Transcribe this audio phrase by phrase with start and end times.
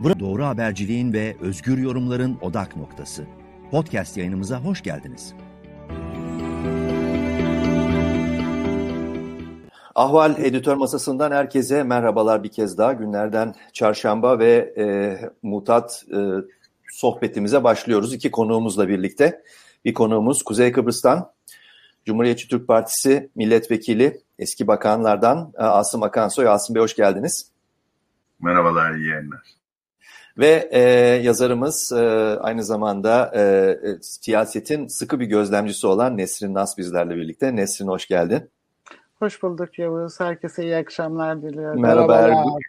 [0.00, 3.26] Burada doğru haberciliğin ve özgür yorumların odak noktası.
[3.70, 5.34] Podcast yayınımıza hoş geldiniz.
[9.94, 12.92] Ahval Editör Masası'ndan herkese merhabalar bir kez daha.
[12.92, 14.84] Günlerden çarşamba ve e,
[15.42, 16.18] mutat e,
[16.92, 18.14] sohbetimize başlıyoruz.
[18.14, 19.42] İki konuğumuzla birlikte.
[19.84, 21.32] Bir konuğumuz Kuzey Kıbrıs'tan
[22.04, 26.48] Cumhuriyetçi Türk Partisi milletvekili eski bakanlardan e, Asım Akansoy.
[26.48, 27.50] Asım Bey hoş geldiniz.
[28.40, 29.57] Merhabalar, iyi yayınlar.
[30.38, 30.80] Ve e,
[31.22, 31.98] yazarımız e,
[32.40, 37.56] aynı zamanda e, e, siyasetin sıkı bir gözlemcisi olan Nesrin Nas bizlerle birlikte.
[37.56, 38.50] Nesrin hoş geldin.
[39.18, 40.20] Hoş bulduk Yavuz.
[40.20, 41.82] Herkese iyi akşamlar diliyorum.
[41.82, 42.60] Merhaba Ergun.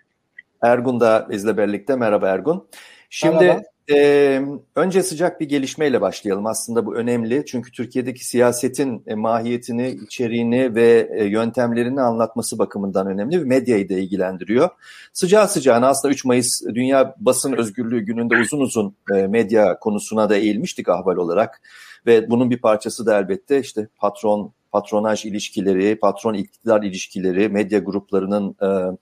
[0.62, 1.96] Ergun da bizle birlikte.
[1.96, 2.68] Merhaba Ergun.
[3.10, 3.62] Şimdi Merhaba.
[3.91, 4.41] Ee,
[4.75, 6.45] önce sıcak bir gelişmeyle başlayalım.
[6.45, 13.39] Aslında bu önemli çünkü Türkiye'deki siyasetin e, mahiyetini, içeriğini ve e, yöntemlerini anlatması bakımından önemli
[13.39, 14.70] medyayı da ilgilendiriyor.
[15.13, 20.35] Sıcağı sıcağına aslında 3 Mayıs Dünya Basın Özgürlüğü gününde uzun uzun e, medya konusuna da
[20.35, 21.62] eğilmiştik ahval olarak.
[22.05, 28.55] Ve bunun bir parçası da elbette işte patron, patronaj ilişkileri, patron iktidar ilişkileri, medya gruplarının...
[28.62, 28.98] E,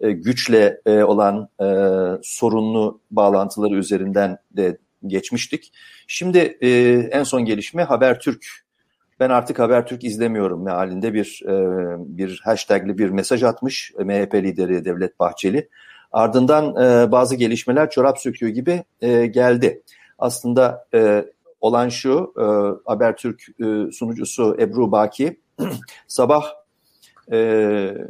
[0.00, 1.66] e, güçle e, olan e,
[2.22, 5.72] sorunlu bağlantıları üzerinden de geçmiştik.
[6.06, 6.38] Şimdi
[7.12, 8.46] en son gelişme Habertürk.
[9.20, 11.42] Ben artık Habertürk izlemiyorum mealinde bir
[11.98, 15.68] bir hashtagli bir mesaj atmış MHP lideri Devlet Bahçeli.
[16.12, 16.74] Ardından
[17.12, 18.84] bazı gelişmeler çorap söküyor gibi
[19.30, 19.82] geldi.
[20.18, 20.86] Aslında
[21.60, 22.34] olan şu
[22.84, 23.46] Habertürk
[23.92, 25.40] sunucusu Ebru Baki
[26.06, 26.44] sabah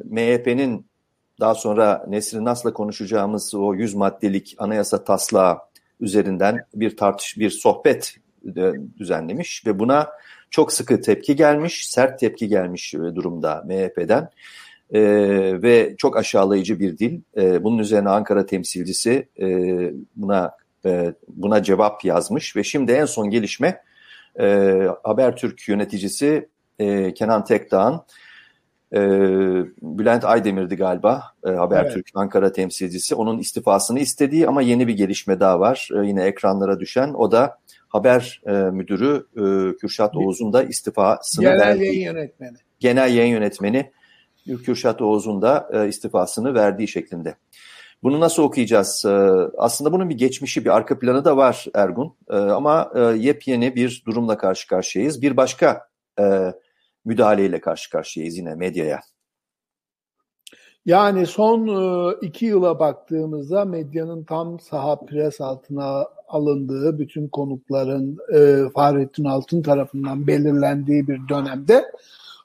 [0.05, 0.86] MHP'nin
[1.41, 5.58] daha sonra Nesrin Nas'la konuşacağımız o 100 maddelik anayasa taslağı
[6.00, 8.17] üzerinden bir tartış, bir sohbet
[8.98, 10.09] düzenlemiş ve buna
[10.50, 14.31] çok sıkı tepki gelmiş, sert tepki gelmiş durumda MHP'den
[14.92, 17.20] ee, ve çok aşağılayıcı bir dil.
[17.36, 19.47] Ee, bunun üzerine Ankara temsilcisi e,
[20.16, 23.82] buna e, buna cevap yazmış ve şimdi en son gelişme
[24.41, 26.48] e, Habertürk yöneticisi
[26.78, 28.00] e, Kenan Tekdağ'ın
[28.94, 29.00] e,
[29.82, 32.12] Bülent Aydemir'di galiba e, Habertürk evet.
[32.15, 33.15] Ankara temsilcisi.
[33.15, 35.88] Onun istifasını istediği ama yeni bir gelişme daha var.
[35.94, 37.15] E, yine ekranlara düşen.
[37.15, 41.84] O da haber e, müdürü e, Kürşat Oğuz'un da istifasını Genel verdiği.
[41.84, 42.56] yayın yönetmeni.
[42.81, 43.91] Genel yayın yönetmeni
[44.65, 47.34] Kürşat Oğuz'un da e, istifasını verdiği şeklinde.
[48.03, 49.04] Bunu nasıl okuyacağız?
[49.04, 49.10] E,
[49.59, 52.15] aslında bunun bir geçmişi, bir arka planı da var Ergun.
[52.31, 55.22] E, ama e, yepyeni bir durumla karşı karşıyayız.
[55.22, 55.88] Bir başka
[56.21, 56.53] e,
[57.08, 59.00] müdahaleyle karşı karşıyayız yine medyaya.
[60.86, 68.70] Yani son e, iki yıla baktığımızda medyanın tam saha pres altına alındığı, bütün konukların e,
[68.74, 71.84] Fahrettin Altın tarafından belirlendiği bir dönemde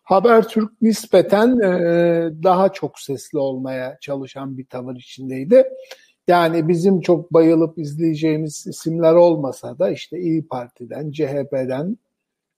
[0.04, 1.74] Habertürk nispeten e,
[2.44, 5.64] daha çok sesli olmaya çalışan bir tavır içindeydi.
[6.28, 11.98] Yani bizim çok bayılıp izleyeceğimiz isimler olmasa da işte İyi Parti'den, CHP'den,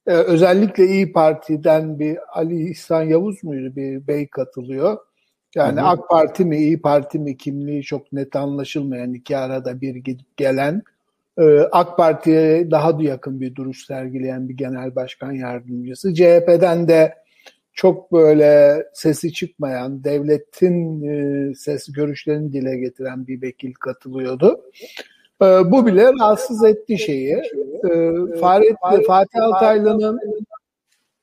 [0.07, 4.97] ee, özellikle İyi Parti'den bir Ali İhsan Yavuz muydu bir bey katılıyor.
[5.55, 5.87] Yani hı hı.
[5.87, 10.83] AK Parti mi İyi Parti mi kimliği çok net anlaşılmayan iki arada bir gidip gelen
[11.37, 16.13] e, AK Parti'ye daha da yakın bir duruş sergileyen bir genel başkan yardımcısı.
[16.13, 17.13] CHP'den de
[17.73, 24.61] çok böyle sesi çıkmayan, devletin e, ses görüşlerini dile getiren bir vekil katılıyordu.
[25.41, 27.41] E, bu bile rahatsız etti şeyi.
[27.89, 28.75] E, Fahret,
[29.07, 30.19] Fatih Altaylı'nın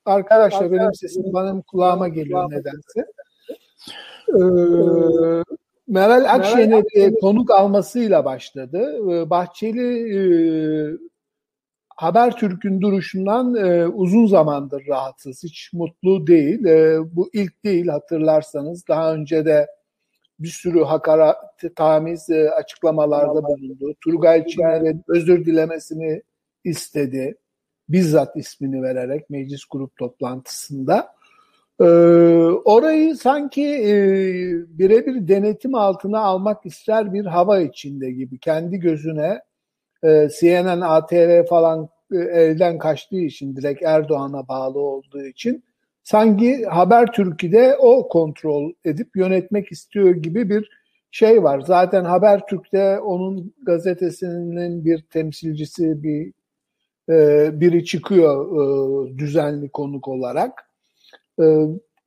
[0.05, 3.07] arkadaşlar benim sesim bana kulağıma geliyor nedense.
[4.29, 4.43] E,
[5.89, 8.99] Meral Akşener'i konuk almasıyla başladı.
[9.11, 10.21] E, Bahçeli e,
[11.97, 16.65] Habertürk'ün duruşundan e, uzun zamandır rahatsız, hiç mutlu değil.
[16.65, 18.89] E, bu ilk değil hatırlarsanız.
[18.89, 19.67] Daha önce de
[20.43, 21.37] bir sürü hakaret,
[21.77, 23.95] tamiz e, açıklamalarda bulundu.
[24.05, 26.23] Turgay Çiner'in özür dilemesini
[26.65, 27.35] istedi.
[27.89, 31.15] Bizzat ismini vererek meclis grup toplantısında.
[31.81, 31.85] Ee,
[32.65, 33.95] orayı sanki e,
[34.79, 38.39] birebir denetim altına almak ister bir hava içinde gibi.
[38.39, 39.41] Kendi gözüne
[40.05, 45.65] e, CNN, ATV falan e, elden kaçtığı için direkt Erdoğan'a bağlı olduğu için
[46.03, 51.61] sanki Habertürk'ü o kontrol edip yönetmek istiyor gibi bir şey var.
[51.61, 56.33] Zaten Habertürk'te onun gazetesinin bir temsilcisi bir
[57.09, 60.71] e, biri çıkıyor e, düzenli konuk olarak.
[61.41, 61.45] E,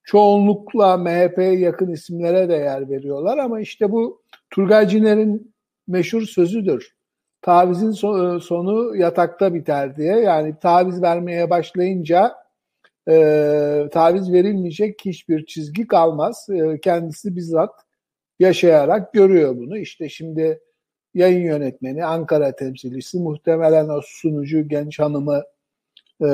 [0.04, 5.54] çoğunlukla MHP'ye yakın isimlere de yer veriyorlar ama işte bu Turgay Ciner'in
[5.88, 6.96] meşhur sözüdür.
[7.42, 10.16] Tavizin so- sonu yatakta biter diye.
[10.16, 12.45] Yani taviz vermeye başlayınca
[13.10, 16.48] e, taviz verilmeyecek hiçbir çizgi kalmaz.
[16.50, 17.72] E, kendisi bizzat
[18.40, 19.78] yaşayarak görüyor bunu.
[19.78, 20.60] İşte şimdi
[21.14, 25.44] yayın yönetmeni, Ankara temsilcisi, muhtemelen o sunucu genç hanımı
[26.22, 26.28] e,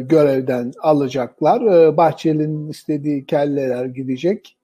[0.00, 1.60] görevden alacaklar.
[1.60, 4.56] E, Bahçeli'nin istediği kelleler gidecek.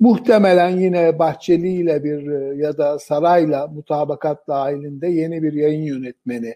[0.00, 6.54] Muhtemelen yine Bahçeli ile bir e, ya da sarayla mutabakat dahilinde yeni bir yayın yönetmeni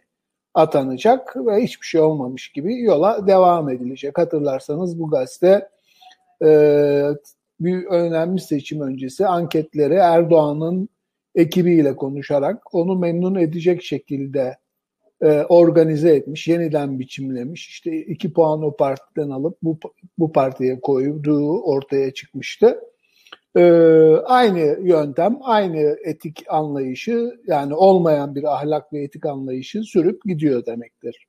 [0.55, 4.19] atanacak ve hiçbir şey olmamış gibi yola devam edilecek.
[4.19, 5.69] Hatırlarsanız bu gazete
[6.45, 6.49] e,
[7.61, 10.89] bir önemli seçim öncesi anketleri Erdoğan'ın
[11.35, 14.57] ekibiyle konuşarak onu memnun edecek şekilde
[15.23, 17.69] e, organize etmiş, yeniden biçimlemiş.
[17.69, 19.79] İşte iki puan o partiden alıp bu,
[20.19, 22.81] bu partiye koyduğu ortaya çıkmıştı.
[23.57, 23.63] E,
[24.25, 31.29] aynı yöntem, aynı etik anlayışı yani olmayan bir ahlak ve etik anlayışı sürüp gidiyor demektir.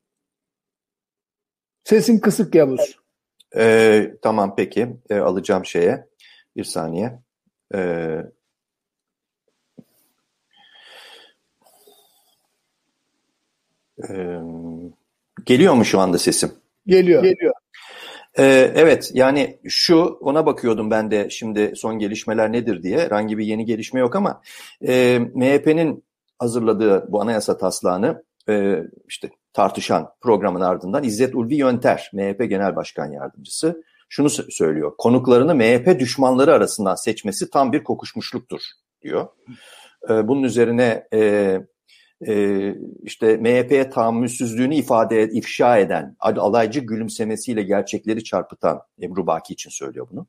[1.84, 3.00] Sesin kısık Yavuz.
[3.58, 6.08] E, tamam peki e, alacağım şeye
[6.58, 7.20] bir saniye.
[7.76, 7.80] E,
[14.10, 14.40] e,
[15.46, 16.52] geliyor mu şu anda sesim?
[16.86, 17.24] Geliyor.
[17.24, 17.54] Geliyor.
[18.40, 23.00] Ee, evet yani şu ona bakıyordum ben de şimdi son gelişmeler nedir diye.
[23.00, 24.42] Herhangi bir yeni gelişme yok ama
[24.88, 26.04] e, MHP'nin
[26.40, 33.12] hazırladığı bu anayasa taslağını e, işte tartışan programın ardından İzzet Ulvi Yönter, MHP Genel Başkan
[33.12, 34.92] Yardımcısı şunu söylüyor.
[34.98, 38.62] Konuklarını MHP düşmanları arasından seçmesi tam bir kokuşmuşluktur
[39.02, 39.28] diyor.
[40.10, 41.60] E, bunun üzerine e,
[42.28, 50.08] e, işte MHP'ye tahammülsüzlüğünü ifade ifşa eden, alaycı gülümsemesiyle gerçekleri çarpıtan Ebru Baki için söylüyor
[50.12, 50.28] bunu.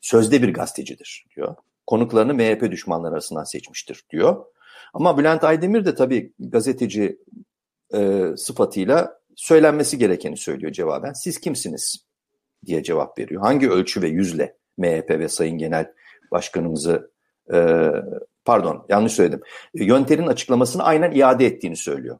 [0.00, 1.54] Sözde bir gazetecidir diyor.
[1.86, 4.44] Konuklarını MHP düşmanları arasından seçmiştir diyor.
[4.94, 7.18] Ama Bülent Aydemir de tabii gazeteci
[7.94, 11.12] e, sıfatıyla söylenmesi gerekeni söylüyor cevaben.
[11.12, 12.06] Siz kimsiniz
[12.66, 13.42] diye cevap veriyor.
[13.42, 15.92] Hangi ölçü ve yüzle MHP ve Sayın Genel
[16.30, 17.10] Başkanımızı
[17.52, 17.90] e,
[18.44, 19.40] pardon yanlış söyledim.
[19.74, 22.18] Yönter'in açıklamasını aynen iade ettiğini söylüyor.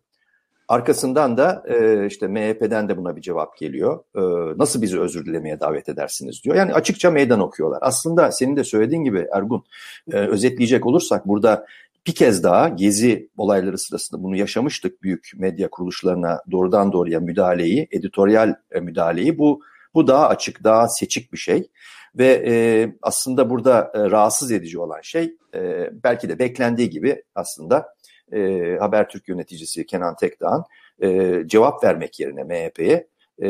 [0.68, 4.04] Arkasından da e, işte MHP'den de buna bir cevap geliyor.
[4.16, 4.20] E,
[4.58, 6.56] nasıl bizi özür dilemeye davet edersiniz diyor.
[6.56, 7.78] Yani açıkça meydan okuyorlar.
[7.82, 9.64] Aslında senin de söylediğin gibi Ergun
[10.12, 11.66] e, özetleyecek olursak burada
[12.06, 15.02] bir kez daha gezi olayları sırasında bunu yaşamıştık.
[15.02, 19.60] Büyük medya kuruluşlarına doğrudan doğruya müdahaleyi, editoryal e, müdahaleyi bu
[19.94, 21.68] bu daha açık, daha seçik bir şey.
[22.18, 22.54] Ve e,
[23.02, 27.94] aslında burada e, rahatsız edici olan şey e, belki de beklendiği gibi aslında
[28.32, 30.64] e, Habertürk yöneticisi Kenan Tekdağ'ın
[31.02, 33.08] e, cevap vermek yerine MHP'ye
[33.42, 33.48] e,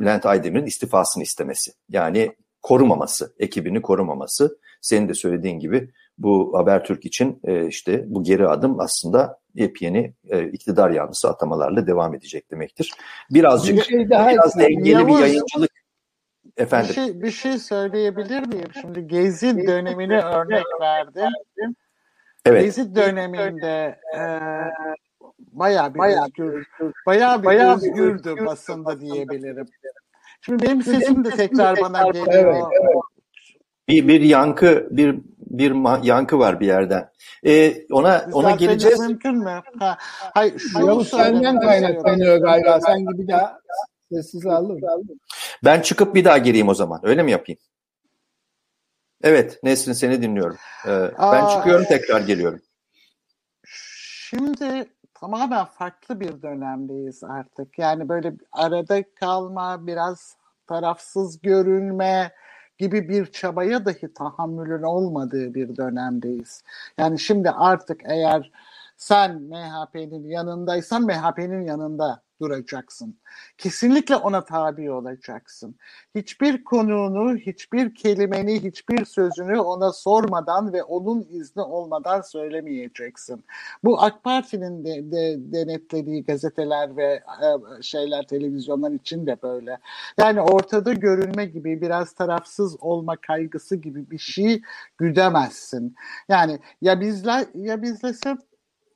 [0.00, 1.72] Bülent Aydemir'in istifasını istemesi.
[1.88, 2.30] Yani
[2.62, 4.58] korumaması, ekibini korumaması.
[4.80, 10.48] Senin de söylediğin gibi bu Habertürk için e, işte bu geri adım aslında yepyeni e,
[10.48, 12.92] iktidar yanlısı atamalarla devam edecek demektir.
[13.30, 15.70] Birazcık bir şey daha biraz dengeli bir yayıncılık
[16.56, 16.88] Efendim.
[16.88, 18.68] Bir şey, bir şey söyleyebilir miyim?
[18.80, 21.32] Şimdi Gezi dönemini örnek verdim.
[22.46, 22.62] Evet.
[22.64, 24.20] Gezi döneminde e,
[25.38, 26.66] bayağı bir bayağı özgür,
[27.06, 29.66] bayağı bir bayağı özgürdü özgür basında diyebilirim.
[30.40, 32.28] Şimdi benim sesim de tekrar bana geliyor.
[32.28, 32.96] Evet, evet.
[33.88, 37.10] Bir bir yankı bir bir yankı var bir yerden.
[37.46, 39.00] Ee, ona ona geleceğiz.
[39.00, 39.62] Mümkün mü?
[39.78, 39.96] Ha,
[40.34, 42.80] hayır, şu Yavuz senden kaynaklanıyor galiba.
[42.80, 43.58] Sen gibi daha
[44.12, 44.80] sessiz aldım.
[45.64, 47.00] Ben çıkıp bir daha gireyim o zaman.
[47.02, 47.60] Öyle mi yapayım?
[49.22, 50.56] Evet Nesrin seni dinliyorum.
[50.86, 52.60] Ee, Aa, ben çıkıyorum tekrar geliyorum.
[53.66, 57.78] Şimdi tamamen farklı bir dönemdeyiz artık.
[57.78, 62.32] Yani böyle arada kalma, biraz tarafsız görünme
[62.78, 66.64] gibi bir çabaya dahi tahammülün olmadığı bir dönemdeyiz.
[66.98, 68.50] Yani şimdi artık eğer
[68.96, 73.18] sen MHP'nin yanındaysan MHP'nin yanında duracaksın.
[73.58, 75.76] Kesinlikle ona tabi olacaksın.
[76.14, 83.44] Hiçbir konuğunu, hiçbir kelimeni, hiçbir sözünü ona sormadan ve onun izni olmadan söylemeyeceksin.
[83.84, 89.78] Bu AK Parti'nin de, de denetlediği gazeteler ve e, şeyler, televizyonlar için de böyle.
[90.18, 94.62] Yani ortada görünme gibi, biraz tarafsız olma kaygısı gibi bir şey
[94.98, 95.94] güdemezsin.
[96.28, 98.38] Yani ya bizler ya bizlesin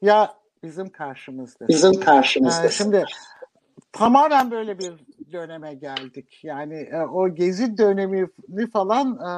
[0.02, 1.68] ya bizim karşımızda.
[1.68, 2.62] Bizim karşımızda.
[2.62, 3.04] Yani şimdi
[3.92, 4.92] tamamen böyle bir
[5.32, 6.40] döneme geldik.
[6.42, 9.32] Yani e, o gezi dönemini falan e,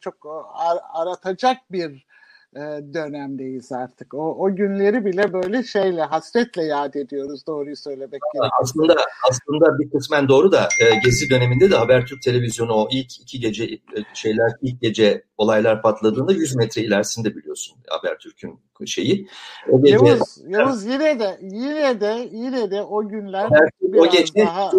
[0.00, 0.14] çok
[0.54, 2.06] ar- aratacak bir
[2.56, 2.60] e,
[2.94, 4.14] dönemdeyiz artık.
[4.14, 8.54] O, o günleri bile böyle şeyle hasretle yad ediyoruz doğruyu söylemek gerekirse.
[8.62, 8.96] Aslında
[9.30, 13.64] aslında bir kısmen doğru da e, Gezi döneminde de Habertürk televizyonu o ilk iki gece
[13.64, 13.78] e,
[14.14, 19.28] şeyler ilk gece olaylar patladığında 100 metre ilerisinde biliyorsun Habertürk'ün şeyi.
[19.70, 24.34] O gece, Yavuz, Yavuz yine de yine de yine de o günler Habertürk, o gece
[24.46, 24.70] daha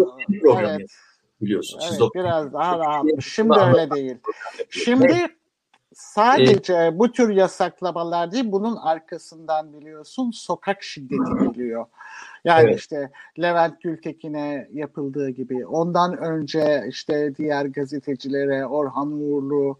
[0.60, 0.90] evet,
[1.40, 1.80] biliyorsun.
[1.82, 3.04] Evet, Siz biraz daha rahat.
[3.20, 4.16] Şimdi öyle değil.
[4.70, 5.28] Şimdi
[5.94, 11.86] Sadece ee, bu tür yasaklamalar değil, bunun arkasından biliyorsun sokak şiddeti geliyor.
[12.44, 12.78] Yani evet.
[12.78, 19.78] işte Levent Gültekin'e yapıldığı gibi, ondan önce işte diğer gazetecilere, Orhan Uğurlu,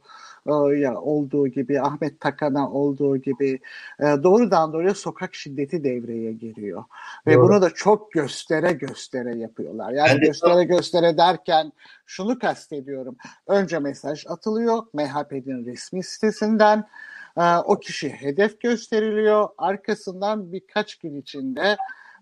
[0.74, 3.60] ya olduğu gibi Ahmet Takan'a olduğu gibi
[4.00, 6.84] e, doğrudan doğruya sokak şiddeti devreye giriyor.
[7.26, 7.42] Ve Doğru.
[7.42, 9.92] bunu da çok göstere göstere yapıyorlar.
[9.92, 10.64] Yani ben göstere de...
[10.64, 11.72] göstere derken
[12.06, 13.16] şunu kastediyorum.
[13.46, 16.84] Önce mesaj atılıyor MHP'nin resmi sitesinden.
[17.36, 19.48] E, o kişi hedef gösteriliyor.
[19.58, 21.76] Arkasından birkaç gün içinde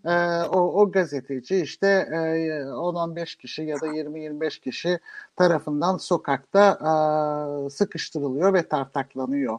[0.04, 4.98] e, o, o gazeteci işte e, 10-15 kişi ya da 20-25 kişi
[5.36, 9.58] tarafından sokakta e, sıkıştırılıyor ve tartaklanıyor.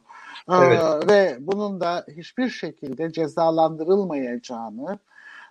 [0.49, 0.79] E, evet.
[0.79, 4.99] E, ve bunun da hiçbir şekilde cezalandırılmayacağını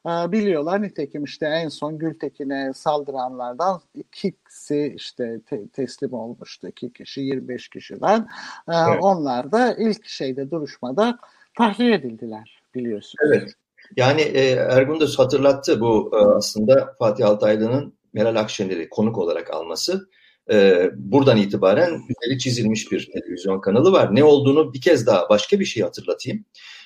[0.07, 0.83] e, biliyorlar.
[0.83, 6.69] Nitekim işte en son Gültekin'e saldıranlardan ikisi işte te- teslim olmuştu.
[6.69, 8.21] iki kişi 25 kişiden.
[8.69, 8.99] E, evet.
[9.01, 11.19] Onlar da ilk şeyde duruşmada
[11.59, 13.33] tahliye edildiler biliyorsunuz.
[13.33, 13.55] Evet.
[13.97, 20.09] Yani e, Ergun da hatırlattı bu e, aslında Fatih Altaylı'nın Meral Akşener'i konuk olarak alması.
[20.53, 24.15] E, buradan itibaren üzeri çizilmiş bir televizyon kanalı var.
[24.15, 26.45] Ne olduğunu bir kez daha başka bir şey hatırlatayım.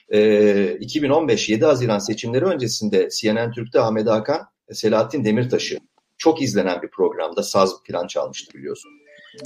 [0.09, 4.41] E, 2015 7 Haziran seçimleri öncesinde CNN Türk'te Ahmet Hakan,
[4.73, 5.79] Selahattin Demirtaş'ı
[6.19, 8.91] çok izlenen bir programda saz plan çalmıştı biliyorsun.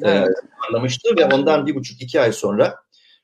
[0.02, 0.29] Evet.
[0.29, 2.75] E, ve ondan bir buçuk iki ay sonra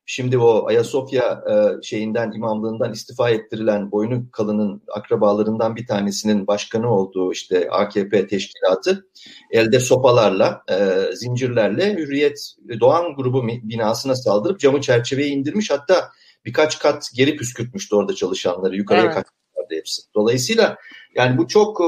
[0.08, 7.32] Şimdi o Ayasofya e, şeyinden imamlığından istifa ettirilen boynu kalının akrabalarından bir tanesinin başkanı olduğu
[7.32, 9.06] işte AKP teşkilatı
[9.50, 10.76] elde sopalarla, e,
[11.16, 15.70] zincirlerle Hürriyet Doğan grubu binasına saldırıp camı çerçeveye indirmiş.
[15.70, 16.10] Hatta
[16.44, 18.76] birkaç kat geri püskürtmüştü orada çalışanları.
[18.76, 19.14] Yukarıya evet.
[19.14, 20.02] kaçmışlardı hepsi.
[20.14, 20.76] Dolayısıyla
[21.14, 21.80] yani bu çok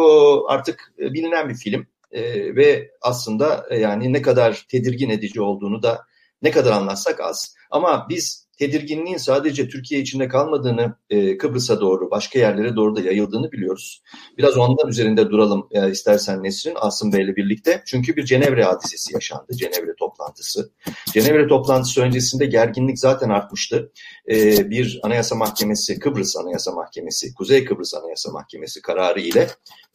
[0.48, 1.86] artık bilinen bir film.
[2.12, 2.22] E,
[2.56, 6.07] ve aslında yani ne kadar tedirgin edici olduğunu da
[6.42, 7.54] ne kadar anlatsak az.
[7.70, 13.52] Ama biz tedirginliğin sadece Türkiye içinde kalmadığını, e, Kıbrıs'a doğru, başka yerlere doğru da yayıldığını
[13.52, 14.02] biliyoruz.
[14.38, 17.82] Biraz ondan üzerinde duralım e, istersen Nesrin, Asım Bey'le birlikte.
[17.86, 20.72] Çünkü bir Cenevre hadisesi yaşandı, Cenevre toplantısı.
[21.12, 23.92] Cenevre toplantısı öncesinde gerginlik zaten artmıştı.
[24.30, 29.48] E, bir Anayasa Mahkemesi, Kıbrıs Anayasa Mahkemesi, Kuzey Kıbrıs Anayasa Mahkemesi kararı ile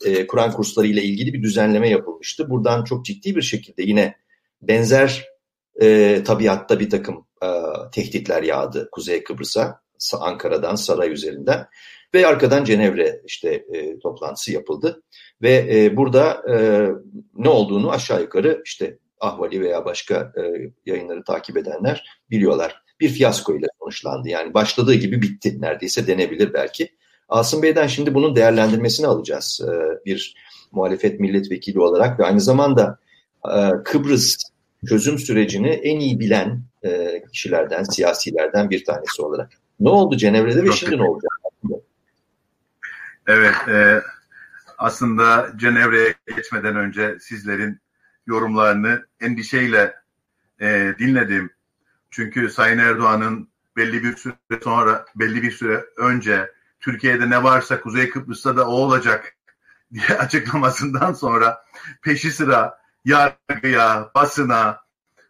[0.06, 2.50] e, Kur'an kursları ile ilgili bir düzenleme yapılmıştı.
[2.50, 4.16] Buradan çok ciddi bir şekilde yine
[4.62, 5.33] benzer
[5.82, 7.48] e, tabiatta bir takım e,
[7.92, 9.84] tehditler yağdı Kuzey Kıbrıs'a,
[10.20, 11.68] Ankara'dan, saray üzerinden
[12.14, 15.04] ve arkadan Cenevre işte e, toplantısı yapıldı
[15.42, 16.88] ve e, burada e,
[17.36, 20.42] ne olduğunu aşağı yukarı işte Ahvali veya başka e,
[20.86, 22.84] yayınları takip edenler biliyorlar.
[23.00, 24.30] Bir fiyasko ile sonuçlandı.
[24.30, 26.90] Yani başladığı gibi bitti neredeyse denebilir belki.
[27.30, 29.72] Asım Bey'den şimdi bunun değerlendirmesini alacağız e,
[30.06, 30.36] bir
[30.72, 33.00] muhalefet milletvekili olarak ve aynı zamanda
[33.46, 34.36] e, Kıbrıs
[34.90, 39.50] çözüm sürecini en iyi bilen e, kişilerden, siyasilerden bir tanesi olarak.
[39.80, 41.32] Ne oldu Cenevre'de ve şimdi ne olacak?
[43.28, 44.02] Evet, e,
[44.78, 47.80] aslında Cenevre'ye geçmeden önce sizlerin
[48.28, 49.96] yorumlarını endişeyle
[50.62, 51.50] e, dinledim.
[52.12, 53.48] Çünkü Sayın Erdoğan'ın
[53.78, 58.72] belli bir süre sonra, belli bir süre önce Türkiye'de ne varsa Kuzey Kıbrıs'ta da o
[58.72, 59.36] olacak
[59.94, 61.66] diye açıklamasından sonra
[62.02, 64.80] peşi sıra yargıya, basına,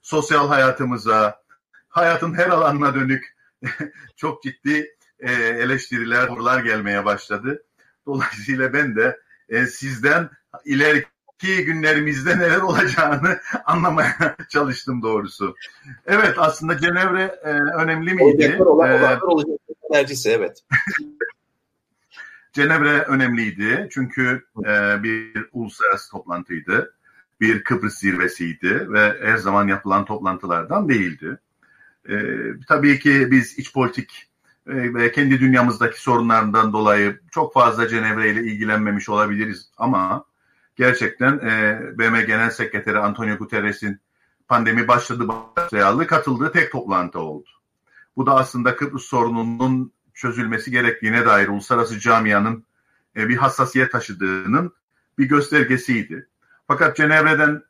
[0.01, 1.44] sosyal hayatımıza,
[1.89, 3.36] hayatın her alanına dönük
[4.15, 7.63] çok ciddi e, eleştiriler, sorular gelmeye başladı.
[8.06, 10.30] Dolayısıyla ben de e, sizden
[10.65, 15.56] ileriki günlerimizde neler olacağını anlamaya çalıştım doğrusu.
[16.06, 18.63] Evet aslında Cenevre e, önemli miydi?
[18.63, 19.58] Olan, olan,
[19.92, 20.63] enerjisi evet.
[22.53, 24.46] Cenevre önemliydi çünkü
[25.03, 26.94] bir uluslararası toplantıydı
[27.43, 31.39] bir Kıbrıs zirvesiydi ve her zaman yapılan toplantılardan değildi.
[32.09, 32.15] E,
[32.67, 34.27] tabii ki biz iç politik
[34.67, 40.25] e, ve kendi dünyamızdaki sorunlardan dolayı çok fazla Cenevre ile ilgilenmemiş olabiliriz ama
[40.75, 44.00] gerçekten e, BM Genel Sekreteri Antonio Guterres'in
[44.47, 47.50] pandemi başladı başlayalı katıldığı tek toplantı oldu.
[48.17, 52.65] Bu da aslında Kıbrıs sorununun çözülmesi gerektiğine dair uluslararası camianın
[53.17, 54.73] e, bir hassasiyet taşıdığının
[55.17, 56.27] bir göstergesiydi.
[56.67, 57.63] Fakat Cenevre'den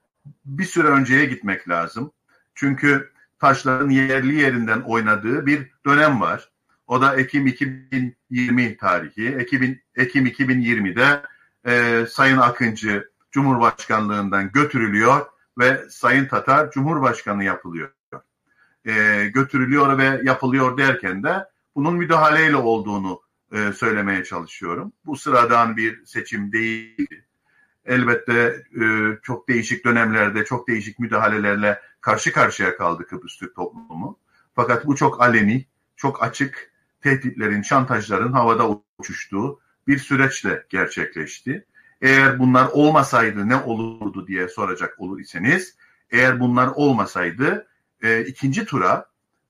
[0.46, 2.12] bir süre önceye gitmek lazım.
[2.56, 6.50] Çünkü taşların yerli yerinden oynadığı bir dönem var.
[6.88, 9.28] O da Ekim 2020 tarihi.
[9.28, 11.22] Ekim, Ekim 2020'de
[11.66, 15.26] e, Sayın Akıncı Cumhurbaşkanlığından götürülüyor
[15.58, 17.92] ve Sayın Tatar Cumhurbaşkanı yapılıyor.
[18.86, 21.46] E, götürülüyor ve yapılıyor derken de
[21.76, 23.22] bunun müdahaleyle olduğunu
[23.52, 24.94] e, söylemeye çalışıyorum.
[25.06, 27.26] Bu sıradan bir seçim değildi
[27.86, 28.86] elbette e,
[29.24, 34.20] çok değişik dönemlerde çok değişik müdahalelerle karşı karşıya kaldı Kıbrıs Türk toplumu.
[34.56, 36.72] Fakat bu çok aleni, çok açık
[37.02, 41.66] tehditlerin, şantajların havada uçuştuğu bir süreçle gerçekleşti.
[42.02, 45.78] Eğer bunlar olmasaydı ne olurdu diye soracak olur iseniz,
[46.12, 47.68] eğer bunlar olmasaydı
[48.02, 49.06] e, ikinci tura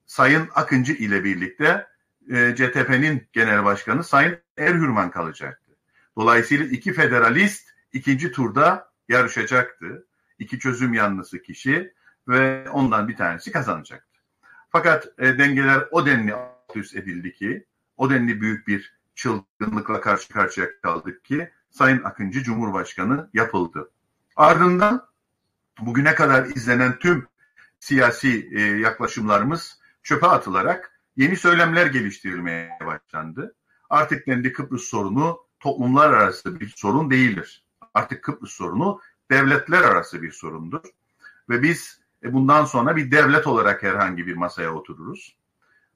[0.06, 1.88] Sayın Akıncı ile birlikte
[2.32, 5.72] e, CTP'nin genel başkanı Sayın Erhürman kalacaktı.
[6.18, 10.08] Dolayısıyla iki federalist ikinci turda yarışacaktı.
[10.40, 11.94] İki çözüm yanlısı kişi
[12.28, 14.20] ve ondan bir tanesi kazanacaktı.
[14.70, 17.66] Fakat e, dengeler o denli alt üst edildi ki,
[17.98, 23.92] o denli büyük bir çılgınlıkla karşı karşıya kaldık ki Sayın Akıncı Cumhurbaşkanı yapıldı.
[24.36, 25.08] Ardından
[25.80, 27.28] bugüne kadar izlenen tüm
[27.80, 33.56] siyasi e, yaklaşımlarımız çöpe atılarak yeni söylemler geliştirilmeye başlandı.
[33.90, 37.63] Artık dendi Kıbrıs sorunu toplumlar arası bir sorun değildir.
[37.94, 39.00] Artık Kıbrıs sorunu
[39.32, 40.82] devletler arası bir sorundur.
[41.50, 45.38] Ve biz e, bundan sonra bir devlet olarak herhangi bir masaya otururuz.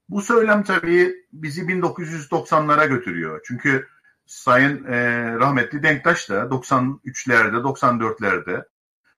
[0.10, 3.42] Bu söylem tabii bizi 1990'lara götürüyor.
[3.48, 3.88] Çünkü
[4.26, 8.66] Sayın e, rahmetli Denktaş da 93'lerde, 94'lerde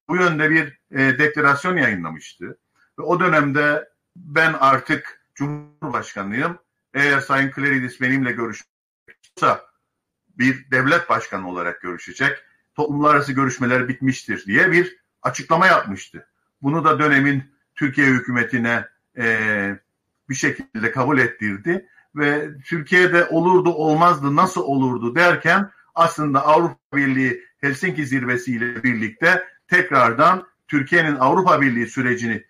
[0.07, 2.57] bu yönde bir e, deklarasyon yayınlamıştı.
[2.99, 6.57] Ve o dönemde ben artık Cumhurbaşkanıyım.
[6.93, 9.57] Eğer Sayın Kleridis benimle görüşürse
[10.29, 12.37] bir devlet başkanı olarak görüşecek.
[12.79, 16.27] Toplumlar arası görüşmeler bitmiştir diye bir açıklama yapmıştı.
[16.61, 17.43] Bunu da dönemin
[17.75, 18.85] Türkiye hükümetine
[19.17, 19.79] e,
[20.29, 28.05] bir şekilde kabul ettirdi ve Türkiye'de olurdu olmazdı nasıl olurdu derken aslında Avrupa Birliği Helsinki
[28.05, 32.43] zirvesiyle birlikte tekrardan Türkiye'nin Avrupa Birliği sürecini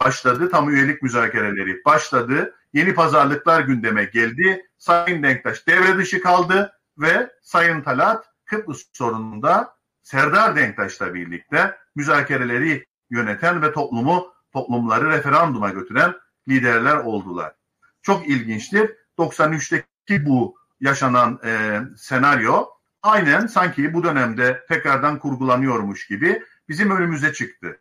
[0.00, 0.50] başladı.
[0.50, 2.54] Tam üyelik müzakereleri başladı.
[2.72, 4.66] Yeni pazarlıklar gündeme geldi.
[4.78, 13.62] Sayın Denktaş devre dışı kaldı ve Sayın Talat Kıbrıs sorununda Serdar Denktaş'la birlikte müzakereleri yöneten
[13.62, 16.14] ve toplumu toplumları referanduma götüren
[16.48, 17.54] liderler oldular.
[18.02, 18.96] Çok ilginçtir.
[19.18, 22.66] 93'teki bu yaşanan e, senaryo
[23.02, 27.80] aynen sanki bu dönemde tekrardan kurgulanıyormuş gibi bizim önümüze çıktı.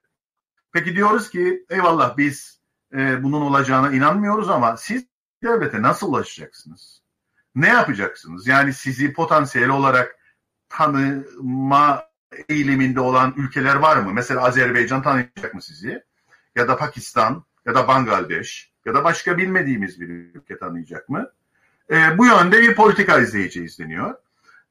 [0.71, 2.59] Peki diyoruz ki eyvallah biz
[2.93, 5.05] e, bunun olacağına inanmıyoruz ama siz
[5.43, 7.01] devlete nasıl ulaşacaksınız?
[7.55, 8.47] Ne yapacaksınız?
[8.47, 10.15] Yani sizi potansiyel olarak
[10.73, 12.03] tanıma
[12.49, 14.13] eğiliminde olan ülkeler var mı?
[14.13, 16.03] Mesela Azerbaycan tanıyacak mı sizi?
[16.55, 21.29] Ya da Pakistan ya da Bangladeş ya da başka bilmediğimiz bir ülke tanıyacak mı?
[21.91, 24.15] E, bu yönde bir politika izleyeceğiz deniyor.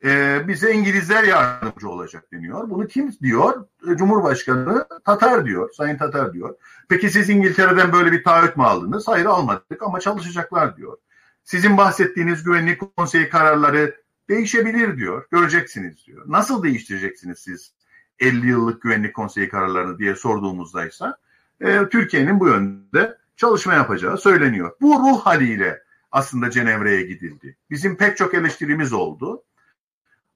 [0.04, 2.70] E, bize İngilizler yardımcı olacak deniyor.
[2.70, 3.66] Bunu kim diyor?
[3.92, 5.70] E, Cumhurbaşkanı Tatar diyor.
[5.72, 6.54] Sayın Tatar diyor.
[6.88, 9.08] Peki siz İngiltere'den böyle bir taahhüt mü aldınız?
[9.08, 10.96] Hayır almadık ama çalışacaklar diyor.
[11.44, 15.26] Sizin bahsettiğiniz güvenlik konseyi kararları değişebilir diyor.
[15.30, 16.24] Göreceksiniz diyor.
[16.26, 17.72] Nasıl değiştireceksiniz siz
[18.18, 21.04] 50 yıllık güvenlik konseyi kararlarını diye sorduğumuzda ise
[21.60, 24.76] e, Türkiye'nin bu yönde çalışma yapacağı söyleniyor.
[24.80, 25.82] Bu ruh haliyle
[26.12, 27.56] aslında Cenevre'ye gidildi.
[27.70, 29.44] Bizim pek çok eleştirimiz oldu.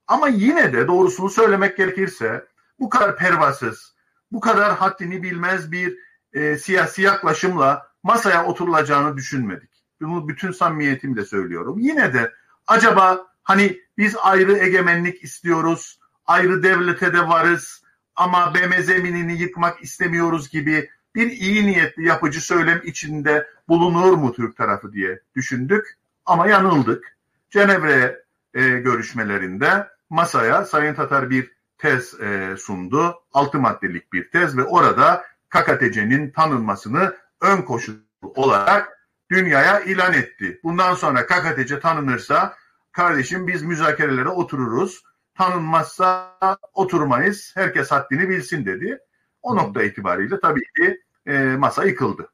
[0.06, 2.46] Ama yine de doğrusunu söylemek gerekirse
[2.78, 3.94] bu kadar pervasız,
[4.32, 5.98] bu kadar haddini bilmez bir
[6.32, 9.70] e, siyasi yaklaşımla masaya oturulacağını düşünmedik.
[10.00, 11.78] Bunu bütün samimiyetimle söylüyorum.
[11.78, 12.32] Yine de
[12.66, 17.82] acaba hani biz ayrı egemenlik istiyoruz, ayrı devlete de varız
[18.16, 24.56] ama BM zeminini yıkmak istemiyoruz gibi bir iyi niyetli yapıcı söylem içinde bulunur mu Türk
[24.56, 27.16] tarafı diye düşündük ama yanıldık.
[27.50, 28.22] Cenevre
[28.54, 33.22] e, görüşmelerinde masaya Sayın Tatar bir tez e, sundu.
[33.32, 40.60] Altı maddelik bir tez ve orada KKTC'nin tanınmasını ön koşul olarak dünyaya ilan etti.
[40.64, 42.56] Bundan sonra KKTC tanınırsa
[42.96, 45.02] kardeşim biz müzakerelere otururuz.
[45.34, 46.38] Tanınmazsa
[46.74, 47.52] oturmayız.
[47.54, 48.98] Herkes haddini bilsin dedi.
[49.42, 52.32] O nokta itibariyle tabii ki e, masa yıkıldı.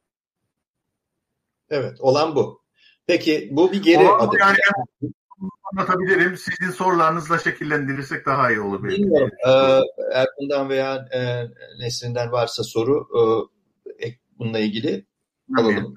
[1.71, 2.63] Evet olan bu.
[3.07, 4.39] Peki bu bir geri adım.
[4.41, 4.57] Yani,
[5.73, 6.37] anlatabilirim.
[6.37, 8.85] Sizin sorularınızla şekillendirirsek daha iyi olur.
[8.85, 9.31] Bilmiyorum.
[9.47, 9.81] Ee,
[10.15, 11.45] Erkun'dan veya e,
[11.79, 13.09] Nesrin'den varsa soru
[14.05, 14.07] e,
[14.39, 15.07] bununla ilgili
[15.59, 15.95] alalım.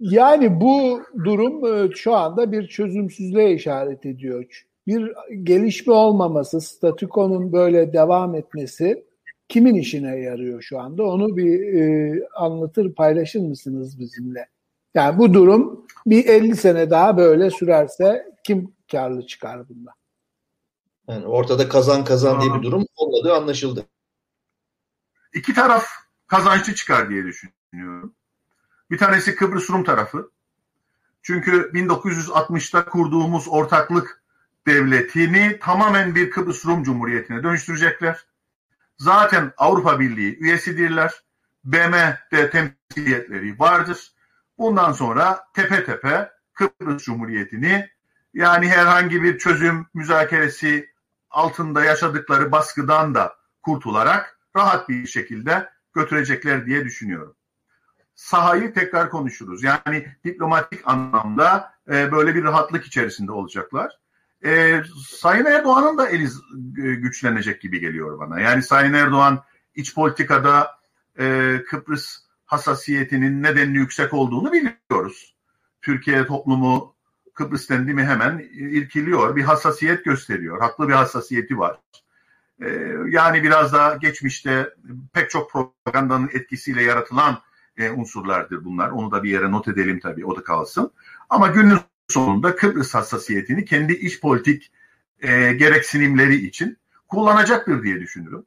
[0.00, 4.64] Yani bu durum e, şu anda bir çözümsüzlüğe işaret ediyor.
[4.86, 9.04] Bir gelişme olmaması, statükonun böyle devam etmesi
[9.48, 11.02] kimin işine yarıyor şu anda?
[11.02, 14.48] Onu bir e, anlatır, paylaşır mısınız bizimle?
[14.94, 19.94] Yani bu durum bir 50 sene daha böyle sürerse kim karlı çıkar bundan?
[21.08, 23.86] Yani ortada kazan kazan diye bir durum olmadığı anlaşıldı.
[25.34, 25.84] İki taraf
[26.26, 28.14] kazançlı çıkar diye düşünüyorum.
[28.90, 30.30] Bir tanesi Kıbrıs Rum tarafı.
[31.22, 34.22] Çünkü 1960'ta kurduğumuz ortaklık
[34.66, 38.26] devletini tamamen bir Kıbrıs Rum Cumhuriyeti'ne dönüştürecekler.
[38.98, 41.22] Zaten Avrupa Birliği üyesidirler.
[41.64, 44.12] BM'de temsiliyetleri vardır.
[44.58, 47.88] bundan sonra tepe tepe Kıbrıs Cumhuriyeti'ni
[48.34, 50.88] yani herhangi bir çözüm müzakeresi
[51.30, 57.37] altında yaşadıkları baskıdan da kurtularak rahat bir şekilde götürecekler diye düşünüyorum.
[58.18, 59.62] Sahayı tekrar konuşuruz.
[59.62, 63.98] Yani diplomatik anlamda e, böyle bir rahatlık içerisinde olacaklar.
[64.44, 68.40] E, Sayın Erdoğan'ın da eli e, güçlenecek gibi geliyor bana.
[68.40, 69.42] Yani Sayın Erdoğan
[69.74, 70.78] iç politikada
[71.18, 75.34] e, Kıbrıs hassasiyetinin nedenli yüksek olduğunu biliyoruz.
[75.82, 76.94] Türkiye toplumu
[77.34, 79.36] Kıbrıs dendi mi hemen irkiliyor.
[79.36, 80.60] Bir hassasiyet gösteriyor.
[80.60, 81.78] Haklı bir hassasiyeti var.
[82.62, 84.74] Ee, yani biraz daha geçmişte
[85.12, 87.38] pek çok propagandanın etkisiyle yaratılan
[87.78, 88.90] e, unsurlardır bunlar.
[88.90, 90.90] Onu da bir yere not edelim tabii o da kalsın.
[91.30, 94.72] Ama günün sonunda Kıbrıs hassasiyetini kendi iç politik
[95.20, 98.46] e, gereksinimleri için kullanacaktır diye düşünüyorum.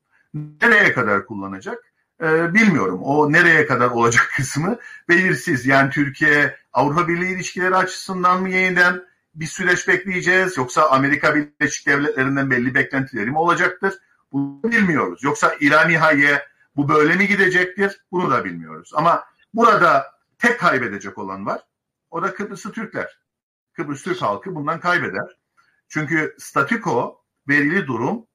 [0.62, 1.94] Nereye kadar kullanacak?
[2.22, 3.02] E, bilmiyorum.
[3.04, 5.66] O nereye kadar olacak kısmı belirsiz.
[5.66, 9.04] Yani Türkiye Avrupa Birliği ilişkileri açısından mı yeniden
[9.36, 13.94] bir süreç bekleyeceğiz yoksa Amerika Birleşik Devletleri'nden belli beklentileri mi olacaktır?
[14.32, 15.24] Bunu bilmiyoruz.
[15.24, 18.02] Yoksa İran-İHA'ya bu böyle mi gidecektir?
[18.12, 18.92] Bunu da bilmiyoruz.
[18.94, 21.62] Ama burada tek kaybedecek olan var.
[22.10, 23.20] O da Kıbrıslı Türkler.
[23.74, 25.38] Kıbrıs Türk halkı bundan kaybeder.
[25.88, 28.26] Çünkü statüko, verili durum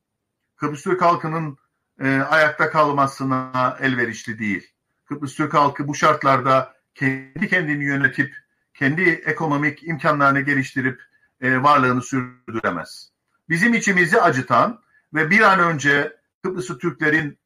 [0.57, 1.59] Kıbrıs Türk halkının
[2.01, 4.73] e, ayakta kalmasına elverişli değil.
[5.05, 8.37] Kıbrıs Türk halkı bu şartlarda kendi kendini yönetip
[8.75, 11.03] kendi ekonomik imkanlarını geliştirip
[11.41, 13.13] e, varlığını sürdüremez.
[13.49, 14.83] Bizim içimizi acıtan
[15.15, 17.39] ve bir an önce Kıbrıslı Türklerin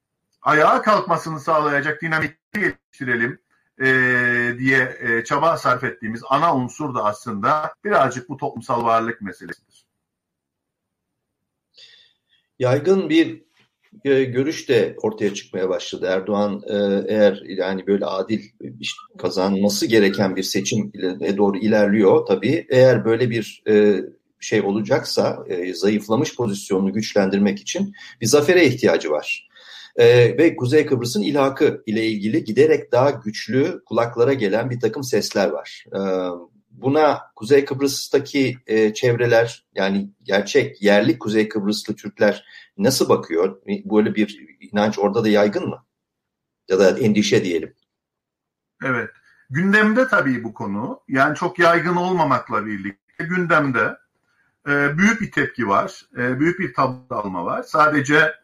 [0.42, 3.38] ayağa kalkmasını sağlayacak dinamik geliştirelim
[3.80, 3.86] e,
[4.58, 9.86] diye e, çaba sarf ettiğimiz ana unsur da aslında birazcık bu toplumsal varlık meselesidir.
[12.58, 13.42] Yaygın bir
[14.04, 16.06] e, görüş de ortaya çıkmaya başladı.
[16.10, 16.74] Erdoğan e,
[17.14, 18.40] eğer yani böyle adil
[19.18, 22.66] kazanması gereken bir seçim ile doğru ilerliyor tabii.
[22.70, 24.00] Eğer böyle bir e,
[24.40, 29.49] şey olacaksa zayıflamış pozisyonunu güçlendirmek için bir zafere ihtiyacı var.
[30.38, 35.84] Ve Kuzey Kıbrıs'ın ilhakı ile ilgili giderek daha güçlü kulaklara gelen bir takım sesler var.
[36.70, 38.56] buna Kuzey Kıbrıs'taki
[38.94, 42.44] çevreler yani gerçek yerli Kuzey Kıbrıslı Türkler
[42.78, 43.62] nasıl bakıyor?
[43.66, 45.84] Böyle bir inanç orada da yaygın mı?
[46.68, 47.74] Ya da endişe diyelim.
[48.84, 49.10] Evet.
[49.50, 51.00] Gündemde tabii bu konu.
[51.08, 53.96] Yani çok yaygın olmamakla birlikte gündemde
[54.68, 56.02] e, büyük bir tepki var.
[56.18, 57.62] E, büyük bir tabu alma var.
[57.62, 58.34] Sadece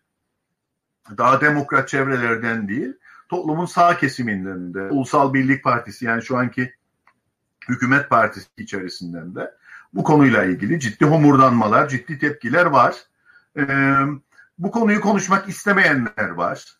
[1.19, 2.92] daha demokrat çevrelerden değil,
[3.29, 6.75] toplumun sağ kesiminden de, Ulusal Birlik Partisi yani şu anki
[7.69, 9.55] hükümet partisi içerisinden de
[9.95, 12.97] bu konuyla ilgili ciddi homurdanmalar, ciddi tepkiler var.
[13.57, 13.97] Ee,
[14.59, 16.77] bu konuyu konuşmak istemeyenler var.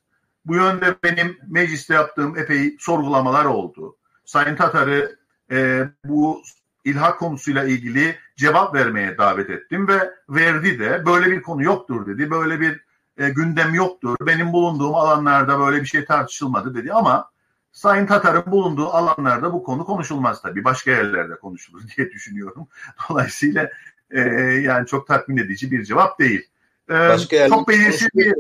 [0.47, 3.97] Bu yönde benim mecliste yaptığım epey sorgulamalar oldu.
[4.25, 5.17] Sayın Tatar'ı
[5.51, 6.43] e, bu
[6.85, 12.31] ilhak konusuyla ilgili cevap vermeye davet ettim ve verdi de böyle bir konu yoktur dedi.
[12.31, 12.86] Böyle bir
[13.19, 14.17] e, gündem yoktur.
[14.21, 17.31] Benim bulunduğum alanlarda böyle bir şey tartışılmadı dedi ama
[17.73, 20.65] Sayın Tatar'ın bulunduğu alanlarda bu konu konuşulmaz tabii.
[20.65, 22.69] Başka yerlerde konuşulur diye düşünüyorum.
[23.09, 23.71] Dolayısıyla
[24.11, 24.21] e,
[24.63, 26.47] yani çok tatmin edici bir cevap değil.
[26.89, 28.35] Başka ee, çok belirsiz bir...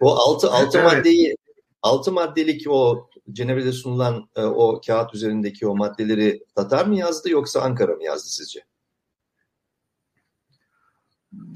[0.00, 0.92] o altı, altı evet.
[0.92, 1.36] maddeyi
[1.82, 7.60] altı maddelik o Cenevre'de sunulan e, o kağıt üzerindeki o maddeleri Tatar mı yazdı yoksa
[7.60, 8.60] Ankara mı yazdı sizce?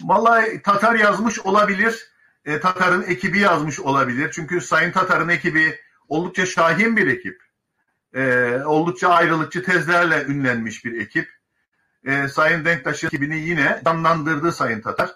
[0.03, 2.09] Vallahi Tatar yazmış olabilir.
[2.45, 4.31] E, Tatar'ın ekibi yazmış olabilir.
[4.35, 7.43] Çünkü Sayın Tatar'ın ekibi oldukça şahin bir ekip.
[8.15, 11.31] E, oldukça ayrılıkçı tezlerle ünlenmiş bir ekip.
[12.05, 15.11] E, Sayın Denktaş'ın ekibini yine canlandırdı Sayın Tatar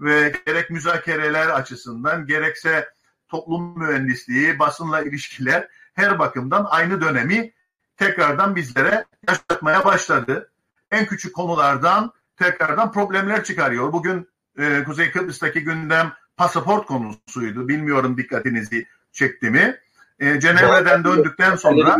[0.00, 2.88] ve gerek müzakereler açısından gerekse
[3.28, 7.52] toplum mühendisliği, basınla ilişkiler her bakımdan aynı dönemi
[7.96, 10.52] tekrardan bizlere yaşatmaya başladı.
[10.90, 13.92] En küçük konulardan tekrardan problemler çıkarıyor.
[13.92, 17.68] Bugün e, Kuzey Kıbrıs'taki gündem pasaport konusuydu.
[17.68, 19.78] Bilmiyorum dikkatinizi çekti mi?
[20.20, 21.96] E, Cenevre'den döndükten sonra...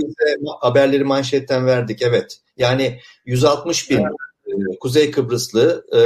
[0.61, 2.41] Haberleri manşetten verdik evet.
[2.57, 4.81] Yani 160 bin evet.
[4.81, 5.99] Kuzey Kıbrıslı e,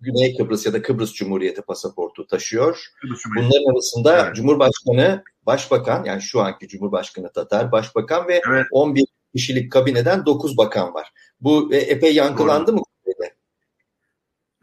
[0.00, 2.86] Güney Kıbrıs ya da Kıbrıs Cumhuriyeti pasaportu taşıyor.
[3.36, 4.36] Bunların arasında evet.
[4.36, 8.66] Cumhurbaşkanı, Başbakan yani şu anki Cumhurbaşkanı Tatar, Başbakan ve evet.
[8.72, 11.12] 11 kişilik kabineden 9 bakan var.
[11.40, 12.76] Bu e, epey yankılandı Doğru.
[12.76, 12.82] mı?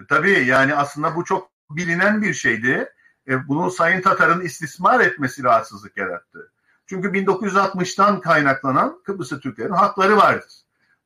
[0.10, 2.90] Tabii yani aslında bu çok bilinen bir şeydi.
[3.28, 6.52] E, bunu Sayın Tatar'ın istismar etmesi rahatsızlık yarattı.
[6.88, 10.54] Çünkü 1960'tan kaynaklanan Kıbrıslı Türklerin hakları vardır.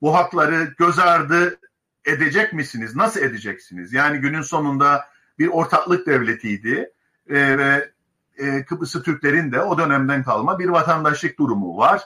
[0.01, 1.59] Bu hakları göz ardı
[2.05, 2.95] edecek misiniz?
[2.95, 3.93] Nasıl edeceksiniz?
[3.93, 5.05] Yani günün sonunda
[5.39, 6.93] bir ortaklık devletiydi
[7.29, 7.91] e, ve
[8.37, 12.01] e, Kıbrıslı Türklerin de o dönemden kalma bir vatandaşlık durumu var.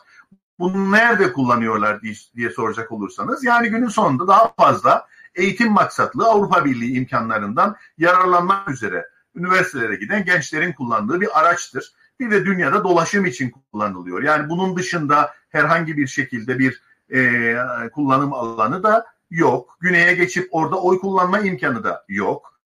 [0.59, 6.65] bunu nerede kullanıyorlar diye, diye soracak olursanız yani günün sonunda daha fazla eğitim maksatlı Avrupa
[6.65, 11.93] Birliği imkanlarından yararlanmak üzere üniversitelere giden gençlerin kullandığı bir araçtır.
[12.19, 14.23] Bir de dünyada dolaşım için kullanılıyor.
[14.23, 16.81] Yani bunun dışında herhangi bir şekilde bir
[17.13, 17.57] e,
[17.93, 19.77] kullanım alanı da yok.
[19.79, 22.59] Güney'e geçip orada oy kullanma imkanı da yok.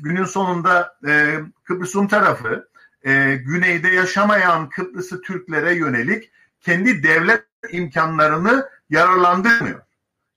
[0.00, 2.68] Günün sonunda e, Kıbrıs Rum tarafı
[3.06, 9.80] e, güneyde yaşamayan Kıbrıs'ı Türklere yönelik kendi devlet imkanlarını yararlandırmıyor.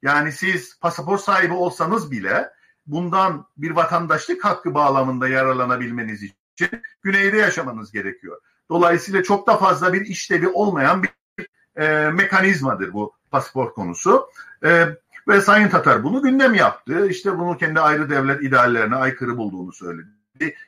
[0.01, 2.49] Yani siz pasaport sahibi olsanız bile
[2.87, 6.69] bundan bir vatandaşlık hakkı bağlamında yararlanabilmeniz için
[7.01, 8.41] güneyde yaşamanız gerekiyor.
[8.69, 11.09] Dolayısıyla çok da fazla bir işlevi olmayan bir
[11.75, 14.29] e, mekanizmadır bu pasaport konusu.
[14.63, 14.87] E,
[15.27, 17.07] ve Sayın Tatar bunu gündem yaptı.
[17.07, 20.07] İşte bunu kendi ayrı devlet ideallerine aykırı bulduğunu söyledi.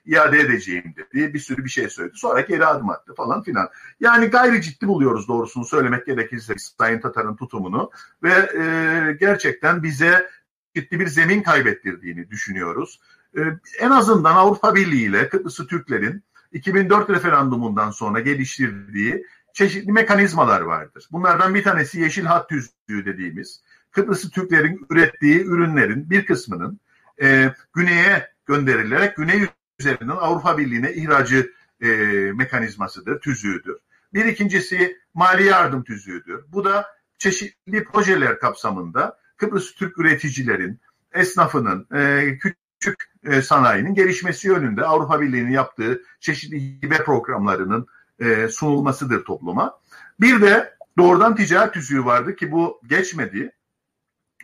[0.06, 1.34] İade edeceğim dedi.
[1.34, 2.18] Bir sürü bir şey söyledi.
[2.18, 3.70] Sonra geri adım attı falan filan.
[4.00, 7.92] Yani gayri ciddi buluyoruz doğrusunu söylemek gerekirse Sayın Tatar'ın tutumunu.
[8.24, 10.30] Ve e, gerçekten bize
[10.76, 13.00] ciddi bir zemin kaybettirdiğini düşünüyoruz.
[13.38, 13.42] E,
[13.80, 21.08] en azından Avrupa Birliği ile Kıbrıs'ı Türklerin 2004 referandumundan sonra geliştirdiği çeşitli mekanizmalar vardır.
[21.12, 26.80] Bunlardan bir tanesi yeşil hat tüzüğü dediğimiz Kıbrıs'ı Türklerin ürettiği ürünlerin bir kısmının
[27.22, 29.48] e, güneye gönderilerek güney
[29.80, 31.88] üzerinden Avrupa Birliği'ne ihracı e,
[32.36, 33.78] mekanizmasıdır, tüzüğüdür.
[34.14, 36.44] Bir ikincisi mali yardım tüzüğüdür.
[36.48, 36.86] Bu da
[37.18, 40.80] çeşitli projeler kapsamında Kıbrıs Türk üreticilerin,
[41.14, 47.88] esnafının, e, küçük e, sanayinin gelişmesi yönünde Avrupa Birliği'nin yaptığı çeşitli hibe programlarının
[48.20, 49.80] e, sunulmasıdır topluma.
[50.20, 53.52] Bir de doğrudan ticaret tüzüğü vardı ki bu geçmedi.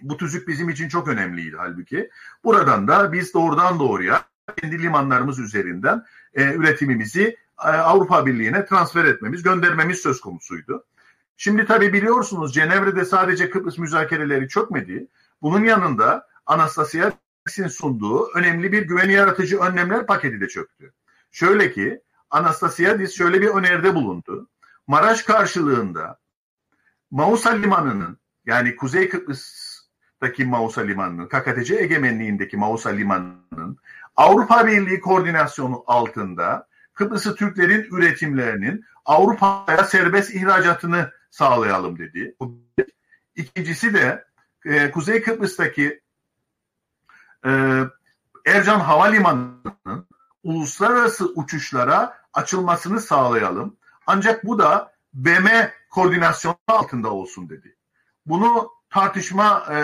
[0.01, 2.09] Bu tüzük bizim için çok önemliydi halbuki.
[2.43, 4.21] Buradan da biz doğrudan doğruya
[4.53, 10.85] kendi limanlarımız üzerinden e, üretimimizi e, Avrupa Birliği'ne transfer etmemiz, göndermemiz söz konusuydu.
[11.37, 15.07] Şimdi tabii biliyorsunuz Cenevre'de sadece Kıbrıs müzakereleri çökmedi.
[15.41, 20.93] Bunun yanında Anastasiadis'in sunduğu önemli bir güven yaratıcı önlemler paketi de çöktü.
[21.31, 24.49] Şöyle ki Anastasiadis şöyle bir öneride bulundu.
[24.87, 26.19] Maraş karşılığında
[27.11, 33.77] Mausa Limanı'nın yani Kuzey Kıbrıs'taki Mausa Limanı'nın, KKTC egemenliğindeki Mausa Limanı'nın
[34.15, 42.35] Avrupa Birliği koordinasyonu altında Kıbrıs'ı Türklerin üretimlerinin Avrupa'ya serbest ihracatını sağlayalım dedi.
[43.35, 44.25] İkincisi de
[44.65, 46.01] e, Kuzey Kıbrıs'taki
[47.45, 47.81] e,
[48.45, 50.07] Ercan Havalimanı'nın
[50.43, 53.77] uluslararası uçuşlara açılmasını sağlayalım.
[54.07, 57.75] Ancak bu da BM koordinasyonu altında olsun dedi.
[58.25, 59.77] Bunu tartışma e,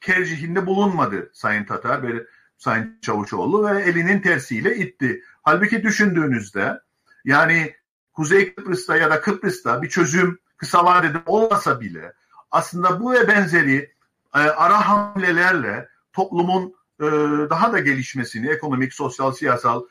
[0.00, 2.26] tercihinde bulunmadı Sayın Tatar ve
[2.58, 5.22] Sayın Çavuşoğlu ve elinin tersiyle itti.
[5.42, 6.80] Halbuki düşündüğünüzde
[7.24, 7.74] yani
[8.12, 12.12] Kuzey Kıbrıs'ta ya da Kıbrıs'ta bir çözüm kısa vadede olmasa bile
[12.50, 13.92] aslında bu ve benzeri
[14.34, 17.04] e, ara hamlelerle toplumun e,
[17.50, 19.84] daha da gelişmesini ekonomik, sosyal, siyasal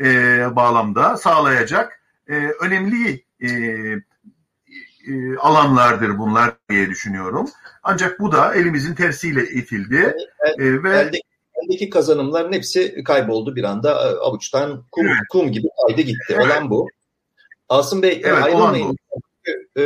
[0.00, 0.06] e,
[0.56, 3.48] bağlamda sağlayacak e, önemli e,
[5.06, 7.48] e, alanlardır bunlar diye düşünüyorum.
[7.82, 10.16] Ancak bu da elimizin tersiyle itildi.
[10.58, 11.10] E, ve
[11.64, 15.16] eldeki kazanımların hepsi kayboldu bir anda avuçtan kum, evet.
[15.30, 16.18] kum gibi kaydı gitti.
[16.28, 16.46] Evet.
[16.46, 16.88] Olan bu.
[17.68, 18.96] Asım Bey evet, ayrılmayın.
[19.76, 19.82] E,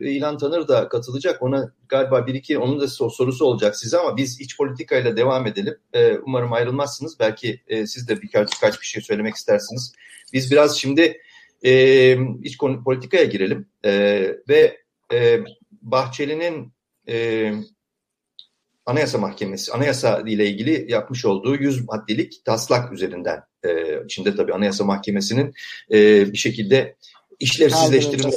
[0.00, 1.42] İlhan Tanır da katılacak.
[1.42, 5.78] Ona galiba bir iki onun da sorusu olacak size ama biz iç politikayla devam edelim.
[5.92, 7.20] E, umarım ayrılmazsınız.
[7.20, 9.92] Belki e, siz de birkaç, birkaç bir şey söylemek istersiniz.
[10.32, 11.20] Biz biraz şimdi
[11.64, 11.72] e,
[12.42, 13.92] iç politikaya girelim e,
[14.48, 14.76] ve
[15.12, 15.40] e,
[15.82, 16.72] Bahçeli'nin
[17.08, 17.52] e,
[18.86, 24.84] Anayasa Mahkemesi, anayasa ile ilgili yapmış olduğu 100 maddelik taslak üzerinden e, içinde tabii Anayasa
[24.84, 25.54] Mahkemesi'nin
[25.92, 26.96] e, bir şekilde
[27.40, 28.30] işlevsizleştirilme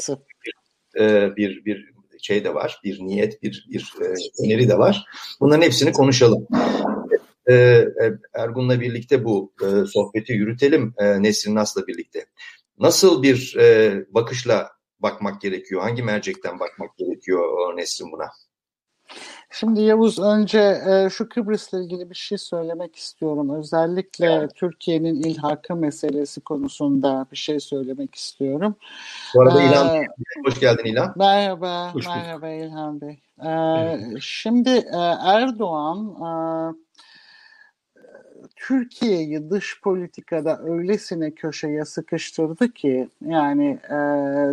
[1.00, 4.06] e, bir bir şey de var, bir niyet, bir bir e,
[4.46, 5.06] öneri de var.
[5.40, 6.48] Bunların hepsini konuşalım.
[7.48, 7.88] E, e
[8.34, 12.26] Ergun'la birlikte bu e, sohbeti yürütelim e, Nesrin Nas'la birlikte.
[12.80, 15.82] Nasıl bir e, bakışla bakmak gerekiyor?
[15.82, 18.30] Hangi mercekten bakmak gerekiyor Nesrin buna?
[19.60, 23.50] Şimdi Yavuz önce e, şu Kıbrıs'la ilgili bir şey söylemek istiyorum.
[23.50, 24.56] Özellikle evet.
[24.56, 28.76] Türkiye'nin ilhakı meselesi konusunda bir şey söylemek istiyorum.
[29.36, 30.06] Bu arada ee, İlhan,
[30.46, 31.14] hoş geldin İlhan.
[31.16, 33.20] Merhaba, hoş merhaba İlhan Bey.
[33.46, 36.28] Ee, şimdi e, Erdoğan e,
[38.56, 43.98] Türkiye'yi dış politikada öylesine köşeye sıkıştırdı ki yani e,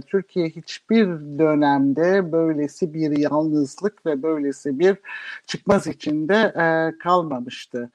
[0.06, 1.06] Türkiye hiçbir
[1.38, 4.96] dönemde böylesi bir yalnızlık ve böylesi bir
[5.46, 7.90] çıkmaz içinde e, kalmamıştı.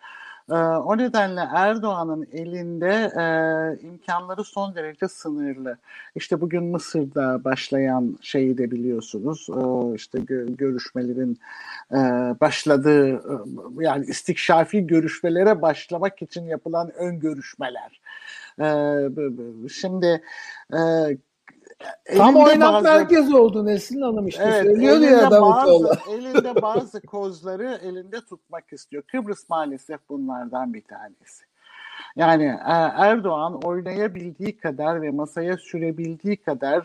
[0.51, 3.23] E, o nedenle Erdoğan'ın elinde e,
[3.88, 5.77] imkanları son derece sınırlı.
[6.15, 9.47] İşte bugün Mısır'da başlayan şeyi de biliyorsunuz.
[9.49, 10.19] E, işte
[10.57, 11.39] görüşmelerin
[12.41, 13.33] başladığı e,
[13.79, 18.01] yani istikşafi görüşmelere başlamak için yapılan ön görüşmeler.
[18.60, 18.67] E,
[19.69, 20.21] şimdi
[20.73, 20.77] e,
[22.18, 25.90] Tam oynak bazı, merkez oldu Nesin Hanım işte evet, söylüyordu ya Davutoğlu.
[25.90, 29.04] Bazı, elinde bazı kozları elinde tutmak istiyor.
[29.04, 31.44] Kıbrıs maalesef bunlardan bir tanesi.
[32.16, 36.78] Yani e, Erdoğan oynayabildiği kadar ve masaya sürebildiği kadar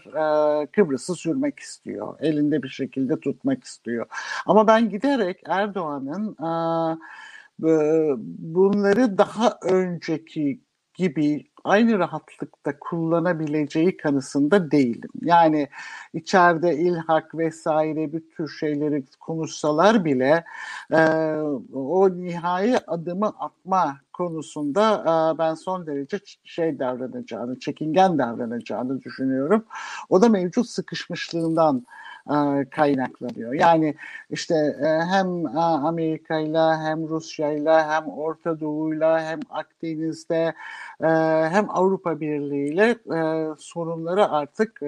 [0.63, 2.17] e, Kıbrıs'ı sürmek istiyor.
[2.21, 4.07] Elinde bir şekilde tutmak istiyor.
[4.47, 6.51] Ama ben giderek Erdoğan'ın e,
[8.39, 10.61] bunları daha önceki
[10.95, 15.11] gibi aynı rahatlıkta kullanabileceği kanısında değilim.
[15.23, 15.69] Yani
[16.15, 20.45] içeride ilhak vesaire bir tür şeyleri konuşsalar bile
[20.93, 21.01] e,
[21.75, 29.65] o nihai adımı atma konusunda e, ben son derece şey davranacağını, çekingen davranacağını düşünüyorum.
[30.09, 31.87] O da mevcut sıkışmışlığından
[32.71, 33.53] kaynaklanıyor.
[33.53, 33.95] Yani
[34.31, 40.53] işte e, hem e, Amerika ile hem Rusya ile hem Orta Doğu ile hem Akdeniz'de
[41.51, 42.97] hem Avrupa Birliği ile
[43.59, 44.81] sorunları artık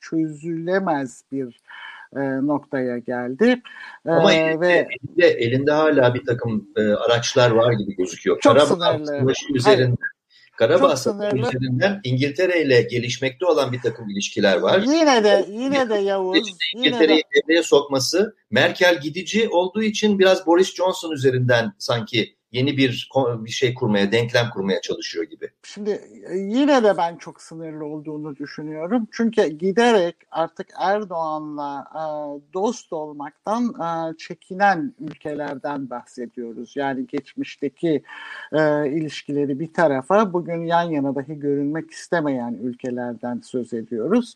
[0.00, 1.60] çözülemez bir
[2.46, 3.62] noktaya geldi.
[4.06, 8.40] Ama elinde, ve elinde, elinde hala bir takım araçlar var gibi gözüküyor.
[8.40, 9.32] Çok Karabağ sınırlı.
[9.54, 10.07] üzerinde Hayır.
[10.58, 10.94] Karabağ
[11.34, 14.80] üzerinden İngiltere ile gelişmekte olan bir takım ilişkiler var.
[14.80, 16.38] Yine de yine de Yavuz.
[16.76, 17.42] İngiltere'yi de...
[17.42, 23.74] devreye sokması Merkel gidici olduğu için biraz Boris Johnson üzerinden sanki yeni bir bir şey
[23.74, 25.50] kurmaya, denklem kurmaya çalışıyor gibi.
[25.62, 25.90] Şimdi
[26.30, 29.08] e, yine de ben çok sınırlı olduğunu düşünüyorum.
[29.12, 32.02] Çünkü giderek artık Erdoğan'la e,
[32.54, 36.76] dost olmaktan e, çekinen ülkelerden bahsediyoruz.
[36.76, 38.02] Yani geçmişteki
[38.52, 44.34] e, ilişkileri bir tarafa bugün yan yana dahi görünmek istemeyen ülkelerden söz ediyoruz.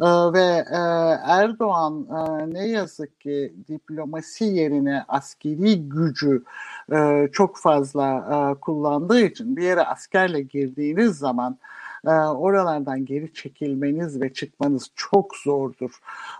[0.00, 0.80] E, ve e,
[1.26, 6.44] Erdoğan e, ne yazık ki diplomasi yerine askeri gücü
[6.92, 11.58] e, çok fazla e, kullandığı için bir yere askerle girdiğiniz zaman
[12.06, 15.90] e, oralardan geri çekilmeniz ve çıkmanız çok zordur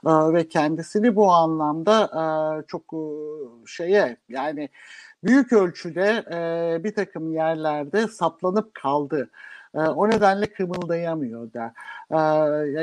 [0.06, 2.22] e, ve kendisini bu anlamda e,
[2.66, 3.02] çok e,
[3.66, 4.68] şeye yani
[5.24, 9.30] büyük ölçüde e, bir takım yerlerde saplanıp kaldı.
[9.74, 11.72] O nedenle kımıldayamıyor da.
[12.10, 12.16] E,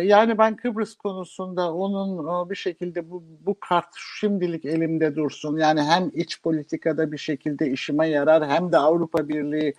[0.06, 5.58] yani ben Kıbrıs konusunda onun bir şekilde bu, bu kart şimdilik elimde dursun.
[5.58, 9.74] Yani hem iç politikada bir şekilde işime yarar hem de Avrupa Birliği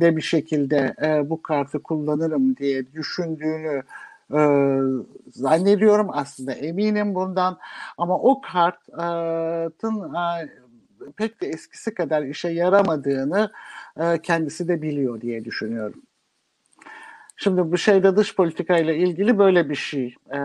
[0.00, 3.82] de bir şekilde e, bu kartı kullanırım diye düşündüğünü
[4.34, 4.40] e,
[5.30, 7.58] zannediyorum aslında eminim bundan
[7.98, 10.48] ama o kartın e,
[11.16, 13.52] pek de eskisi kadar işe yaramadığını
[14.00, 16.02] e, kendisi de biliyor diye düşünüyorum.
[17.36, 20.14] Şimdi bu şeyde dış politika ile ilgili böyle bir şey.
[20.30, 20.38] Ee,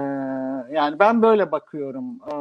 [0.72, 2.20] yani ben böyle bakıyorum.
[2.32, 2.36] Ee,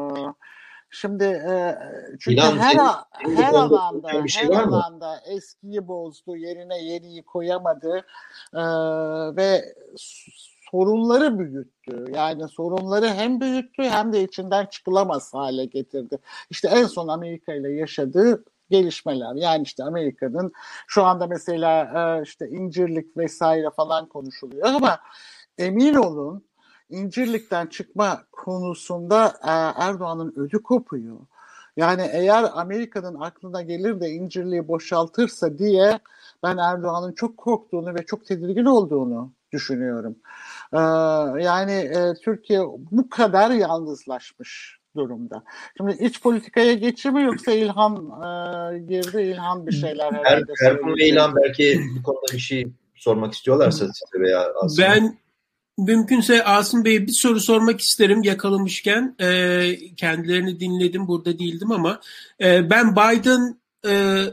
[0.90, 1.78] şimdi e,
[2.20, 8.04] çünkü İnan, her senin, her alanda şey her alanda eskiyi bozdu, yerine yeniyi koyamadı
[8.54, 8.60] ee,
[9.36, 9.74] ve
[10.70, 12.04] sorunları büyüttü.
[12.14, 16.18] Yani sorunları hem büyüttü hem de içinden çıkılamaz hale getirdi.
[16.50, 19.34] İşte en son Amerika ile yaşadığı gelişmeler.
[19.34, 20.52] Yani işte Amerika'nın
[20.86, 24.98] şu anda mesela e, işte incirlik vesaire falan konuşuluyor ama
[25.58, 26.44] emin olun
[26.90, 31.16] incirlikten çıkma konusunda e, Erdoğan'ın ödü kopuyor.
[31.76, 36.00] Yani eğer Amerika'nın aklına gelir de incirliği boşaltırsa diye
[36.42, 40.16] ben Erdoğan'ın çok korktuğunu ve çok tedirgin olduğunu düşünüyorum.
[40.72, 40.78] Ee,
[41.44, 45.44] yani e, Türkiye bu kadar yalnızlaşmış durumda.
[45.76, 50.96] Şimdi iç politikaya geçir mi yoksa İlhan e, girdi, İlhan bir şeyler herhalde er, Erkun
[50.96, 54.84] ve İlhan belki bu konuda bir şey sormak istiyorlarsa size veya Asım.
[54.84, 55.18] Ben
[55.78, 59.16] mümkünse Asım Bey'e bir soru sormak isterim yakalamışken.
[59.20, 62.00] E, kendilerini dinledim, burada değildim ama
[62.40, 64.24] e, ben Biden e,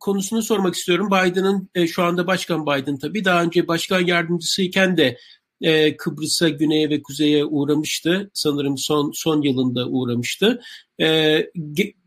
[0.00, 1.08] konusunu sormak istiyorum.
[1.10, 5.18] Biden'ın e, şu anda Başkan Biden tabii daha önce başkan yardımcısıyken de
[5.60, 8.30] e, Kıbrıs'a, güneye ve kuzeye uğramıştı.
[8.34, 10.60] Sanırım son son yılında uğramıştı.
[11.00, 11.40] E,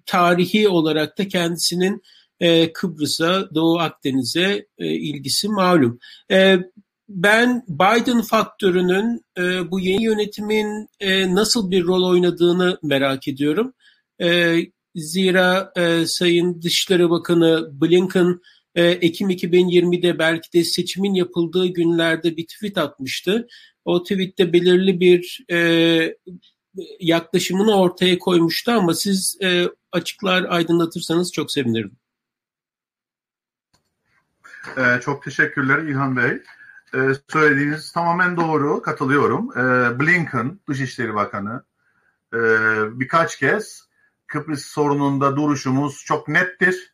[0.05, 2.01] tarihi olarak da kendisinin
[2.39, 5.99] e, Kıbrıs'a, Doğu Akdeniz'e e, ilgisi malum.
[6.31, 6.59] E,
[7.09, 13.73] ben Biden faktörünün e, bu yeni yönetimin e, nasıl bir rol oynadığını merak ediyorum.
[14.21, 14.57] E,
[14.95, 18.39] zira e, Sayın Dışişleri Bakanı Blinken
[18.75, 23.47] e, Ekim 2020'de belki de seçimin yapıldığı günlerde bir tweet atmıştı.
[23.85, 25.57] O tweette belirli bir e,
[26.99, 31.97] yaklaşımını ortaya koymuştu ama siz e, açıklar aydınlatırsanız çok sevinirim.
[34.77, 36.41] Ee, çok teşekkürler İlhan Bey.
[36.95, 39.51] Ee, söylediğiniz tamamen doğru, katılıyorum.
[39.51, 41.63] Ee, Blinken, Dışişleri Bakanı,
[42.33, 42.39] e,
[42.99, 43.87] birkaç kez
[44.27, 46.90] Kıbrıs sorununda duruşumuz çok nettir.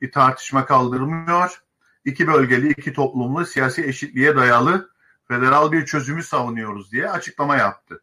[0.00, 1.62] Bir tartışma kaldırmıyor.
[2.04, 4.90] İki bölgeli, iki toplumlu, siyasi eşitliğe dayalı
[5.28, 8.02] federal bir çözümü savunuyoruz diye açıklama yaptı.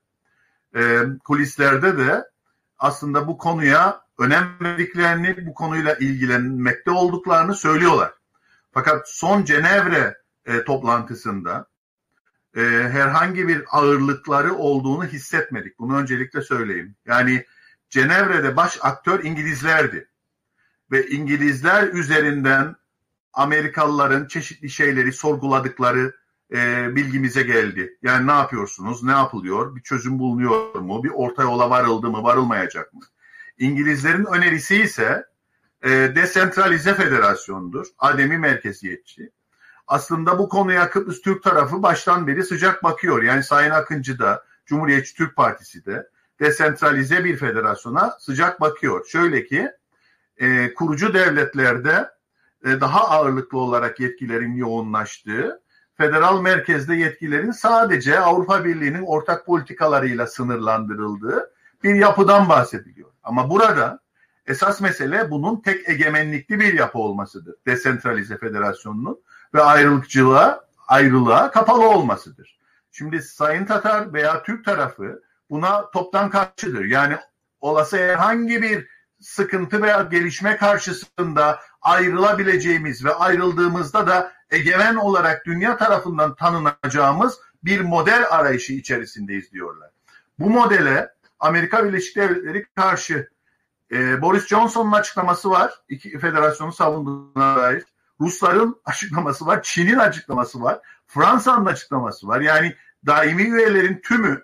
[0.76, 2.30] Ee, kulislerde de
[2.80, 8.14] aslında bu konuya önem verdiklerini, bu konuyla ilgilenmekte olduklarını söylüyorlar.
[8.72, 11.68] Fakat son Cenevre e, toplantısında
[12.56, 15.80] e, herhangi bir ağırlıkları olduğunu hissetmedik.
[15.80, 16.96] Bunu öncelikle söyleyeyim.
[17.06, 17.46] Yani
[17.90, 20.10] Cenevre'de baş aktör İngilizlerdi.
[20.92, 22.76] Ve İngilizler üzerinden
[23.34, 26.14] Amerikalıların çeşitli şeyleri sorguladıkları
[26.52, 27.98] e, bilgimize geldi.
[28.02, 32.94] Yani ne yapıyorsunuz, ne yapılıyor, bir çözüm bulunuyor mu, bir orta yola varıldı mı, varılmayacak
[32.94, 33.02] mı?
[33.60, 35.26] İngilizlerin önerisi ise
[35.84, 39.32] e, desentralize federasyondur, ademi merkeziyetçi.
[39.88, 43.24] Aslında bu konuya Kıbrıs Türk tarafı baştan beri sıcak bakıyor.
[43.24, 46.10] Yani Sayın Akıncı da, Cumhuriyetçi Türk Partisi de
[46.40, 49.06] desentralize bir federasyona sıcak bakıyor.
[49.06, 49.72] Şöyle ki,
[50.38, 52.10] e, kurucu devletlerde
[52.66, 55.62] e, daha ağırlıklı olarak yetkilerin yoğunlaştığı,
[55.98, 61.52] federal merkezde yetkilerin sadece Avrupa Birliği'nin ortak politikalarıyla sınırlandırıldığı
[61.84, 63.10] bir yapıdan bahsediliyor.
[63.24, 64.00] Ama burada
[64.48, 67.56] esas mesele bunun tek egemenlikli bir yapı olmasıdır.
[67.66, 69.20] Desentralize federasyonunun
[69.54, 72.58] ve ayrılıkçılığa, ayrılığa kapalı olmasıdır.
[72.92, 76.86] Şimdi Sayın Tatar veya Türk tarafı buna toptan karşıdır.
[76.86, 77.18] Yani
[77.62, 78.88] olası herhangi bir
[79.22, 88.26] sıkıntı veya gelişme karşısında ayrılabileceğimiz ve ayrıldığımızda da egemen olarak dünya tarafından tanınacağımız bir model
[88.30, 89.90] arayışı içerisindeyiz diyorlar.
[90.40, 93.30] Bu modele Amerika Birleşik Devletleri karşı
[93.92, 95.74] e, Boris Johnson'un açıklaması var.
[95.90, 97.84] İki federasyonu savunduğuna dair.
[98.22, 99.64] Rusların açıklaması var.
[99.64, 100.80] Çin'in açıklaması var.
[101.08, 102.42] Fransa'nın açıklaması var.
[102.42, 104.44] Yani daimi üyelerin tümü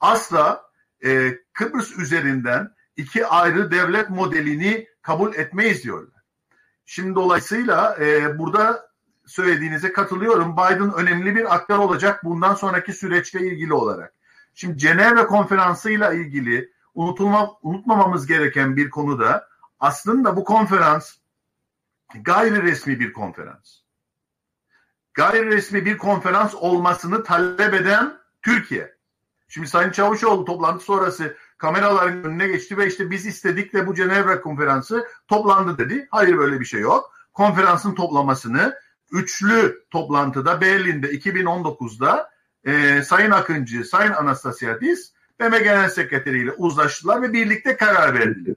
[0.00, 0.62] asla
[1.04, 6.22] e, Kıbrıs üzerinden iki ayrı devlet modelini kabul etmeyiz diyorlar.
[6.86, 8.90] Şimdi dolayısıyla e, burada
[9.26, 10.52] söylediğinize katılıyorum.
[10.52, 14.14] Biden önemli bir aktör olacak bundan sonraki süreçle ilgili olarak.
[14.54, 19.48] Şimdi Cenevre konferansıyla ilgili unutulma, unutmamamız gereken bir konu da
[19.80, 21.16] aslında bu konferans
[22.14, 23.80] gayri resmi bir konferans.
[25.14, 28.96] Gayri resmi bir konferans olmasını talep eden Türkiye.
[29.48, 34.40] Şimdi Sayın Çavuşoğlu toplantı sonrası kameraların önüne geçti ve işte biz istedik de bu Cenevre
[34.40, 36.08] konferansı toplandı dedi.
[36.10, 37.12] Hayır böyle bir şey yok.
[37.32, 38.74] Konferansın toplamasını
[39.12, 42.30] üçlü toplantıda Berlin'de 2019'da
[42.64, 48.54] e, Sayın Akıncı, Sayın Anastasiadis BM Genel Sekreteri ile uzlaştılar ve birlikte karar verdiler.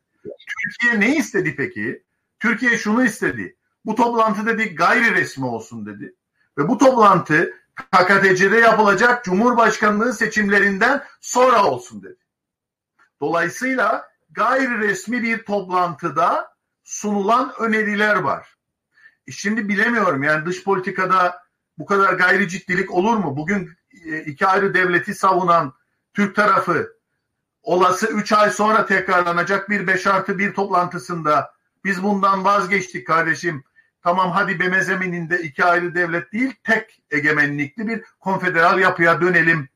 [0.64, 2.04] Türkiye ne istedi peki?
[2.40, 3.56] Türkiye şunu istedi.
[3.86, 6.16] Bu toplantı dedi gayri resmi olsun dedi.
[6.58, 12.18] Ve bu toplantı KKTC'de yapılacak Cumhurbaşkanlığı seçimlerinden sonra olsun dedi.
[13.22, 16.54] Dolayısıyla gayri resmi bir toplantıda
[16.84, 18.56] sunulan öneriler var.
[19.28, 21.44] E şimdi bilemiyorum yani dış politikada
[21.78, 23.38] bu kadar gayri ciddilik olur mu?
[23.38, 23.72] Bugün
[24.06, 25.74] e, iki ayrı devleti savunan
[26.14, 27.00] Türk tarafı
[27.62, 31.54] olası üç ay sonra tekrarlanacak bir beş artı bir toplantısında
[31.86, 33.64] biz bundan vazgeçtik kardeşim.
[34.04, 39.70] Tamam hadi BM zemininde iki ayrı devlet değil tek egemenlikli bir konfederal yapıya dönelim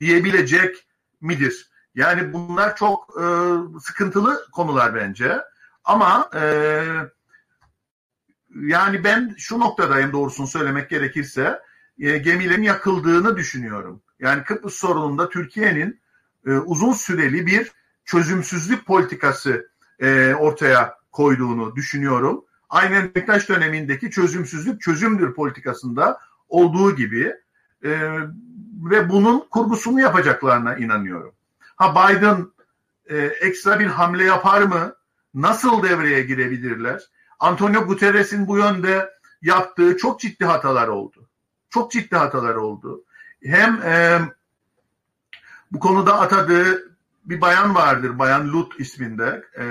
[0.00, 0.86] diyebilecek
[1.20, 1.70] midir?
[1.94, 3.24] Yani bunlar çok e,
[3.80, 5.40] sıkıntılı konular bence.
[5.84, 6.42] Ama e,
[8.54, 11.60] yani ben şu noktadayım doğrusunu söylemek gerekirse
[11.98, 14.02] e, gemilerin yakıldığını düşünüyorum.
[14.18, 16.00] Yani Kıbrıs sorununda Türkiye'nin
[16.46, 17.72] e, uzun süreli bir
[18.04, 19.68] çözümsüzlük politikası
[20.00, 22.44] e, ortaya koyduğunu düşünüyorum.
[22.68, 27.34] Aynen Bektaş dönemindeki çözümsüzlük çözümdür politikasında olduğu gibi
[27.84, 27.90] e,
[28.90, 31.34] ve bunun kurgusunu yapacaklarına inanıyorum.
[31.76, 32.46] Ha Biden
[33.06, 34.94] e, ekstra bir hamle yapar mı?
[35.34, 37.02] Nasıl devreye girebilirler?
[37.38, 39.10] Antonio Guterres'in bu yönde
[39.42, 41.28] yaptığı çok ciddi hatalar oldu.
[41.70, 43.04] Çok ciddi hatalar oldu.
[43.42, 44.20] Hem e,
[45.72, 46.94] bu konuda atadığı
[47.24, 48.18] bir bayan vardır.
[48.18, 49.44] Bayan Lut isminde.
[49.58, 49.64] E,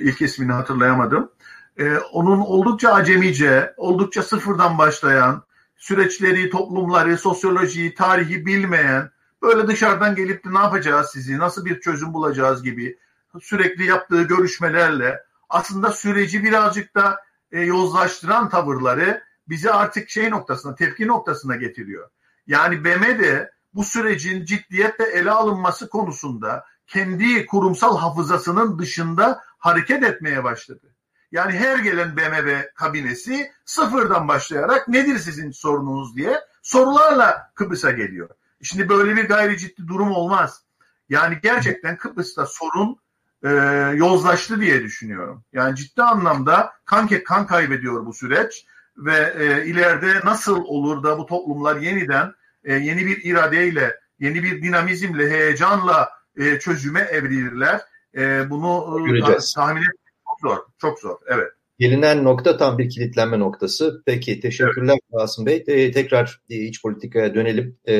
[0.00, 1.30] ilk ismini hatırlayamadım.
[1.78, 5.42] E, onun oldukça acemice, oldukça sıfırdan başlayan,
[5.76, 9.10] süreçleri, toplumları, sosyolojiyi, tarihi bilmeyen,
[9.42, 12.98] böyle dışarıdan gelip de ne yapacağız sizi, nasıl bir çözüm bulacağız gibi
[13.40, 17.20] sürekli yaptığı görüşmelerle aslında süreci birazcık da
[17.52, 22.10] e, yozlaştıran tavırları bizi artık şey noktasına, tepki noktasına getiriyor.
[22.46, 30.44] Yani BM de bu sürecin ciddiyetle ele alınması konusunda kendi kurumsal hafızasının dışında hareket etmeye
[30.44, 30.94] başladı.
[31.32, 38.28] Yani her gelen BMW kabinesi sıfırdan başlayarak nedir sizin sorununuz diye sorularla Kıbrıs'a geliyor.
[38.62, 40.62] Şimdi böyle bir gayri ciddi durum olmaz.
[41.08, 42.96] Yani gerçekten Kıbrıs'ta sorun
[43.44, 43.48] e,
[43.96, 45.44] yozlaştı diye düşünüyorum.
[45.52, 51.26] Yani ciddi anlamda kan, kan kaybediyor bu süreç ve e, ileride nasıl olur da bu
[51.26, 52.34] toplumlar yeniden
[52.64, 57.80] e, yeni bir iradeyle, yeni bir dinamizmle, heyecanla e, çözüme evrilirler.
[58.16, 61.16] E, bunu e, tahmin etmek çok zor, çok zor.
[61.26, 61.52] Evet.
[61.80, 64.02] Gelinen nokta tam bir kilitlenme noktası.
[64.06, 65.22] Peki teşekkürler evet.
[65.22, 65.64] Asım Bey.
[65.66, 67.78] E, tekrar e, iç politikaya dönelim.
[67.88, 67.94] E,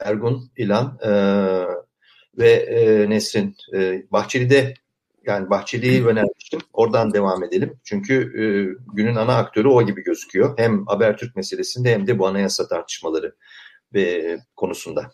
[0.00, 1.10] Ergun, İlan e,
[2.38, 4.74] ve e, Nesrin e, Bahçeli'de
[5.26, 6.60] yani Bahçeli'yi önermiştim.
[6.72, 7.80] Oradan devam edelim.
[7.84, 8.42] Çünkü e,
[8.94, 10.58] günün ana aktörü o gibi gözüküyor.
[10.58, 13.34] Hem Habertürk meselesinde hem de bu anayasa tartışmaları
[13.94, 15.12] ve konusunda.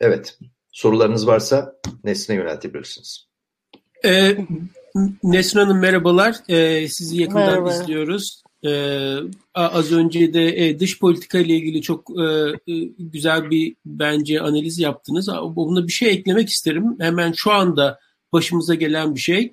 [0.00, 0.38] Evet.
[0.72, 3.28] Sorularınız varsa Nesrin'e yöneltebilirsiniz.
[4.04, 4.36] Ee,
[5.22, 6.36] Nesrin Hanım merhabalar.
[6.48, 7.74] Ee, sizi yakından Merhaba.
[7.74, 8.42] izliyoruz.
[8.66, 9.16] Ee,
[9.54, 12.24] az önce de e, dış politika ile ilgili çok e,
[12.72, 15.28] e, güzel bir bence analiz yaptınız.
[15.56, 16.96] Buna bir şey eklemek isterim.
[17.00, 17.98] Hemen şu anda
[18.32, 19.52] başımıza gelen bir şey.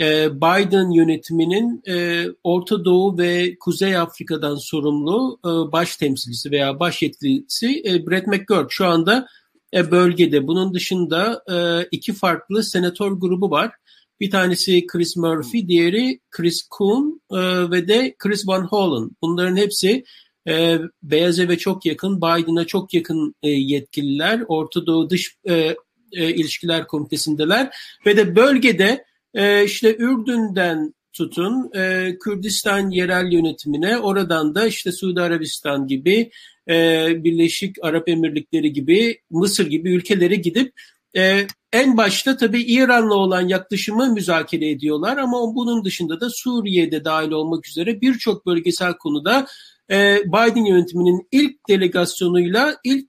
[0.00, 7.02] E, Biden yönetiminin e, Orta Doğu ve Kuzey Afrika'dan sorumlu e, baş temsilcisi veya baş
[7.02, 9.26] yetkilisi e, Brett McGurk şu anda
[9.74, 10.46] e, bölgede.
[10.46, 13.72] Bunun dışında e, iki farklı senatör grubu var.
[14.20, 17.36] Bir tanesi Chris Murphy, diğeri Chris Coon e,
[17.70, 19.10] ve de Chris Van Hollen.
[19.22, 20.04] Bunların hepsi
[20.48, 24.44] e, Beyaz Eve çok yakın, Biden'a çok yakın e, yetkililer.
[24.48, 25.76] Orta Doğu Dış e,
[26.12, 27.76] e, İlişkiler Komitesi'ndeler.
[28.06, 29.04] Ve de bölgede
[29.34, 36.30] e, işte Ürdün'den tutun e, Kürdistan yerel yönetimine, oradan da işte Suudi Arabistan gibi,
[36.68, 40.72] e, Birleşik Arap Emirlikleri gibi, Mısır gibi ülkelere gidip
[41.16, 47.30] e, en başta tabii İran'la olan yaklaşımı müzakere ediyorlar ama bunun dışında da Suriye'de dahil
[47.30, 49.46] olmak üzere birçok bölgesel konuda
[49.90, 53.08] e, Biden yönetiminin ilk delegasyonuyla ilk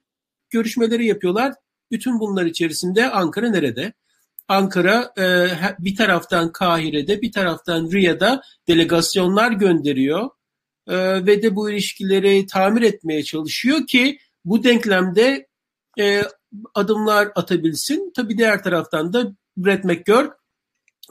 [0.49, 1.53] görüşmeleri yapıyorlar.
[1.91, 3.93] Bütün bunlar içerisinde Ankara nerede?
[4.47, 5.47] Ankara e,
[5.79, 10.29] bir taraftan Kahire'de bir taraftan Riyad'a delegasyonlar gönderiyor
[10.87, 15.47] e, ve de bu ilişkileri tamir etmeye çalışıyor ki bu denklemde
[15.99, 16.21] e,
[16.73, 18.11] adımlar atabilsin.
[18.15, 20.33] Tabii diğer taraftan da Brett McGurk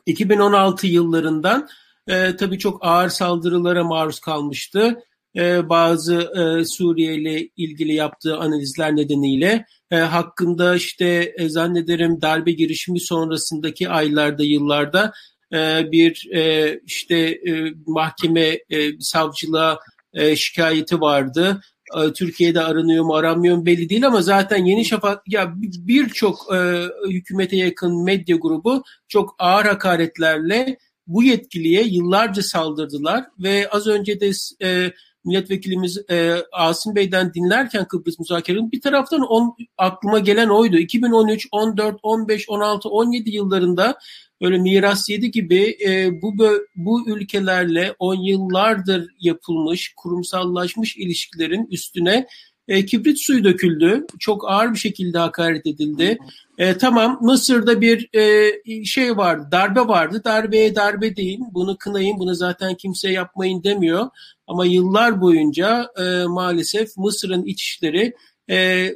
[0.07, 1.69] 2016 yıllarından
[2.09, 4.99] e, tabii çok ağır saldırılara maruz kalmıştı.
[5.37, 12.53] E, bazı e, Suriye ile ilgili yaptığı analizler nedeniyle e, hakkında işte e, zannederim darbe
[12.53, 15.13] girişimi sonrasındaki aylarda yıllarda
[15.53, 19.79] e, bir e, işte e, mahkeme e, savcılığa
[20.13, 21.61] e, şikayeti vardı.
[21.97, 26.89] E, Türkiye'de aranıyor mu aranmıyor mu belli değil ama zaten Yeni Şafak ya birçok e,
[27.09, 34.31] hükümete yakın medya grubu çok ağır hakaretlerle bu yetkiliye yıllarca saldırdılar ve az önce de
[34.63, 34.93] e,
[35.25, 40.77] milletvekilimiz e, Asım Bey'den dinlerken Kıbrıs müzakerenin bir taraftan on, aklıma gelen oydu.
[40.77, 43.99] 2013, 14, 15, 16, 17 yıllarında
[44.43, 46.35] böyle miras yedi gibi e, bu
[46.77, 52.27] bu ülkelerle on yıllardır yapılmış kurumsallaşmış ilişkilerin üstüne
[52.69, 54.07] e, kibrit suyu döküldü.
[54.19, 56.19] Çok ağır bir şekilde hakaret edildi.
[56.59, 60.23] E, tamam Mısır'da bir e, şey vardı, darbe vardı.
[60.25, 64.09] Darbeye darbe deyin, bunu kınayın, bunu zaten kimse yapmayın demiyor.
[64.47, 68.15] Ama yıllar boyunca e, maalesef Mısır'ın iç işleri
[68.51, 68.89] e,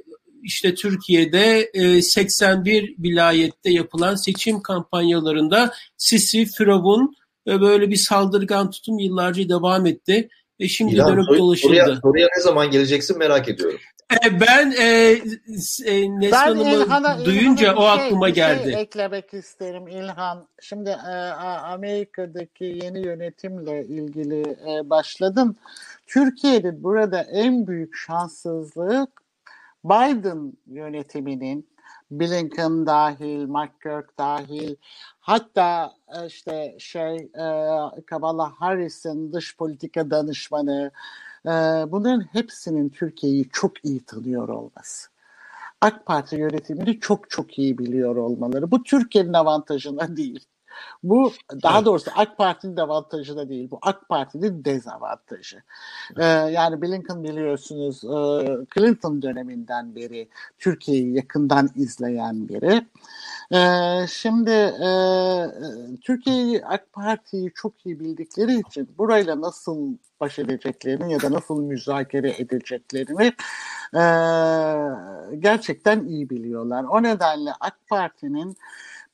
[0.43, 7.15] işte Türkiye'de e, 81 vilayette yapılan seçim kampanyalarında Sisi, Firavun
[7.49, 10.29] e, böyle bir saldırgan tutum yıllarca devam etti.
[10.61, 11.77] Ve şimdi İlhan, dönüp soru, dolaşıldı.
[11.77, 13.81] Soruya, soruya ne zaman geleceksin merak ediyorum.
[14.13, 14.85] E, ben e,
[15.87, 18.73] e, Neslihan'ımı duyunca İlhan'a o şey, aklıma şey geldi.
[18.73, 20.49] Şey eklemek isterim İlhan.
[20.63, 21.13] Şimdi e,
[21.73, 25.57] Amerika'daki yeni yönetimle ilgili e, başladın.
[26.07, 29.28] Türkiye'de burada en büyük şanssızlık
[29.85, 31.69] Biden yönetiminin
[32.11, 34.77] Blinken dahil, McGurk dahil,
[35.21, 37.47] hatta e, işte şey e,
[38.07, 40.91] Kamala Harris'in dış politika danışmanı,
[41.47, 41.51] e,
[41.93, 45.09] bunların hepsinin Türkiye'yi çok iyi tanıyor olması.
[45.81, 48.71] AK Parti yönetimini çok çok iyi biliyor olmaları.
[48.71, 50.47] Bu Türkiye'nin avantajına değil.
[51.03, 53.71] Bu daha doğrusu AK Parti'nin de avantajı da değil.
[53.71, 55.63] Bu AK Parti'nin dezavantajı.
[56.17, 62.87] Ee, yani Blinken biliyorsunuz e, Clinton döneminden beri Türkiye'yi yakından izleyen biri.
[63.53, 64.91] Ee, şimdi e,
[66.01, 72.35] Türkiye'yi AK Parti'yi çok iyi bildikleri için burayla nasıl baş edeceklerini ya da nasıl müzakere
[72.39, 73.33] edeceklerini
[73.95, 74.03] e,
[75.39, 76.85] gerçekten iyi biliyorlar.
[76.85, 78.57] O nedenle AK Parti'nin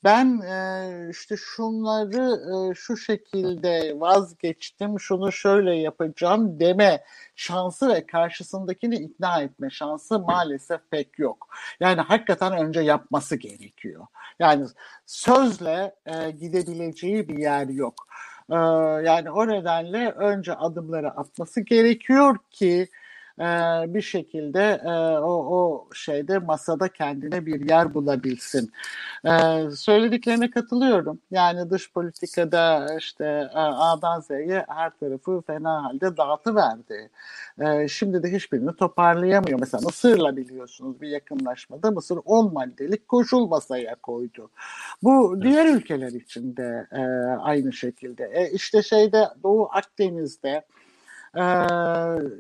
[0.05, 2.40] ben e, işte şunları
[2.70, 7.05] e, şu şekilde vazgeçtim, şunu şöyle yapacağım deme
[7.36, 11.48] şansı ve karşısındakini ikna etme şansı maalesef pek yok.
[11.80, 14.07] Yani hakikaten önce yapması gerekiyor.
[14.38, 14.66] Yani
[15.07, 18.07] sözle e, gidebileceği bir yer yok.
[18.50, 18.55] E,
[19.05, 22.88] yani o nedenle önce adımları atması gerekiyor ki
[23.41, 23.45] e,
[23.95, 28.72] bir şekilde e, o, o şeyde masada kendine bir yer bulabilsin.
[29.24, 29.30] E,
[29.70, 31.18] söylediklerine katılıyorum.
[31.30, 33.24] Yani dış politikada işte
[33.55, 37.11] e, A'dan Z'ye her tarafı fena halde dağıtıverdi.
[37.61, 39.61] E, şimdi de hiçbirini toparlayamıyor.
[39.61, 44.51] Mesela Mısır'la biliyorsunuz bir yakınlaşmada Mısır 10 maddelik koşul masaya koydu.
[45.03, 47.01] Bu diğer ülkeler için de e,
[47.41, 48.30] aynı şekilde.
[48.35, 50.64] E, işte şeyde Doğu Akdeniz'de
[51.37, 51.45] e,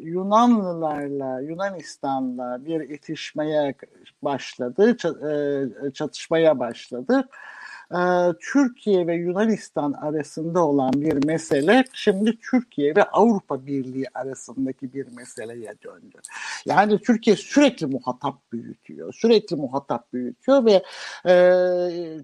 [0.00, 3.74] Yunanlılarla, Yunanistan'la bir itişmeye
[4.22, 4.96] başladı,
[5.94, 7.28] çatışmaya başladı.
[7.92, 7.96] Ee,
[8.52, 15.74] Türkiye ve Yunanistan arasında olan bir mesele şimdi Türkiye ve Avrupa Birliği arasındaki bir meseleye
[15.84, 16.18] döndü.
[16.66, 20.82] Yani Türkiye sürekli muhatap büyütüyor, sürekli muhatap büyütüyor ve
[21.26, 21.34] e,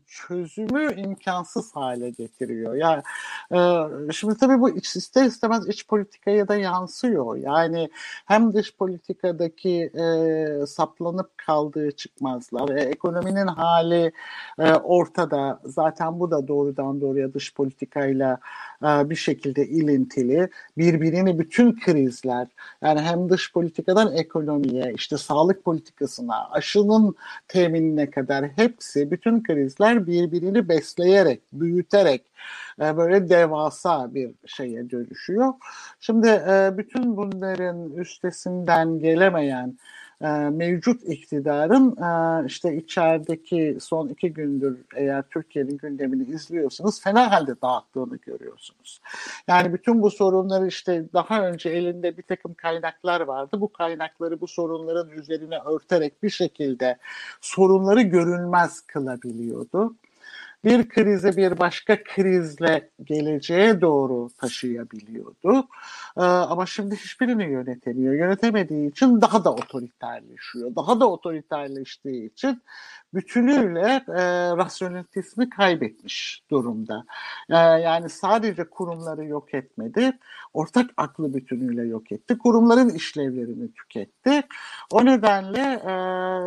[0.06, 2.74] çözümü imkansız hale getiriyor.
[2.74, 3.02] Yani
[3.52, 7.36] e, şimdi tabii bu ister istemez iç politikaya da yansıyor.
[7.36, 7.90] Yani
[8.26, 14.12] hem dış politikadaki e, saplanıp kaldığı çıkmazlar, e, ekonominin hali
[14.58, 18.38] e, ortada zaten bu da doğrudan doğruya dış politikayla
[18.82, 20.48] e, bir şekilde ilintili.
[20.78, 22.48] Birbirini bütün krizler
[22.82, 27.14] yani hem dış politikadan ekonomiye, işte sağlık politikasına, aşının
[27.48, 32.22] teminine kadar hepsi bütün krizler birbirini besleyerek, büyüterek
[32.80, 35.52] e, böyle devasa bir şeye dönüşüyor.
[36.00, 39.78] Şimdi e, bütün bunların üstesinden gelemeyen
[40.22, 47.54] e, mevcut iktidarın e, işte içerideki son iki gündür eğer Türkiye'nin gündemini izliyorsanız fena halde
[47.62, 49.00] dağıttığını görüyorsunuz.
[49.48, 53.60] Yani bütün bu sorunları işte daha önce elinde bir takım kaynaklar vardı.
[53.60, 56.98] Bu kaynakları bu sorunların üzerine örterek bir şekilde
[57.40, 59.94] sorunları görünmez kılabiliyordu
[60.64, 65.68] bir krize bir başka krizle geleceğe doğru taşıyabiliyordu.
[66.16, 68.14] Ee, ama şimdi hiçbirini yönetemiyor.
[68.14, 70.76] Yönetemediği için daha da otoriterleşiyor.
[70.76, 72.62] Daha da otoriterleştiği için
[73.14, 74.22] bütünüyle e,
[74.56, 77.04] rasyonelitesini kaybetmiş durumda.
[77.50, 80.18] E, yani sadece kurumları yok etmedi,
[80.54, 82.38] ortak aklı bütünüyle yok etti.
[82.38, 84.42] Kurumların işlevlerini tüketti.
[84.90, 85.92] O nedenle e,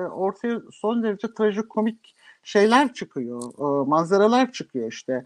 [0.07, 5.23] ortaya son derece trajikomik şeyler çıkıyor, e, manzaralar çıkıyor işte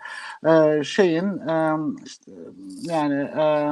[0.47, 2.31] e, şeyin e, işte,
[2.81, 3.71] yani e,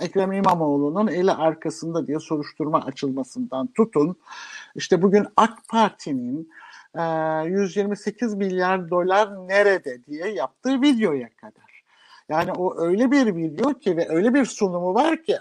[0.00, 4.16] Ekrem İmamoğlu'nun eli arkasında diye soruşturma açılmasından tutun.
[4.74, 6.50] İşte bugün AK Parti'nin
[6.96, 11.84] 128 milyar dolar nerede diye yaptığı videoya kadar.
[12.28, 15.36] Yani o öyle bir video ki ve öyle bir sunumu var ki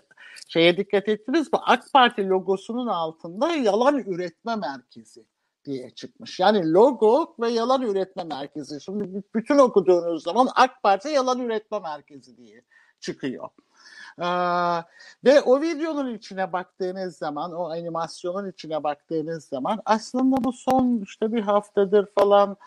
[0.48, 1.60] şeye dikkat ettiniz mi?
[1.62, 5.26] AK Parti logosunun altında yalan üretme merkezi
[5.70, 6.40] diye çıkmış.
[6.40, 8.82] Yani logo ve yalan üretme merkezi.
[8.82, 12.62] Şimdi bütün okuduğunuz zaman AK Parti yalan üretme merkezi diye
[13.00, 13.50] çıkıyor.
[14.20, 14.26] Ee,
[15.26, 21.34] ve o videonun içine baktığınız zaman, o animasyonun içine baktığınız zaman aslında bu son işte
[21.34, 22.58] bir haftadır falan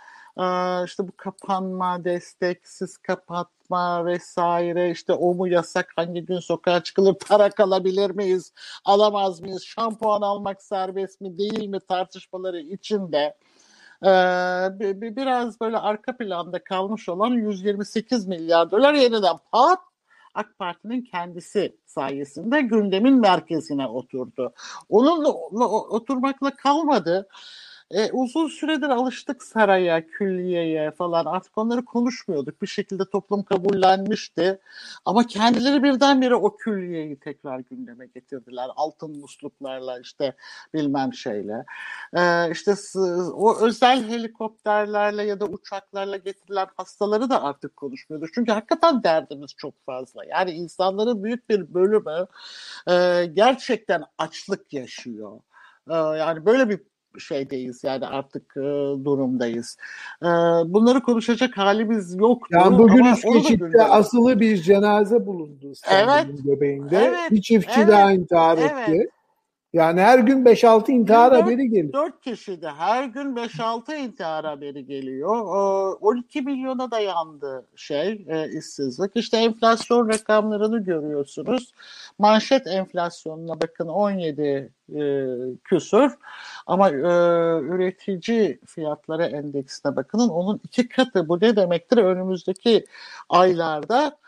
[0.87, 7.61] işte bu kapanma, desteksiz kapatma vesaire işte o mu yasak hangi gün sokağa çıkılır tarak
[7.61, 8.53] alabilir miyiz
[8.85, 13.37] alamaz mıyız şampuan almak serbest mi değil mi tartışmaları içinde
[15.01, 19.81] biraz böyle arka planda kalmış olan 128 milyar dolar yeniden pat
[20.35, 24.53] AK Parti'nin kendisi sayesinde gündemin merkezine oturdu.
[24.89, 27.29] Onunla oturmakla kalmadı.
[27.93, 32.63] E, uzun süredir alıştık saraya, külliyeye falan artık onları konuşmuyorduk.
[32.63, 34.59] Bir şekilde toplum kabullenmişti.
[35.05, 38.69] Ama kendileri birdenbire o külliyeyi tekrar gündeme getirdiler.
[38.77, 40.35] Altın musluklarla işte
[40.75, 41.65] bilmem şeyle.
[42.17, 42.75] E, işte
[43.33, 48.29] o özel helikopterlerle ya da uçaklarla getirilen hastaları da artık konuşmuyorduk.
[48.35, 50.25] Çünkü hakikaten derdimiz çok fazla.
[50.25, 52.27] Yani insanların büyük bir bölümü
[52.89, 55.41] e, gerçekten açlık yaşıyor.
[55.91, 58.61] E, yani böyle bir şeydeyiz yani artık e,
[59.05, 59.77] durumdayız.
[60.23, 60.27] E,
[60.67, 62.47] bunları konuşacak halimiz yok.
[62.51, 66.99] Yani bugün üst geçitte asılı bir cenaze bulundu evet, göbeğinde.
[66.99, 68.89] Evet, bir çiftçi evet, daha intihar evet.
[68.89, 69.11] etti.
[69.73, 71.93] Yani her gün 5-6 intihar 4, haberi geliyor.
[71.93, 75.37] 4 kişi de her gün 5-6 intihar haberi geliyor.
[76.01, 79.11] 12 milyona dayandı şey e, işsizlik.
[79.15, 81.73] İşte enflasyon rakamlarını görüyorsunuz.
[82.19, 85.27] Manşet enflasyonuna bakın 17 e,
[85.65, 86.11] küsur
[86.67, 86.93] ama e,
[87.61, 91.29] üretici fiyatları endeksine bakın onun iki katı.
[91.29, 91.97] Bu ne demektir?
[91.97, 92.85] Önümüzdeki
[93.29, 94.19] aylarda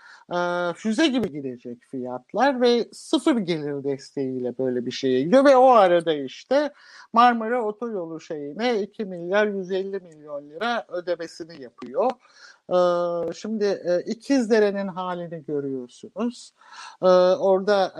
[0.77, 6.15] füze gibi gidecek fiyatlar ve sıfır gelir desteğiyle böyle bir şeye gidiyor ve o arada
[6.15, 6.73] işte
[7.13, 12.11] Marmara Otoyolu şeyine 2 milyar 150 milyon lira ödemesini yapıyor.
[13.35, 16.53] Şimdi İkizdere'nin halini görüyorsunuz.
[17.41, 17.93] Orada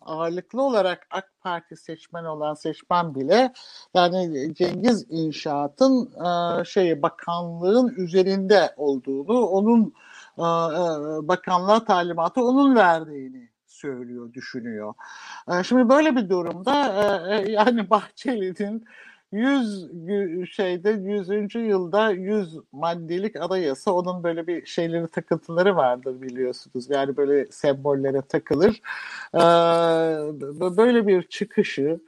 [0.00, 3.52] ağırlıklı olarak AK Parti seçmen olan seçmen bile
[3.94, 6.12] yani Cengiz İnşaat'ın
[6.64, 9.94] şeyi bakanlığın üzerinde olduğunu, onun
[11.28, 14.94] bakanlığa talimatı onun verdiğini söylüyor, düşünüyor.
[15.62, 16.72] Şimdi böyle bir durumda
[17.48, 18.84] yani Bahçeli'nin
[19.32, 21.54] 100 şeyde 100.
[21.54, 26.90] yılda 100 maddelik anayasa onun böyle bir şeyleri takıntıları vardır biliyorsunuz.
[26.90, 28.80] Yani böyle sembollere takılır.
[30.76, 32.00] Böyle bir çıkışı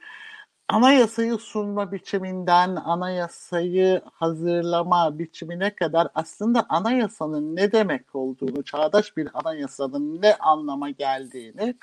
[0.69, 10.21] anayasayı sunma biçiminden anayasayı hazırlama biçimine kadar aslında anayasanın ne demek olduğunu, çağdaş bir anayasanın
[10.21, 11.75] ne anlama geldiğini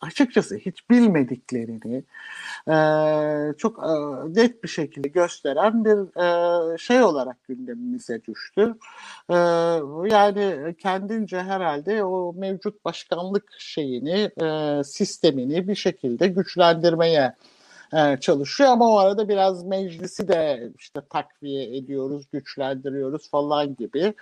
[0.00, 2.04] açıkçası hiç bilmediklerini
[2.68, 2.76] e,
[3.58, 3.90] çok e,
[4.40, 6.20] net bir şekilde gösteren bir
[6.74, 8.74] e, şey olarak gündemimize düştü.
[9.30, 9.34] E,
[10.10, 17.34] yani kendince herhalde o mevcut başkanlık şeyini, e, sistemini bir şekilde güçlendirmeye
[17.92, 24.14] e, çalışıyor ama o arada biraz meclisi de işte takviye ediyoruz, güçlendiriyoruz falan gibi.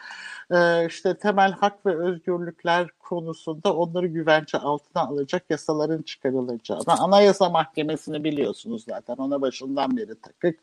[0.50, 7.00] E, işte temel hak ve özgürlükler konusunda onları güvence altına alacak yasaların çıkarılacağını.
[7.00, 10.58] Anayasa Mahkemesi'ni biliyorsunuz zaten ona başından beri takık.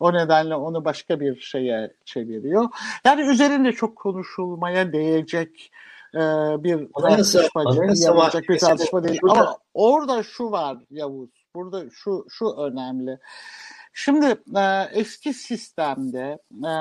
[0.00, 2.68] O nedenle onu başka bir şeye çeviriyor.
[3.04, 5.72] Yani üzerinde çok konuşulmaya değecek
[6.14, 6.18] e,
[6.64, 9.20] bir anayasa, tartışma, anayasa bir tartışma değil.
[9.30, 13.18] Ama orada şu var Yavuz burada şu şu önemli.
[13.94, 14.26] Şimdi
[14.56, 16.72] e, eski sistemde e,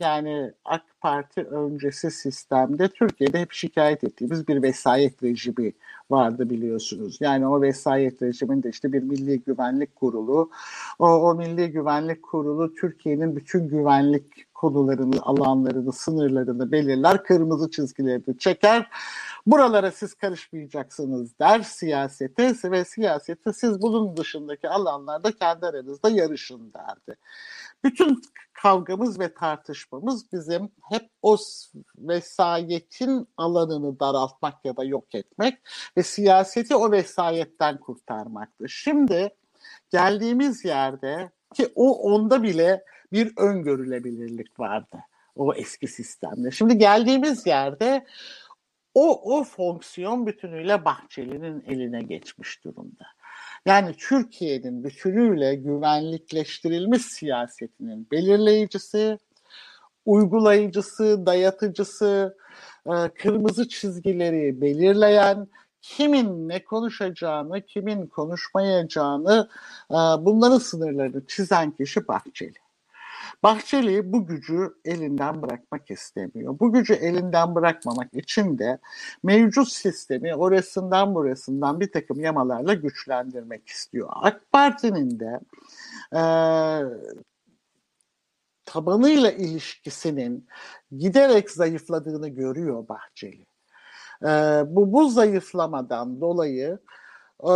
[0.00, 5.72] yani AK Parti öncesi sistemde Türkiye'de hep şikayet ettiğimiz bir vesayet rejimi
[6.10, 7.18] vardı biliyorsunuz.
[7.20, 10.50] Yani o vesayet rejiminde işte bir milli güvenlik kurulu,
[10.98, 18.86] o, o milli güvenlik kurulu Türkiye'nin bütün güvenlik konularını, alanlarını, sınırlarını belirler, kırmızı çizgilerini çeker
[19.46, 27.18] Buralara siz karışmayacaksınız der siyasete ve siyasete siz bunun dışındaki alanlarda kendi aranızda yarışın derdi.
[27.84, 31.36] Bütün kavgamız ve tartışmamız bizim hep o
[31.98, 35.58] vesayetin alanını daraltmak ya da yok etmek
[35.96, 38.68] ve siyaseti o vesayetten kurtarmaktı.
[38.68, 39.30] Şimdi
[39.90, 44.96] geldiğimiz yerde ki o onda bile bir öngörülebilirlik vardı
[45.36, 46.50] o eski sistemde.
[46.50, 48.06] Şimdi geldiğimiz yerde
[48.94, 53.04] o, o fonksiyon bütünüyle Bahçeli'nin eline geçmiş durumda.
[53.66, 59.18] Yani Türkiye'nin bütünüyle güvenlikleştirilmiş siyasetinin belirleyicisi,
[60.06, 62.36] uygulayıcısı, dayatıcısı,
[62.86, 65.48] e, kırmızı çizgileri belirleyen,
[65.82, 69.48] kimin ne konuşacağını, kimin konuşmayacağını,
[69.90, 72.62] e, bunların sınırlarını çizen kişi Bahçeli.
[73.42, 76.58] Bahçeli bu gücü elinden bırakmak istemiyor.
[76.58, 78.78] Bu gücü elinden bırakmamak için de
[79.22, 84.08] mevcut sistemi orasından burasından bir takım yamalarla güçlendirmek istiyor.
[84.12, 85.40] AK Parti'nin de
[86.12, 86.22] e,
[88.64, 90.46] tabanıyla ilişkisinin
[90.98, 93.46] giderek zayıfladığını görüyor Bahçeli.
[94.22, 94.28] E,
[94.66, 96.78] bu, bu zayıflamadan dolayı
[97.40, 97.52] e,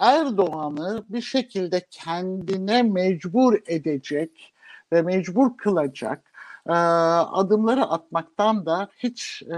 [0.00, 4.54] Erdoğan'ı bir şekilde kendine mecbur edecek
[4.92, 6.32] ve mecbur kılacak
[6.66, 9.56] e, adımları atmaktan da hiç e,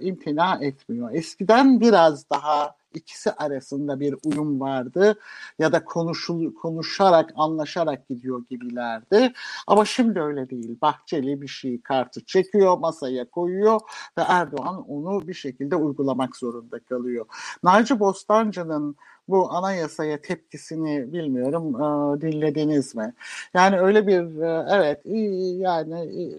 [0.00, 1.10] imtina etmiyor.
[1.12, 5.18] Eskiden biraz daha ikisi arasında bir uyum vardı
[5.58, 9.32] ya da konuşul, konuşarak anlaşarak gidiyor gibilerdi.
[9.66, 10.78] Ama şimdi öyle değil.
[10.82, 13.80] Bahçeli bir şeyi kartı çekiyor, masaya koyuyor
[14.18, 17.26] ve Erdoğan onu bir şekilde uygulamak zorunda kalıyor.
[17.62, 18.96] Naci Bostancı'nın
[19.28, 23.14] bu anayasaya tepkisini bilmiyorum e, dinlediniz mi?
[23.54, 26.38] Yani öyle bir e, evet iyi yani iyi,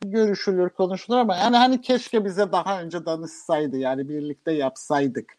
[0.00, 5.36] görüşülür konuşulur ama yani hani keşke bize daha önce danışsaydı yani birlikte yapsaydık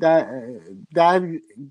[0.00, 0.26] der,
[0.94, 1.22] der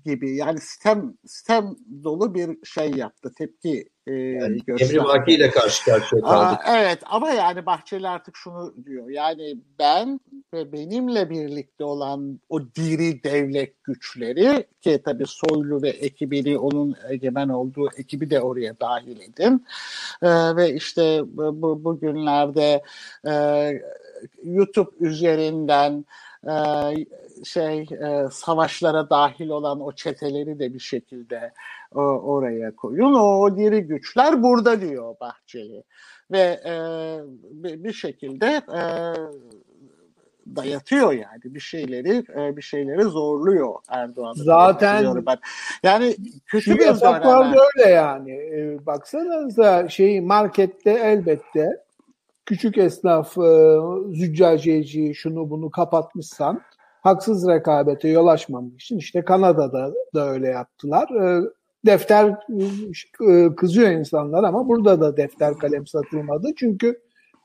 [0.04, 5.84] gibi yani sistem sistem dolu bir şey yaptı tepki e, yani Emri Vaki ile karşı
[5.84, 6.60] karşıya kaldık.
[6.64, 9.10] Aa, evet ama yani Bahçeli artık şunu diyor.
[9.10, 10.20] Yani ben
[10.54, 17.48] ve benimle birlikte olan o diri devlet güçleri ki tabii Soylu ve ekibini onun egemen
[17.48, 19.66] olduğu ekibi de oraya dahil edin.
[20.22, 22.82] Ee, ve işte bu, bugünlerde
[23.26, 23.32] e,
[24.44, 26.04] YouTube üzerinden
[26.48, 26.56] e,
[27.44, 31.52] şey e, savaşlara dahil olan o çeteleri de bir şekilde
[31.94, 33.12] o, oraya koyun.
[33.12, 35.82] O, o diri güçler burada diyor Bahçeli
[36.30, 36.74] ve e,
[37.84, 38.82] bir şekilde e,
[40.56, 44.34] dayatıyor yani bir şeyleri e, bir şeyleri zorluyor Erdoğan.
[44.36, 45.38] Zaten ben.
[45.82, 46.16] Yani
[46.46, 48.32] kötü bir yasaklarda öyle yani.
[48.32, 51.85] E, baksanıza şey markette elbette
[52.46, 53.76] küçük esnaf e,
[54.14, 56.60] züccaciyeci şunu bunu kapatmışsan
[57.02, 61.08] haksız rekabete yol açmamak için işte Kanada'da da öyle yaptılar.
[61.10, 61.50] E,
[61.86, 62.36] defter
[63.28, 66.48] e, kızıyor insanlar ama burada da defter kalem satılmadı.
[66.56, 67.00] Çünkü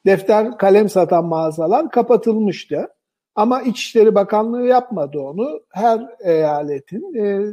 [0.05, 2.87] defter kalem satan mağazalar kapatılmıştı.
[3.35, 5.61] Ama İçişleri Bakanlığı yapmadı onu.
[5.69, 7.45] Her eyaletin e,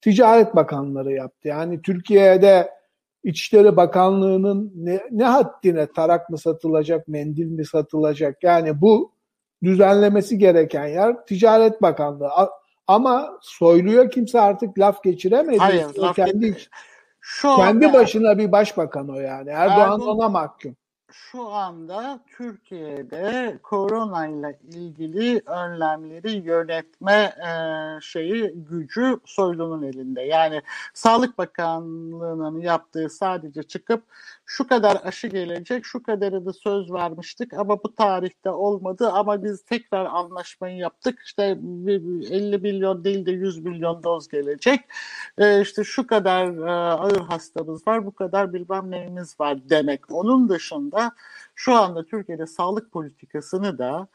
[0.00, 1.48] Ticaret Bakanları yaptı.
[1.48, 2.70] Yani Türkiye'de
[3.24, 8.42] İçişleri Bakanlığı'nın ne, ne haddine tarak mı satılacak, mendil mi satılacak?
[8.42, 9.12] Yani bu
[9.62, 12.30] düzenlemesi gereken yer Ticaret Bakanlığı.
[12.86, 15.58] Ama Soylu'ya kimse artık laf geçiremedi.
[15.58, 16.56] Hayır, o laf kendi,
[17.20, 19.50] Şu kendi başına bir başbakan o yani.
[19.50, 20.76] Erdoğan, Erdoğan ona mahkum
[21.12, 27.50] şu anda Türkiye'de korona ile ilgili önlemleri yönetme e,
[28.00, 30.22] şeyi gücü Soylu'nun elinde.
[30.22, 30.62] Yani
[30.94, 34.04] Sağlık Bakanlığı'nın yaptığı sadece çıkıp
[34.50, 39.64] şu kadar aşı gelecek, şu kadarı da söz vermiştik ama bu tarihte olmadı ama biz
[39.64, 41.22] tekrar anlaşmayı yaptık.
[41.24, 44.80] İşte 50 milyon değil de 100 milyon doz gelecek.
[45.38, 50.10] E, işte şu kadar e, ağır hastamız var, bu kadar bilmem neyimiz var demek.
[50.12, 51.12] Onun dışında
[51.54, 54.08] şu anda Türkiye'de sağlık politikasını da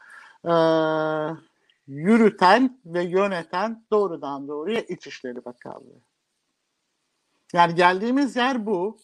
[0.44, 0.54] e,
[1.86, 6.00] yürüten ve yöneten doğrudan doğruya İçişleri Bakanlığı.
[7.52, 8.98] Yani geldiğimiz yer bu.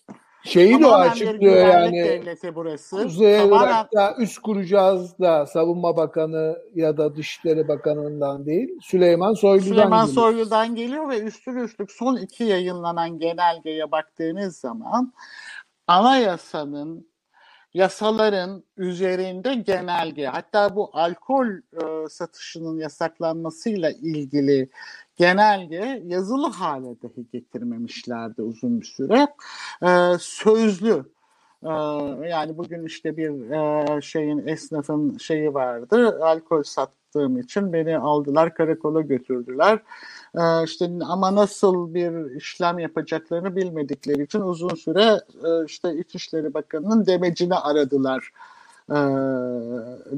[0.45, 2.05] Şeyi de açıklıyor yani.
[2.05, 2.97] Devleti burası.
[3.03, 10.07] Kuzey Irak'ta üst kuracağız da Savunma Bakanı ya da Dışişleri Bakanı'ndan değil Süleyman Soylu'dan Süleyman
[10.07, 10.24] geliyor.
[10.24, 15.12] Soylu'dan geliyor ve üstün üstlük son iki yayınlanan genelgeye baktığınız zaman
[15.86, 17.11] anayasanın
[17.74, 24.68] yasaların üzerinde genelge hatta bu alkol e, satışının yasaklanmasıyla ilgili
[25.16, 29.28] genelge yazılı hale dahi getirmemişlerdi uzun bir süre.
[29.82, 31.04] E, sözlü
[31.62, 31.70] e,
[32.28, 39.00] yani bugün işte bir e, şeyin esnafın şeyi vardı alkol sattığım için beni aldılar karakola
[39.00, 39.78] götürdüler
[40.64, 47.55] işte ama nasıl bir işlem yapacaklarını bilmedikleri için uzun süre e, işte İçişleri Bakanı'nın demecini
[47.55, 48.30] aradılar
[48.91, 48.99] e,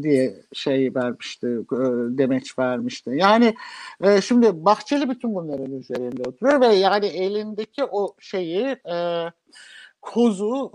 [0.03, 1.77] diye şey vermişti, e,
[2.19, 3.11] demeç vermişti.
[3.15, 3.55] Yani
[4.23, 8.77] şimdi Bahçeli bütün bunların üzerinde oturuyor ve yani elindeki o şeyi
[10.03, 10.73] kozu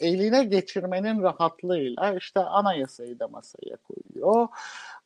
[0.00, 4.48] eline geçirmenin rahatlığıyla işte anayasayı da masaya koyuyor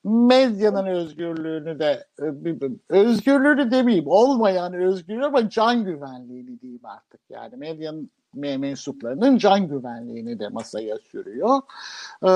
[0.04, 2.24] medyanın özgürlüğünü de e,
[2.88, 10.48] özgürlüğünü demeyeyim olmayan özgürlüğü ama can güvenliğini diyeyim artık yani medyanın mensuplarının can güvenliğini de
[10.48, 11.60] masaya sürüyor.
[12.22, 12.28] Ee,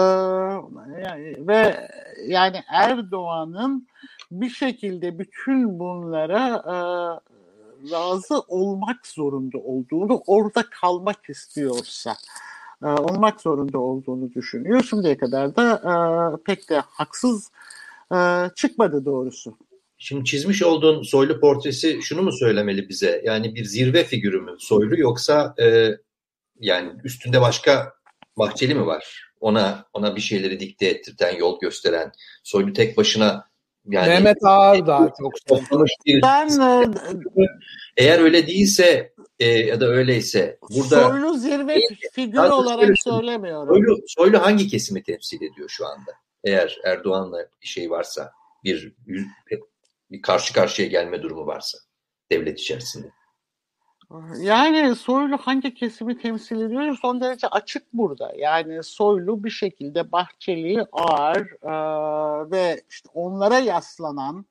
[1.03, 1.89] yani, ve
[2.27, 3.87] yani Erdoğan'ın
[4.31, 6.77] bir şekilde bütün bunlara e,
[7.91, 12.15] razı olmak zorunda olduğunu, orada kalmak istiyorsa
[12.83, 14.83] e, olmak zorunda olduğunu düşünüyor.
[14.83, 15.95] Şimdiye kadar da e,
[16.45, 17.51] pek de haksız
[18.15, 18.17] e,
[18.57, 19.59] çıkmadı doğrusu.
[19.99, 23.23] Şimdi çizmiş olduğun Soylu portresi şunu mu söylemeli bize?
[23.25, 25.91] Yani bir zirve figürü mü Soylu yoksa e,
[26.61, 27.93] yani üstünde başka
[28.39, 29.33] Bahçeli mi var?
[29.41, 32.13] Ona ona bir şeyleri dikte ettirten, yol gösteren,
[32.43, 33.53] Soylu tek başına
[33.87, 35.33] yani Mehmet Ağar daha çok
[36.23, 36.49] ben
[37.97, 41.81] eğer öyle değilse e, ya da öyleyse burada Soylu zirve
[42.13, 43.75] figürü olarak söylemiyorum.
[43.75, 46.13] Soylu, Soylu hangi kesimi temsil ediyor şu anda?
[46.45, 48.33] Eğer Erdoğan'la bir şey varsa,
[48.65, 48.95] bir,
[50.11, 51.79] bir karşı karşıya gelme durumu varsa
[52.31, 53.13] devlet içerisinde.
[54.39, 58.33] Yani Soylu hangi kesimi temsil ediyor son derece açık burada.
[58.37, 61.71] Yani Soylu bir şekilde Bahçeli, Ağar e,
[62.51, 64.47] ve işte onlara yaslanan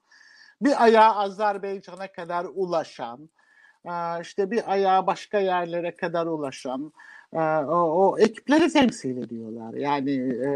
[0.62, 3.30] bir ayağı Azerbaycan'a kadar ulaşan,
[4.22, 6.94] işte bir ayağı başka yerlere kadar ulaşan
[7.34, 9.74] o, o ekipleri temsil ediyorlar.
[9.74, 10.12] Yani
[10.46, 10.52] e,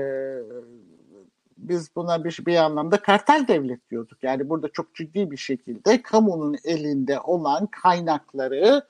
[1.57, 4.23] biz buna bir, bir anlamda kartel devlet diyorduk.
[4.23, 8.83] Yani burada çok ciddi bir şekilde kamunun elinde olan kaynakları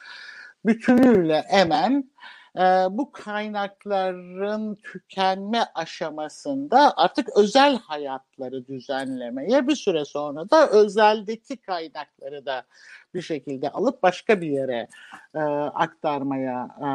[0.65, 2.11] bütünüyle emen
[2.57, 12.45] e, bu kaynakların tükenme aşamasında artık özel hayatları düzenlemeye bir süre sonra da özeldeki kaynakları
[12.45, 12.63] da
[13.15, 14.87] bir şekilde alıp başka bir yere
[15.35, 15.39] e,
[15.73, 16.89] aktarmaya e,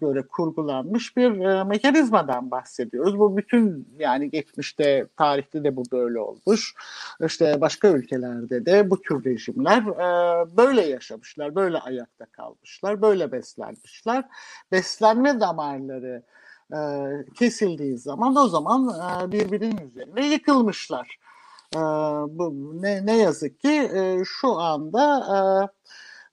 [0.00, 3.18] göre kurgulanmış bir e, mekanizmadan bahsediyoruz.
[3.18, 6.74] Bu bütün yani geçmişte tarihte de bu böyle olmuş.
[7.26, 14.24] İşte başka ülkelerde de bu tür rejimler e, böyle yaşamışlar, böyle ayakta kalmışlar, böyle beslenmişler.
[14.72, 16.22] Beslenme damarları
[16.72, 16.78] e,
[17.34, 21.18] kesildiği zaman o zaman e, birbirinin üzerine yıkılmışlar.
[21.74, 21.78] E,
[22.38, 25.38] bu ne, ne yazık ki e, şu anda e,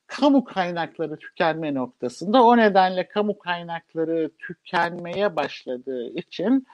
[0.07, 2.43] kamu kaynakları tükenme noktasında.
[2.43, 6.67] O nedenle kamu kaynakları tükenmeye başladığı için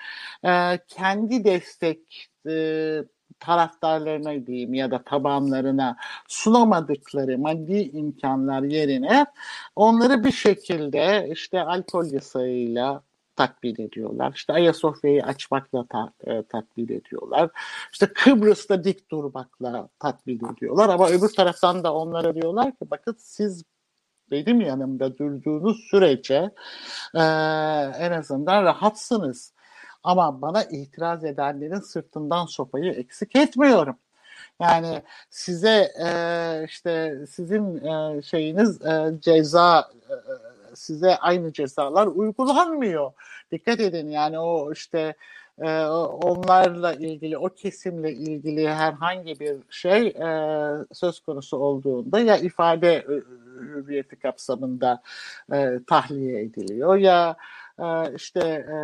[0.45, 3.03] e, kendi destek e,
[3.39, 5.97] taraftarlarına diyeyim ya da tabanlarına
[6.27, 9.25] sunamadıkları maddi imkanlar yerine
[9.75, 13.01] onları bir şekilde işte alkol yasayla
[13.39, 14.33] tatbin ediyorlar.
[14.35, 17.49] İşte Ayasofya'yı açmakla ta, e, tatbin ediyorlar.
[17.91, 20.89] İşte Kıbrıs'ta dik durmakla tatbin ediyorlar.
[20.89, 23.63] Ama öbür taraftan da onlara diyorlar ki bakın siz
[24.31, 26.51] benim yanımda durduğunuz sürece
[27.15, 27.21] e,
[27.99, 29.53] en azından rahatsınız.
[30.03, 33.95] Ama bana itiraz edenlerin sırtından sopayı eksik etmiyorum.
[34.61, 36.09] Yani size e,
[36.67, 40.13] işte sizin e, şeyiniz e, ceza e,
[40.75, 43.11] size aynı cezalar uygulanmıyor.
[43.51, 45.15] Dikkat edin yani o işte
[45.61, 50.27] e, onlarla ilgili o kesimle ilgili herhangi bir şey e,
[50.93, 53.05] söz konusu olduğunda ya ifade
[53.59, 55.01] hürriyeti kapsamında
[55.53, 57.37] e, tahliye ediliyor ya
[57.79, 58.77] e, işte e,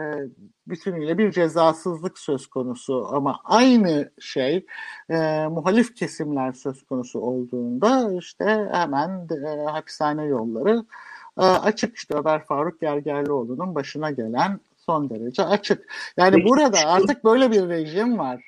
[0.68, 4.66] bütünüyle bir cezasızlık söz konusu ama aynı şey
[5.10, 12.46] e, muhalif kesimler söz konusu olduğunda işte hemen e, hapishane yolları e, açık işte Ömer
[12.46, 15.94] Faruk Gergerlioğlu'nun başına gelen son derece açık.
[16.18, 18.44] Yani Peki, burada şu, artık böyle bir rejim var.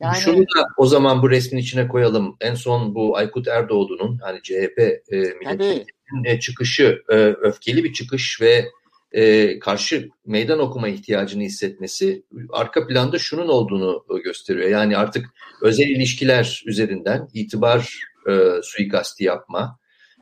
[0.00, 2.36] Yani, şunu da o zaman bu resmin içine koyalım.
[2.40, 8.64] En son bu Aykut Erdoğdu'nun hani CHP e, milletvekilinin çıkışı e, öfkeli bir çıkış ve
[9.12, 14.68] e, karşı meydan okuma ihtiyacını hissetmesi arka planda şunun olduğunu gösteriyor.
[14.68, 15.26] Yani artık
[15.62, 18.32] özel ilişkiler üzerinden itibar e,
[18.62, 19.78] suikasti yapma,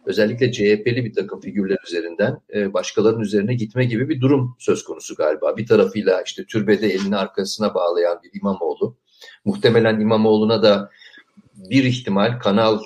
[0.09, 5.15] özellikle CHP'li bir takım figürler üzerinden e, başkalarının üzerine gitme gibi bir durum söz konusu
[5.15, 5.57] galiba.
[5.57, 8.97] Bir tarafıyla işte türbede elini arkasına bağlayan bir İmamoğlu.
[9.45, 10.91] Muhtemelen İmamoğlu'na da
[11.55, 12.81] bir ihtimal Kanal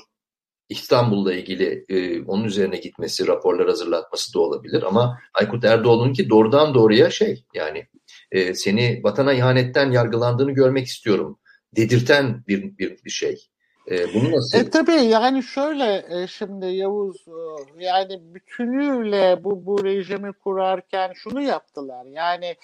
[0.69, 4.83] İstanbul'la ilgili e, onun üzerine gitmesi, raporlar hazırlatması da olabilir.
[4.83, 7.87] Ama Aykut Erdoğan'ın ki doğrudan doğruya şey yani
[8.33, 11.39] e, seni vatana ihanetten yargılandığını görmek istiyorum
[11.77, 13.52] dedirten bir, bir, bir şey.
[13.91, 14.59] E, bunu nasıl?
[14.59, 21.43] E tabii yani şöyle e, şimdi Yavuz e, yani bütünüyle bu bu rejimi kurarken şunu
[21.43, 22.05] yaptılar.
[22.07, 22.57] Yani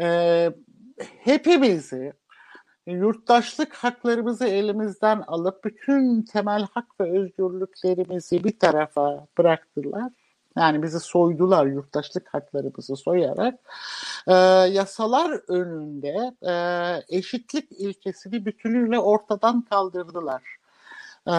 [0.00, 0.50] e,
[1.24, 2.12] hepimizi
[2.86, 10.12] yurttaşlık haklarımızı elimizden alıp bütün temel hak ve özgürlüklerimizi bir tarafa bıraktılar.
[10.56, 13.54] Yani bizi soydular yurttaşlık haklarımızı soyarak.
[14.26, 14.34] E,
[14.72, 16.52] yasalar önünde e,
[17.16, 20.57] eşitlik ilkesini bütünüyle ortadan kaldırdılar.
[21.28, 21.32] E,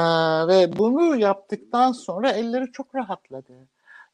[0.48, 3.54] ve bunu yaptıktan sonra elleri çok rahatladı.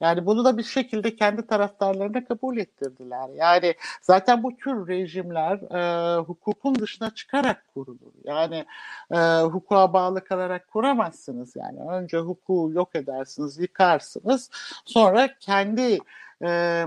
[0.02, 3.30] Yani bunu da bir şekilde kendi taraftarlarına kabul ettirdiler.
[3.36, 8.14] Yani zaten bu tür rejimler e, hukukun dışına çıkarak kurulur.
[8.24, 8.66] Yani
[9.12, 11.56] e, hukuka bağlı kalarak kuramazsınız.
[11.56, 14.50] Yani önce hukuku yok edersiniz, yıkarsınız.
[14.86, 16.00] Sonra kendi
[16.42, 16.86] e,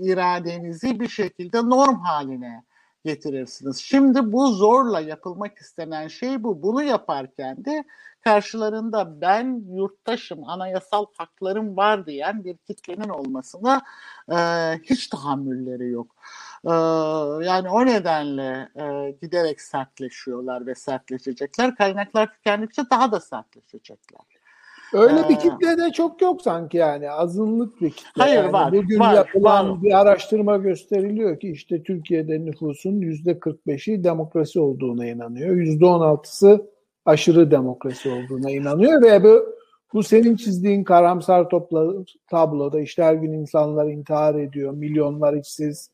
[0.00, 2.62] iradenizi bir şekilde norm haline
[3.08, 3.76] getirirsiniz.
[3.76, 6.62] Şimdi bu zorla yapılmak istenen şey bu.
[6.62, 7.84] Bunu yaparken de
[8.24, 13.82] karşılarında ben yurttaşım, anayasal haklarım var diyen bir kitlenin olmasına
[14.32, 14.36] e,
[14.82, 16.14] hiç tahammülleri yok.
[16.64, 16.72] E,
[17.44, 21.76] yani o nedenle e, giderek sertleşiyorlar ve sertleşecekler.
[21.76, 24.37] Kaynaklar tükendikçe daha da sertleşecekler.
[24.92, 28.22] Öyle bir ee, kitle de çok yok sanki yani azınlık bir kitle.
[28.22, 28.72] Hayır yani var.
[28.72, 29.82] Bugün var, yapılan var.
[29.82, 35.56] bir araştırma gösteriliyor ki işte Türkiye'de nüfusun yüzde 45'i demokrasi olduğuna inanıyor.
[35.56, 36.70] Yüzde 16'sı
[37.04, 39.44] aşırı demokrasi olduğuna inanıyor ve bu,
[39.94, 41.92] bu senin çizdiğin karamsar topla,
[42.30, 45.90] tabloda işte her gün insanlar intihar ediyor, milyonlar işsiz,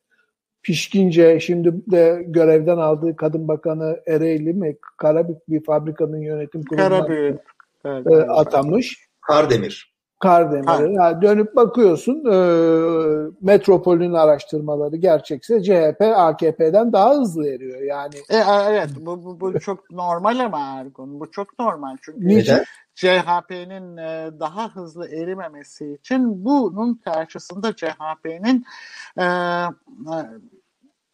[0.63, 7.41] pişkince şimdi de görevden aldığı kadın bakanı Ereğli mi Karabük bir fabrikanın yönetim kuruluna Karabük.
[7.85, 9.09] Evet, e, atamış.
[9.21, 9.95] Kardemir.
[10.25, 10.93] Kardemir'e.
[10.93, 12.37] Yani dönüp bakıyorsun e,
[13.41, 17.83] Metropol'ün araştırmaları gerçekse CHP AKP'den daha hızlı eriyor.
[17.83, 18.37] Yani e,
[18.69, 21.21] evet bu, bu, bu çok normal ama Ergun.
[21.21, 22.65] Bu çok normal çünkü Neden?
[22.95, 28.65] CHP'nin e, daha hızlı erimemesi için bunun karşısında CHP'nin
[29.19, 30.19] e, e,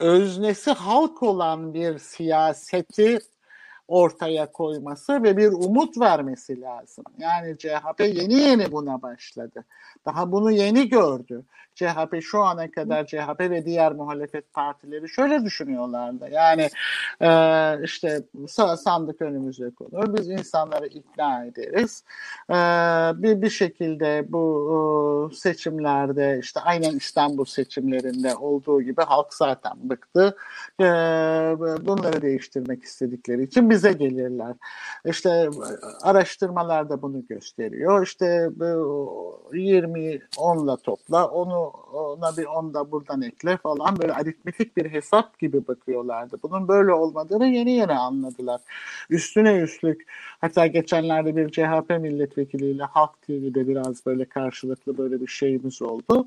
[0.00, 3.18] öznesi halk olan bir siyaseti
[3.90, 7.04] ortaya koyması ve bir umut vermesi lazım.
[7.18, 9.64] Yani CHP yeni yeni buna başladı.
[10.06, 11.44] Daha bunu yeni gördü.
[11.74, 16.28] CHP şu ana kadar CHP ve diğer muhalefet partileri şöyle düşünüyorlardı.
[16.32, 16.68] Yani
[17.20, 17.30] e,
[17.84, 18.22] işte
[18.76, 20.16] sandık önümüze konur.
[20.18, 22.04] Biz insanları ikna ederiz.
[22.50, 22.54] E,
[23.22, 30.36] bir, bir şekilde bu e, seçimlerde işte aynen İstanbul seçimlerinde olduğu gibi halk zaten bıktı.
[30.80, 30.84] E,
[31.86, 34.54] bunları değiştirmek istedikleri için bize gelirler.
[35.04, 35.48] İşte
[36.02, 38.02] araştırmalar da bunu gösteriyor.
[38.02, 38.50] İşte
[39.52, 45.38] 20 10'la topla onu ona bir on da buradan ekle falan böyle aritmetik bir hesap
[45.38, 46.38] gibi bakıyorlardı.
[46.42, 48.60] Bunun böyle olmadığını yeni yeni anladılar.
[49.10, 50.06] Üstüne üstlük
[50.40, 56.26] hatta geçenlerde bir CHP milletvekiliyle Halk TV'de biraz böyle karşılıklı böyle bir şeyimiz oldu.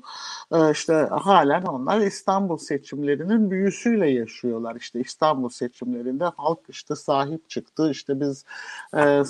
[0.52, 4.76] Ee, işte halen onlar İstanbul seçimlerinin büyüsüyle yaşıyorlar.
[4.76, 7.90] İşte İstanbul seçimlerinde halk işte sahip çıktı.
[7.90, 8.44] İşte biz
[8.94, 9.22] e, e,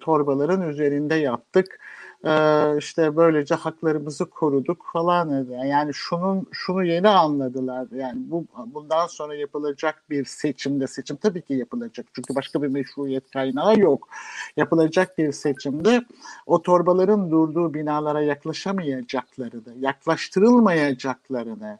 [0.00, 1.78] torbaların üzerinde yaptık
[2.24, 7.86] ee, işte böylece haklarımızı koruduk falan yani şunun şunu yeni anladılar.
[7.94, 12.06] Yani bu bundan sonra yapılacak bir seçimde seçim tabii ki yapılacak.
[12.12, 14.08] Çünkü başka bir meşruiyet kaynağı yok.
[14.56, 16.02] Yapılacak bir seçimde
[16.46, 21.78] o torbaların durduğu binalara yaklaşamayacaklarını yaklaştırılmayacaklarını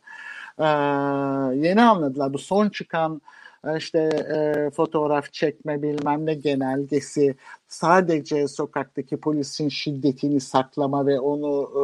[0.59, 0.67] e,
[1.69, 2.33] yeni anladılar.
[2.33, 3.23] Bu son çıkan
[3.79, 3.99] işte
[4.37, 7.35] e, fotoğraf çekme bilmem ne genelgesi
[7.73, 11.83] sadece sokaktaki polisin şiddetini saklama ve onu e,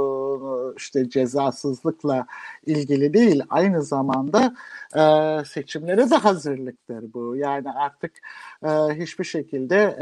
[0.76, 2.26] işte cezasızlıkla
[2.66, 4.54] ilgili değil aynı zamanda
[4.96, 5.02] e,
[5.44, 7.36] seçimlere de hazırlıktır bu.
[7.36, 8.12] Yani artık
[8.62, 9.98] e, hiçbir şekilde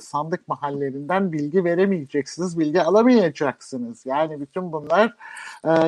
[0.00, 4.06] sandık mahallerinden bilgi veremeyeceksiniz, bilgi alamayacaksınız.
[4.06, 5.16] Yani bütün bunlar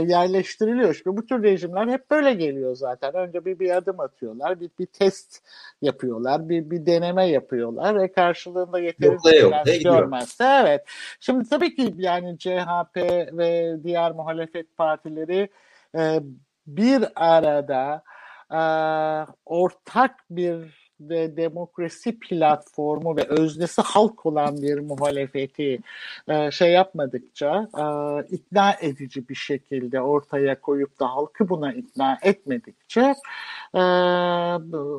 [0.00, 0.94] yerleştiriliyor.
[0.94, 3.14] Şimdi bu tür rejimler hep böyle geliyor zaten.
[3.14, 5.42] Önce bir bir adım atıyorlar, bir, bir test
[5.82, 10.84] yapıyorlar, bir, bir deneme yapıyorlar ve karşılığında yeterince yok, görmezse evet.
[11.20, 12.96] Şimdi tabii ki yani CHP
[13.32, 15.48] ve diğer muhalefet partileri
[15.98, 16.20] e,
[16.66, 18.02] bir arada
[18.50, 18.60] e,
[19.46, 25.78] ortak bir ve demokrasi platformu ve öznesi halk olan bir muhalefeti
[26.28, 27.84] e, şey yapmadıkça e,
[28.34, 33.14] ikna edici bir şekilde ortaya koyup da halkı buna ikna etmedikçe
[33.74, 33.80] e,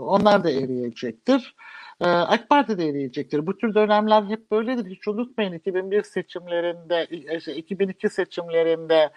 [0.01, 1.55] onlar da eriyecektir.
[2.01, 3.47] E, AK Parti de eriyecektir.
[3.47, 4.85] Bu tür dönemler hep böyledir.
[4.85, 7.05] Hiç unutmayın 2001 seçimlerinde,
[7.55, 9.09] 2002 seçimlerinde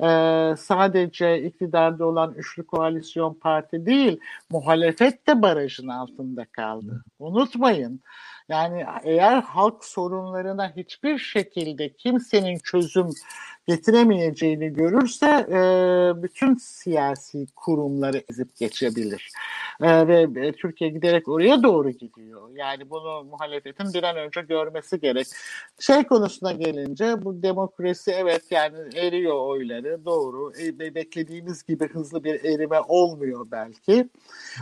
[0.00, 0.08] e,
[0.56, 4.20] sadece iktidarda olan üçlü koalisyon parti değil,
[4.50, 7.04] muhalefet de barajın altında kaldı.
[7.18, 8.00] Unutmayın.
[8.48, 13.10] Yani eğer halk sorunlarına hiçbir şekilde kimsenin çözüm
[13.68, 15.58] getiremeyeceğini görürse e,
[16.22, 19.30] bütün siyasi kurumları ezip geçebilir.
[19.80, 22.50] E, ve e, Türkiye giderek oraya doğru gidiyor.
[22.54, 25.26] Yani bunu muhalefetin bir an önce görmesi gerek.
[25.80, 30.52] Şey konusuna gelince bu demokrasi evet yani eriyor oyları doğru.
[30.62, 34.08] E, beklediğimiz gibi hızlı bir erime olmuyor belki.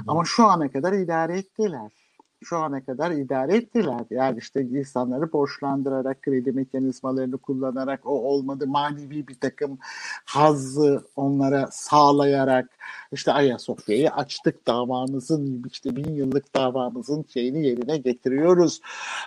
[0.07, 2.03] Ama şu ana kadar idare ettiler
[2.45, 4.01] şu ana kadar idare ettiler.
[4.11, 9.78] Yani işte insanları borçlandırarak, kredi mekanizmalarını kullanarak, o olmadı manevi bir takım
[10.24, 12.68] hazzı onlara sağlayarak,
[13.12, 18.80] işte Ayasofya'yı açtık davamızın, işte bin yıllık davamızın şeyini yerine getiriyoruz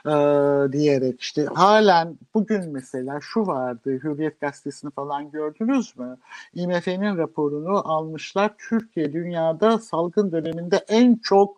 [0.06, 0.12] e,
[0.72, 6.18] diyerek işte halen bugün mesela şu vardı, Hürriyet Gazetesi'ni falan gördünüz mü?
[6.54, 8.52] IMF'nin raporunu almışlar.
[8.70, 11.58] Türkiye dünyada salgın döneminde en çok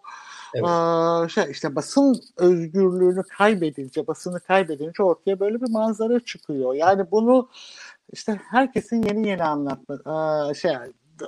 [0.53, 1.31] Evet.
[1.31, 6.73] Şey işte basın özgürlüğünü kaybedince, basını kaybedince ortaya böyle bir manzara çıkıyor.
[6.73, 7.49] Yani bunu
[8.13, 10.71] işte herkesin yeni yeni anlatma şey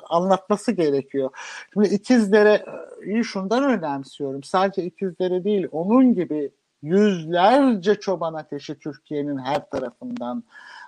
[0.09, 1.29] anlatması gerekiyor.
[1.73, 4.43] Şimdi İkizdere'yi şundan önemsiyorum.
[4.43, 6.51] Sadece İkizdere değil, onun gibi
[6.81, 10.43] yüzlerce çoban ateşi Türkiye'nin her tarafından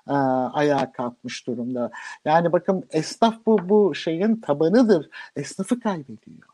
[0.07, 0.13] e,
[0.53, 1.91] ayağa kalkmış durumda.
[2.25, 5.09] Yani bakın esnaf bu bu şeyin tabanıdır.
[5.35, 6.52] Esnafı kaybediyor.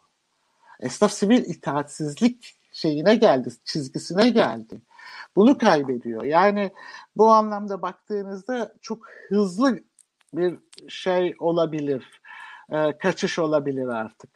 [0.79, 4.81] Esnaf sivil itaatsizlik şeyine geldi, çizgisine geldi.
[5.35, 6.23] Bunu kaybediyor.
[6.23, 6.71] Yani
[7.15, 9.79] bu anlamda baktığınızda çok hızlı
[10.33, 10.57] bir
[10.89, 12.21] şey olabilir.
[12.71, 14.29] E, kaçış olabilir artık.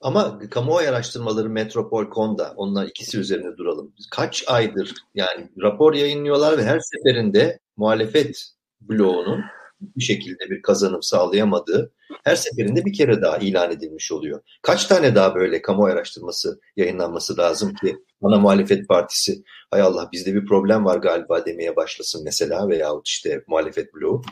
[0.00, 3.92] Ama kamuoyu araştırmaları Metropol Konda, onlar ikisi üzerine duralım.
[4.10, 8.50] Kaç aydır yani rapor yayınlıyorlar ve her seferinde muhalefet
[8.80, 9.44] bloğunun
[9.80, 11.92] bir şekilde bir kazanım sağlayamadığı
[12.24, 14.40] her seferinde bir kere daha ilan edilmiş oluyor.
[14.62, 20.34] Kaç tane daha böyle kamu araştırması yayınlanması lazım ki ana muhalefet partisi hay Allah bizde
[20.34, 24.22] bir problem var galiba demeye başlasın mesela veyahut işte muhalefet bloğu.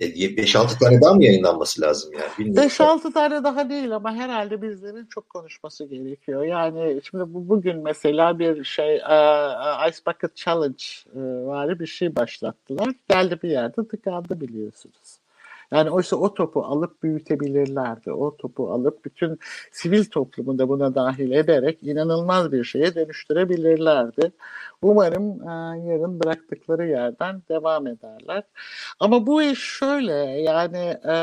[0.00, 2.56] 5-6 e, tane daha mı yayınlanması lazım yani?
[2.56, 6.44] 5-6 tane daha değil ama herhalde bizlerin çok konuşması gerekiyor.
[6.44, 10.84] Yani şimdi bu, bugün mesela bir şey uh, Ice Bucket Challenge
[11.14, 12.88] uh, var bir şey başlattılar.
[13.08, 15.23] Geldi bir yerde tıkandı biliyorsunuz.
[15.72, 18.12] Yani oysa o topu alıp büyütebilirlerdi.
[18.12, 19.38] O topu alıp bütün
[19.72, 24.32] sivil toplumu da buna dahil ederek inanılmaz bir şeye dönüştürebilirlerdi.
[24.82, 25.52] Umarım e,
[25.88, 28.42] yarın bıraktıkları yerden devam ederler.
[29.00, 31.14] Ama bu iş şöyle yani e,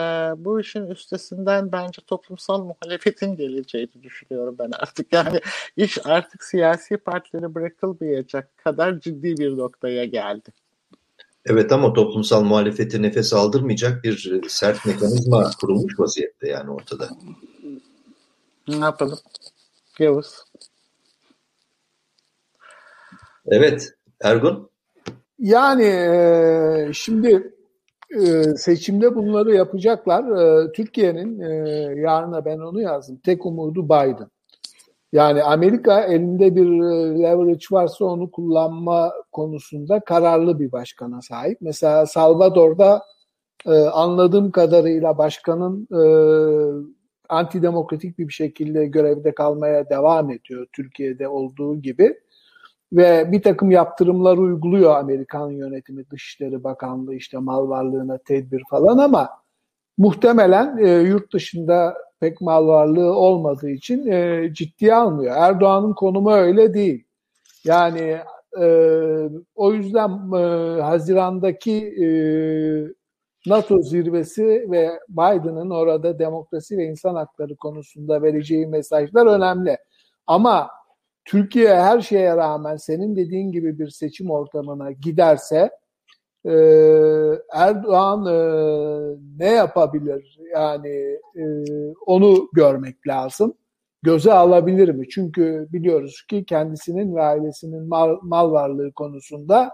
[0.45, 5.13] bu işin üstesinden bence toplumsal muhalefetin geleceğini düşünüyorum ben artık.
[5.13, 5.39] Yani
[5.77, 10.51] iş artık siyasi partilere bırakılmayacak kadar ciddi bir noktaya geldi.
[11.45, 17.09] Evet ama toplumsal muhalefeti nefes aldırmayacak bir e, sert mekanizma kurulmuş vaziyette yani ortada.
[18.67, 19.19] Ne yapalım?
[19.99, 20.43] Yavuz.
[23.45, 23.93] Evet.
[24.21, 24.69] Ergun?
[25.39, 27.53] Yani e, şimdi
[28.09, 30.25] e, seçimde bunları yapacaklar.
[30.73, 31.39] Türkiye'nin
[31.95, 33.17] yarına ben onu yazdım.
[33.17, 34.29] Tek umudu Biden.
[35.11, 41.57] Yani Amerika elinde bir e, leverage varsa onu kullanma konusunda kararlı bir başkana sahip.
[41.61, 43.03] Mesela Salvador'da
[43.65, 46.01] e, anladığım kadarıyla başkanın e,
[47.29, 52.15] antidemokratik bir şekilde görevde kalmaya devam ediyor Türkiye'de olduğu gibi.
[52.93, 59.29] Ve bir takım yaptırımlar uyguluyor Amerikan yönetimi, Dışişleri Bakanlığı işte mal varlığına tedbir falan ama
[59.97, 65.35] muhtemelen e, yurt dışında pek mal varlığı olmadığı için e, ciddiye almıyor.
[65.37, 67.03] Erdoğan'ın konumu öyle değil.
[67.65, 68.17] Yani
[68.61, 68.65] e,
[69.55, 72.07] o yüzden e, Haziran'daki e,
[73.49, 79.77] NATO zirvesi ve Biden'ın orada demokrasi ve insan hakları konusunda vereceği mesajlar önemli.
[80.27, 80.69] Ama
[81.25, 85.69] Türkiye her şeye rağmen senin dediğin gibi bir seçim ortamına giderse
[86.45, 86.53] e,
[87.53, 88.37] Erdoğan e,
[89.39, 90.39] ne yapabilir?
[90.53, 91.43] Yani e,
[92.05, 93.53] onu görmek lazım.
[94.03, 95.09] Göze alabilir mi?
[95.09, 99.71] Çünkü biliyoruz ki kendisinin ve ailesinin mal, mal varlığı konusunda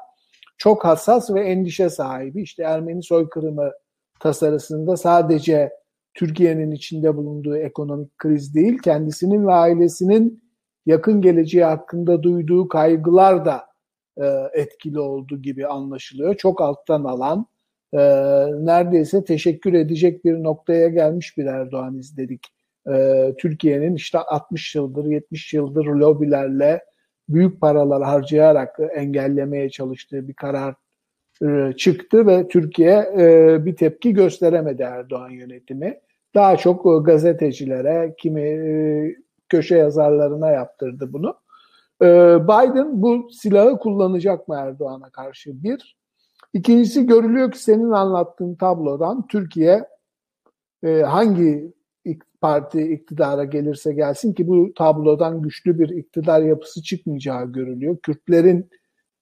[0.57, 2.41] çok hassas ve endişe sahibi.
[2.41, 3.72] İşte Ermeni soykırımı
[4.19, 5.72] tasarısında sadece
[6.14, 10.44] Türkiye'nin içinde bulunduğu ekonomik kriz değil, kendisinin ve ailesinin
[10.85, 13.66] yakın geleceği hakkında duyduğu kaygılar da
[14.22, 16.35] e, etkili olduğu gibi anlaşılıyor.
[16.35, 17.45] Çok alttan alan,
[17.94, 17.99] e,
[18.65, 22.48] neredeyse teşekkür edecek bir noktaya gelmiş bir Erdoğan izledik.
[22.91, 26.84] E, Türkiye'nin işte 60 yıldır, 70 yıldır lobilerle
[27.30, 30.76] büyük paralar harcayarak engellemeye çalıştığı bir karar
[31.77, 33.11] çıktı ve Türkiye
[33.65, 35.99] bir tepki gösteremedi Erdoğan yönetimi.
[36.35, 39.15] Daha çok gazetecilere, kimi
[39.49, 41.35] köşe yazarlarına yaptırdı bunu.
[42.02, 45.64] Ee, Biden bu silahı kullanacak mı Erdoğan'a karşı?
[45.64, 45.98] Bir.
[46.53, 49.86] İkincisi görülüyor ki senin anlattığın tablodan Türkiye
[50.84, 51.78] e, hangi
[52.41, 57.98] parti iktidara gelirse gelsin ki bu tablodan güçlü bir iktidar yapısı çıkmayacağı görülüyor.
[57.98, 58.69] Kürtlerin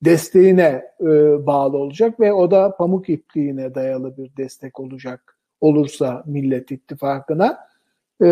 [0.06, 1.06] desteğine e,
[1.45, 7.57] bağlı olacak ve o da pamuk ipliğine dayalı bir destek olacak olursa Millet İttifakı'na.
[8.22, 8.27] E,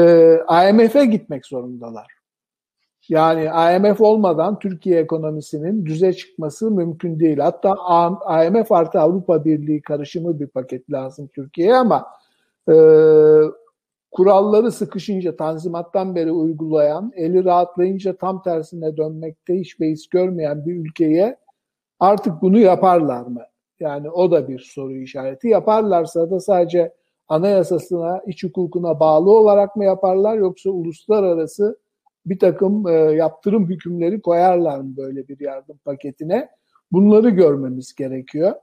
[0.69, 2.22] IMF'e gitmek zorundalar.
[3.09, 7.37] Yani IMF olmadan Türkiye ekonomisinin düze çıkması mümkün değil.
[7.37, 7.75] Hatta
[8.45, 12.05] IMF artı Avrupa Birliği karışımı bir paket lazım Türkiye'ye ama
[12.69, 12.75] e,
[14.11, 21.37] kuralları sıkışınca tanzimattan beri uygulayan, eli rahatlayınca tam tersine dönmekte hiç beis görmeyen bir ülkeye
[21.99, 23.41] artık bunu yaparlar mı?
[23.79, 25.47] Yani o da bir soru işareti.
[25.47, 26.93] Yaparlarsa da sadece
[27.27, 31.82] anayasasına, iç hukukuna bağlı olarak mı yaparlar yoksa uluslararası
[32.25, 36.49] bir takım e, yaptırım hükümleri koyarlar mı böyle bir yardım paketine?
[36.91, 38.53] Bunları görmemiz gerekiyor.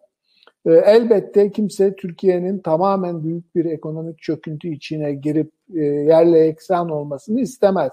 [0.67, 7.41] E, elbette kimse Türkiye'nin tamamen büyük bir ekonomik çöküntü içine girip e, yerle eksan olmasını
[7.41, 7.93] istemez.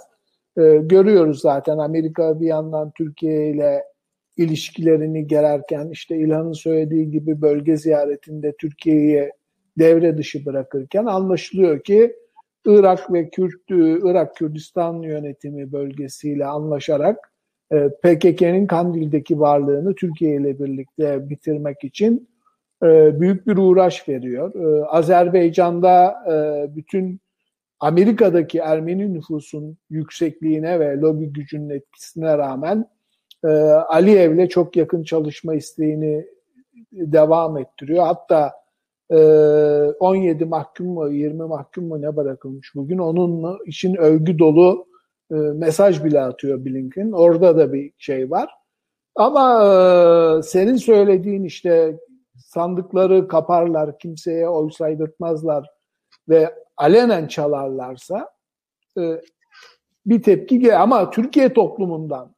[0.57, 3.83] E, görüyoruz zaten Amerika bir yandan Türkiye ile
[4.37, 9.31] ilişkilerini gererken işte İlhan'ın söylediği gibi bölge ziyaretinde Türkiye'yi
[9.79, 12.15] devre dışı bırakırken anlaşılıyor ki
[12.67, 13.75] Irak ve Kürt, e,
[14.09, 17.31] Irak Kürdistan yönetimi bölgesiyle anlaşarak
[17.71, 22.29] e, PKK'nın Kandil'deki varlığını Türkiye ile birlikte bitirmek için
[22.83, 24.53] e, büyük bir uğraş veriyor.
[24.87, 26.23] Azerbaycan'da
[26.75, 27.19] bütün
[27.79, 32.85] Amerika'daki Ermeni nüfusun yüksekliğine ve lobi gücünün etkisine rağmen
[33.87, 36.27] Aliyev'le çok yakın çalışma isteğini
[36.91, 38.05] devam ettiriyor.
[38.05, 38.53] Hatta
[39.09, 42.97] 17 mahkum mu 20 mahkum mu ne bırakılmış bugün.
[42.97, 44.87] Onun için övgü dolu
[45.29, 47.11] mesaj bile atıyor Blinken.
[47.11, 48.49] Orada da bir şey var.
[49.15, 51.99] Ama senin söylediğin işte
[52.37, 55.69] sandıkları kaparlar, kimseye oy saydırtmazlar
[56.29, 58.29] ve alenen çalarlarsa
[60.05, 62.35] bir tepki gel ama Türkiye toplumundan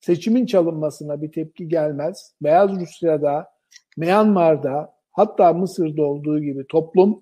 [0.00, 2.34] seçimin çalınmasına bir tepki gelmez.
[2.42, 3.50] Beyaz Rusya'da,
[3.96, 7.20] Myanmar'da hatta Mısır'da olduğu gibi toplum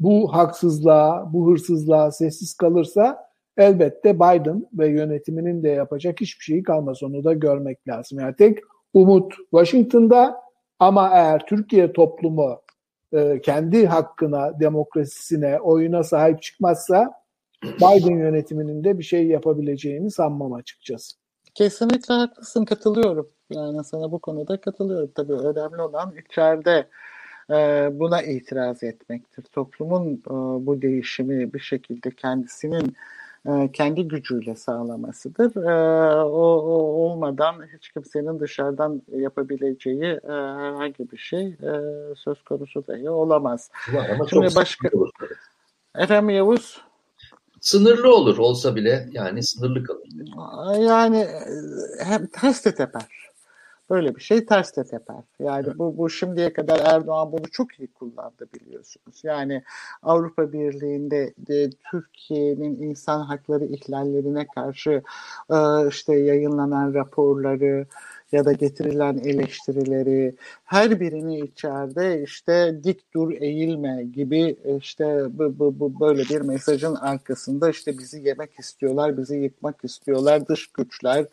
[0.00, 7.02] bu haksızlığa, bu hırsızlığa sessiz kalırsa elbette Biden ve yönetiminin de yapacak hiçbir şeyi kalmaz.
[7.02, 8.18] Onu da görmek lazım.
[8.18, 8.58] Yani tek
[8.94, 10.40] umut Washington'da
[10.78, 12.60] ama eğer Türkiye toplumu
[13.12, 17.12] e, kendi hakkına, demokrasisine, oyuna sahip çıkmazsa
[17.64, 21.16] Biden yönetiminin de bir şey yapabileceğini sanmam açıkçası.
[21.54, 23.30] Kesinlikle haklısın, katılıyorum.
[23.50, 25.10] Yani sana bu konuda katılıyorum.
[25.14, 26.86] Tabii önemli olan içeride
[27.92, 29.42] buna itiraz etmektir.
[29.42, 30.30] Toplumun e,
[30.66, 32.96] bu değişimi bir şekilde kendisinin
[33.48, 35.56] e, kendi gücüyle sağlamasıdır.
[35.56, 41.56] E, o, o olmadan hiç kimsenin dışarıdan yapabileceği herhangi bir şey
[42.16, 43.70] söz konusu dahi olamaz.
[44.14, 44.88] Ama Şimdi başka
[45.94, 46.80] Efendim Yavuz?
[47.60, 50.08] Sınırlı olur olsa bile yani sınırlı kalır.
[50.80, 51.26] Yani
[52.04, 53.29] hem ters de teper.
[53.90, 55.24] Böyle bir şey ters de teper.
[55.40, 55.78] Yani evet.
[55.78, 59.20] bu, bu şimdiye kadar Erdoğan bunu çok iyi kullandı biliyorsunuz.
[59.22, 59.62] Yani
[60.02, 65.02] Avrupa Birliği'nde de, Türkiye'nin insan hakları ihlallerine karşı
[65.50, 67.86] e, işte yayınlanan raporları,
[68.32, 70.34] ya da getirilen eleştirileri
[70.70, 76.94] her birini içeride işte dik dur eğilme gibi işte bu, bu, bu böyle bir mesajın
[76.94, 81.26] arkasında işte bizi yemek istiyorlar, bizi yıkmak istiyorlar dış güçler.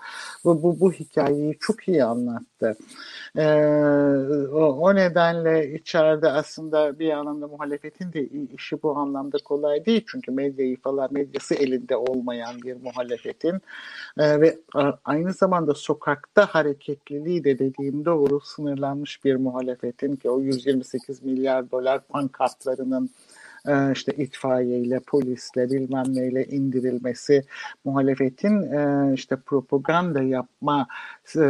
[0.43, 2.77] Bu, bu, bu hikayeyi çok iyi anlattı.
[3.35, 3.45] Ee,
[4.51, 10.05] o, o nedenle içeride aslında bir anlamda muhalefetin de işi bu anlamda kolay değil.
[10.11, 13.61] Çünkü medyayı falan medyası elinde olmayan bir muhalefetin
[14.17, 14.57] e, ve
[15.05, 22.01] aynı zamanda sokakta hareketliliği de dediğim doğru sınırlanmış bir muhalefetin ki o 128 milyar dolar
[22.07, 23.09] pankartlarının
[23.67, 27.43] e, işte itfaiyeyle, polisle bilmem neyle indirilmesi
[27.85, 30.87] muhalefetin e, işte propaganda yapma
[31.35, 31.45] e,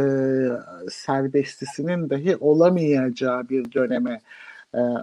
[0.90, 4.20] serbestisinin dahi olamayacağı bir döneme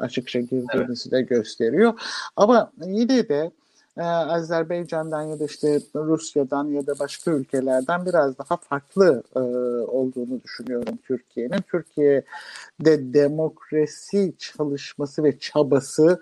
[0.01, 1.93] açıkça girdiğimizi de gösteriyor.
[2.35, 3.51] Ama yine de
[4.03, 9.23] Azerbaycan'dan ya da işte Rusya'dan ya da başka ülkelerden biraz daha farklı
[9.87, 11.61] olduğunu düşünüyorum Türkiye'nin.
[11.71, 16.19] Türkiye'de demokrasi çalışması ve çabası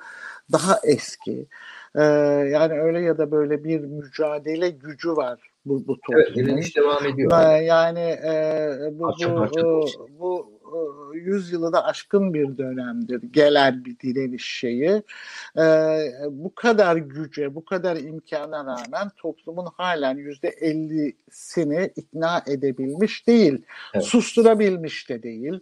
[0.52, 1.48] daha eski.
[1.96, 2.04] Ee,
[2.52, 6.22] yani öyle ya da böyle bir mücadele gücü var bu, bu toplumun.
[6.22, 7.32] Evet, direniş devam ediyor.
[7.42, 9.86] Ee, yani e, bu, bu, parça bu,
[10.20, 10.53] bu e,
[11.14, 13.22] yüzyılı da aşkın bir dönemdir.
[13.32, 15.04] Gelen bir direniş şeyi.
[15.58, 23.66] Ee, bu kadar güce, bu kadar imkana rağmen toplumun halen yüzde ellisini ikna edebilmiş değil.
[23.94, 24.06] Evet.
[24.06, 25.60] Susturabilmiş de değil.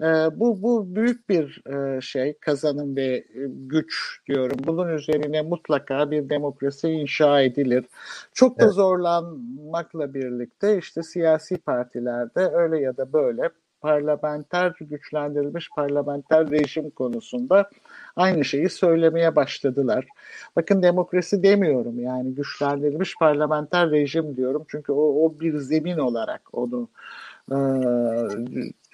[0.00, 0.04] E,
[0.40, 4.58] bu, bu büyük bir e, şey, kazanım ve e, güç diyorum.
[4.66, 7.84] Bunun üzerine mutlaka bir demokrasi inşa edilir.
[8.32, 8.74] Çok da evet.
[8.74, 13.50] zorlanmakla birlikte işte siyasi partilerde öyle ya da böyle
[13.86, 17.70] parlamenter güçlendirilmiş parlamenter rejim konusunda
[18.16, 20.06] aynı şeyi söylemeye başladılar.
[20.56, 26.88] Bakın demokrasi demiyorum yani güçlendirilmiş parlamenter rejim diyorum çünkü o, o bir zemin olarak onu
[27.50, 27.56] e,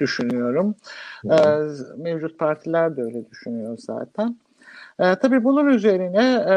[0.01, 0.75] düşünüyorum.
[1.25, 1.37] E,
[1.97, 4.37] mevcut partiler de öyle düşünüyor zaten.
[4.99, 6.57] E, tabii bunun üzerine e,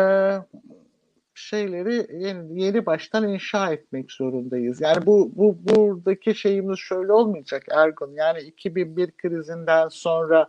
[1.36, 4.82] şeyleri yeni, yeni baştan inşa etmek zorundayız.
[4.82, 8.14] Yani bu, bu buradaki şeyimiz şöyle olmayacak Ergun.
[8.14, 10.48] Yani 2001 krizinden sonra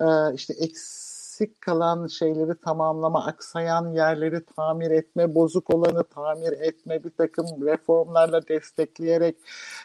[0.00, 7.04] e, işte eks eksik kalan şeyleri tamamlama, aksayan yerleri tamir etme, bozuk olanı tamir etme,
[7.04, 9.36] bir takım reformlarla destekleyerek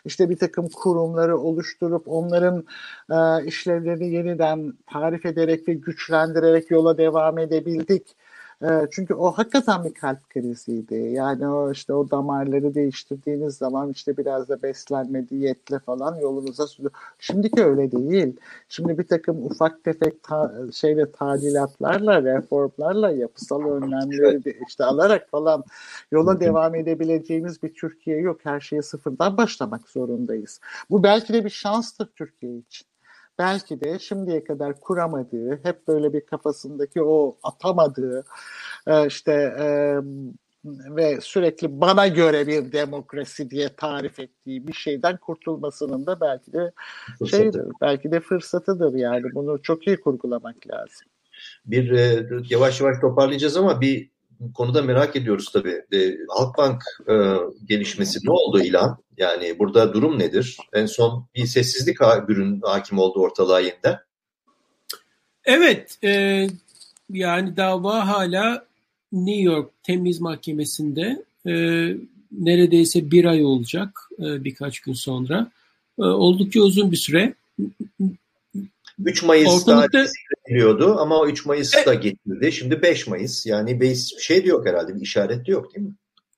[0.05, 2.65] işte bir takım kurumları oluşturup onların
[3.11, 8.15] e, işlevlerini yeniden tarif ederek ve güçlendirerek yola devam edebildik.
[8.63, 10.95] Ee, çünkü o hakikaten bir kalp kriziydi.
[10.95, 16.91] Yani o işte o damarları değiştirdiğiniz zaman işte biraz da beslenme, diyetle falan yolunuza sürüyor.
[17.19, 18.35] Şimdiki öyle değil.
[18.69, 25.63] Şimdi bir takım ufak tefek ta, şeyle tadilatlarla, reformlarla, yapısal önlemleri de işte alarak falan
[26.11, 28.39] yola devam edebileceğimiz bir Türkiye yok.
[28.43, 30.59] Her şeye sıfırdan başlamak zorundayız.
[30.89, 32.87] Bu belki de bir şanstır Türkiye için
[33.39, 38.23] belki de şimdiye kadar kuramadığı, hep böyle bir kafasındaki o atamadığı,
[38.87, 39.97] e, işte e,
[40.65, 46.71] ve sürekli bana göre bir demokrasi diye tarif ettiği bir şeyden kurtulmasının da belki de
[47.19, 47.43] Fırsatı.
[47.43, 51.07] şeydir, belki de fırsatıdır yani bunu çok iyi kurgulamak lazım.
[51.65, 54.09] Bir e, yavaş yavaş toparlayacağız ama bir
[54.53, 55.81] konuda merak ediyoruz tabii.
[55.93, 57.13] E, Halkbank e,
[57.65, 58.97] gelişmesi ne oldu ilan?
[59.19, 60.57] Yani burada durum nedir?
[60.73, 63.99] En son bir sessizlik ha, ürün hakim oldu ortalığa yeniden.
[65.45, 66.47] Evet, e,
[67.09, 68.65] yani dava hala
[69.11, 71.53] New York Temiz Mahkemesi'nde e,
[72.31, 75.51] neredeyse bir ay olacak e, birkaç gün sonra.
[75.99, 77.33] E, oldukça uzun bir süre.
[79.05, 80.05] 3 Mayıs Ortalıkta...
[80.49, 81.95] biliyordu ama 3 Mayıs'ta e...
[81.95, 82.51] getirdi.
[82.51, 83.45] Şimdi 5 Mayıs.
[83.45, 84.95] Yani bir şey de yok herhalde.
[84.95, 85.93] Bir işaret de yok değil mi?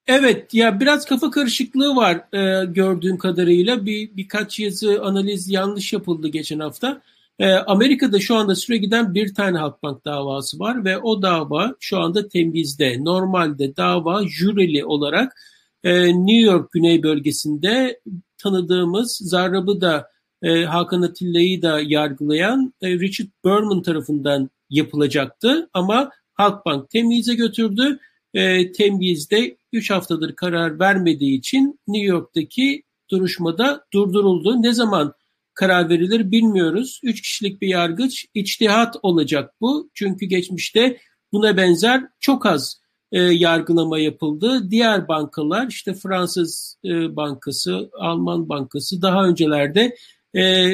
[0.08, 3.86] Evet ya biraz kafa karışıklığı var e, gördüğüm kadarıyla.
[3.86, 7.02] Bir birkaç yazı analiz yanlış yapıldı geçen hafta.
[7.40, 12.00] E, Amerika'da şu anda süre giden bir tane Halkbank davası var ve o dava şu
[12.00, 13.04] anda temizde.
[13.04, 15.36] Normalde dava jürili olarak
[15.84, 18.00] e, New York Güney bölgesinde
[18.38, 20.08] tanıdığımız Zarrab'ı da
[20.44, 25.70] e, Hakan Atilla'yı da yargılayan e, Richard Berman tarafından yapılacaktı.
[25.74, 28.00] Ama Halkbank temyize götürdü.
[28.34, 34.62] E, temyizde 3 haftadır karar vermediği için New York'taki duruşmada durduruldu.
[34.62, 35.14] Ne zaman
[35.54, 37.00] karar verilir bilmiyoruz.
[37.04, 39.90] Üç kişilik bir yargıç içtihat olacak bu.
[39.94, 40.98] Çünkü geçmişte
[41.32, 42.82] buna benzer çok az
[43.12, 44.72] e, yargılama yapıldı.
[44.72, 49.96] Diğer bankalar işte Fransız e, Bankası, Alman Bankası daha öncelerde
[50.36, 50.72] e,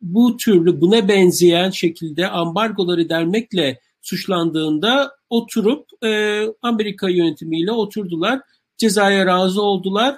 [0.00, 8.40] bu türlü buna benzeyen şekilde ambargoları dermekle suçlandığında oturup e, Amerika yönetimiyle oturdular.
[8.76, 10.16] Cezaya razı oldular.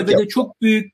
[0.00, 0.92] e, ve de çok büyük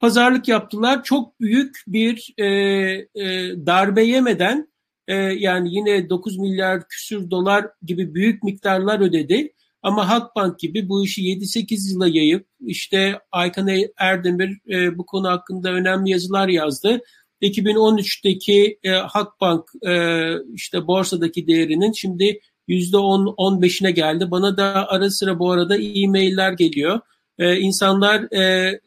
[0.00, 1.04] pazarlık yaptılar.
[1.04, 3.26] Çok büyük bir e, e,
[3.66, 4.68] darbe yemeden
[5.08, 9.52] e, yani yine 9 milyar küsür dolar gibi büyük miktarlar ödedi.
[9.82, 13.68] Ama Halkbank gibi bu işi 7-8 yıla yayıp işte Aykan
[13.98, 17.00] Erdemir e, bu konu hakkında önemli yazılar yazdı.
[17.42, 19.92] 2013'teki e, Halkbank e,
[20.54, 24.30] işte borsadaki değerinin şimdi %10-15'ine geldi.
[24.30, 27.00] Bana da ara sıra bu arada e-mailler geliyor.
[27.38, 28.80] E, insanlar e,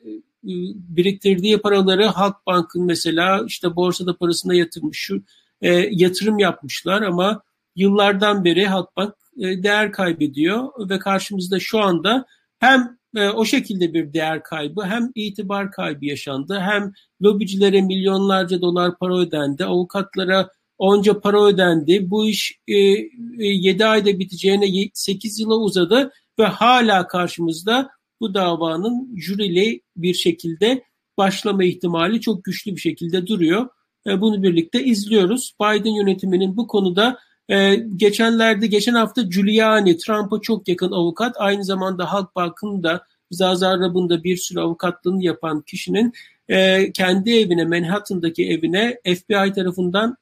[0.73, 5.23] biriktirdiği paraları Halkbank'ın mesela işte borsada parasına yatırmış, şu
[5.61, 7.41] e, yatırım yapmışlar ama
[7.75, 12.25] yıllardan beri Halkbank e, değer kaybediyor ve karşımızda şu anda
[12.59, 16.93] hem e, o şekilde bir değer kaybı hem itibar kaybı yaşandı hem
[17.23, 20.49] lobicilere milyonlarca dolar para ödendi, avukatlara
[20.81, 22.09] onca para ödendi.
[22.09, 23.07] Bu iş e, e,
[23.39, 27.89] 7 ayda biteceğine 8 yıla uzadı ve hala karşımızda
[28.21, 30.83] bu davanın jürili bir şekilde
[31.17, 33.67] başlama ihtimali çok güçlü bir şekilde duruyor.
[34.07, 35.55] E, bunu birlikte izliyoruz.
[35.61, 42.13] Biden yönetiminin bu konuda e, geçenlerde, geçen hafta Giuliani, Trump'a çok yakın avukat, aynı zamanda
[42.13, 46.13] Halkbank'ın da Zazar Rab'ın bir sürü avukatlığını yapan kişinin
[46.49, 50.17] e, kendi evine, Manhattan'daki evine FBI tarafından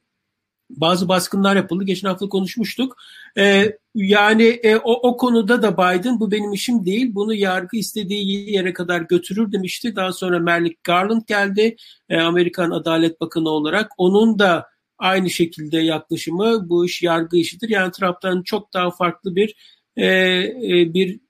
[0.76, 1.84] bazı baskınlar yapıldı.
[1.84, 2.96] Geçen hafta konuşmuştuk.
[3.38, 7.14] E, yani e, o, o konuda da Biden bu benim işim değil.
[7.14, 9.96] Bunu yargı istediği yere kadar götürür demişti.
[9.96, 11.76] Daha sonra Merrick Garland geldi.
[12.08, 13.90] E, Amerikan Adalet Bakanı olarak.
[13.98, 14.66] Onun da
[14.98, 17.68] aynı şekilde yaklaşımı bu iş yargı işidir.
[17.68, 19.54] Yani Trump'tan çok daha farklı bir
[19.96, 21.20] e, e, bir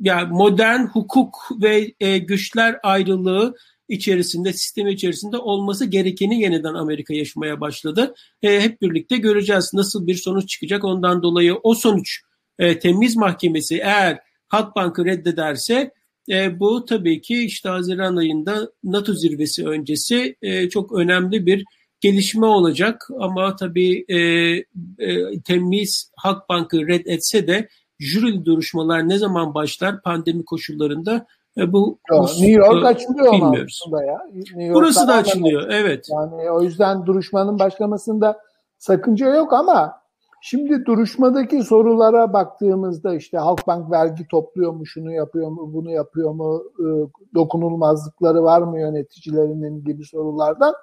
[0.00, 3.54] yani modern hukuk ve e, güçler ayrılığı
[3.92, 8.14] içerisinde, sistem içerisinde olması gerekeni yeniden Amerika yaşamaya başladı.
[8.42, 10.84] E, hep birlikte göreceğiz nasıl bir sonuç çıkacak.
[10.84, 12.20] Ondan dolayı o sonuç
[12.58, 15.90] e, temiz mahkemesi eğer Halkbank'ı reddederse
[16.30, 21.64] e, bu tabii ki işte Haziran ayında NATO zirvesi öncesi e, çok önemli bir
[22.00, 23.08] gelişme olacak.
[23.20, 31.26] Ama tabii e, e, temiz Halkbank'ı reddetse de jürili duruşmalar ne zaman başlar pandemi koşullarında
[31.56, 33.84] e, bu Yo, New York açılıyor bilmiyoruz.
[33.86, 34.18] ama ya.
[34.34, 36.08] New Burası da açılıyor, evet.
[36.10, 38.40] Yani o yüzden duruşmanın başlamasında
[38.78, 40.02] sakınca yok ama
[40.42, 46.62] şimdi duruşmadaki sorulara baktığımızda işte Halkbank vergi topluyor mu, şunu yapıyor mu, bunu yapıyor mu,
[46.78, 46.86] e,
[47.34, 50.74] dokunulmazlıkları var mı yöneticilerinin gibi sorulardan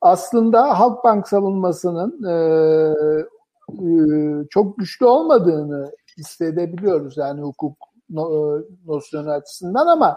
[0.00, 2.34] aslında Halkbank savunmasının e,
[3.68, 3.88] e,
[4.50, 7.87] çok güçlü olmadığını hissedebiliyoruz yani hukuk e,
[8.86, 10.16] nosyonu açısından ama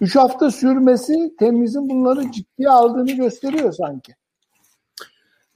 [0.00, 4.14] 3 hafta sürmesi temizin bunları ciddiye aldığını gösteriyor sanki.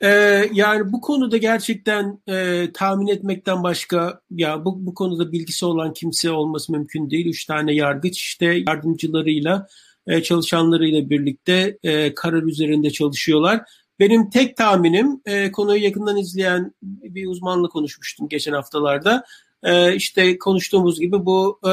[0.00, 0.08] Ee,
[0.52, 6.30] yani bu konuda gerçekten e, tahmin etmekten başka ya bu, bu konuda bilgisi olan kimse
[6.30, 7.26] olması mümkün değil.
[7.26, 9.66] Üç tane yargıç işte yardımcılarıyla
[10.06, 13.60] e, çalışanlarıyla birlikte e, karar üzerinde çalışıyorlar.
[14.00, 19.24] Benim tek tahminim e, konuyu yakından izleyen bir uzmanla konuşmuştum geçen haftalarda.
[19.66, 21.72] E, işte konuştuğumuz gibi bu e,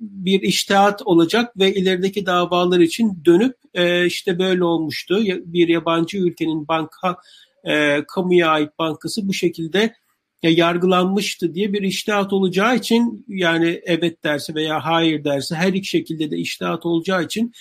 [0.00, 5.20] bir iştihat olacak ve ilerideki davalar için dönüp e, işte böyle olmuştu.
[5.26, 7.16] Bir yabancı ülkenin banka
[7.64, 9.94] e, kamuya ait bankası bu şekilde
[10.42, 16.30] yargılanmıştı diye bir iştihat olacağı için yani evet derse veya hayır derse her iki şekilde
[16.30, 17.52] de iştihat olacağı için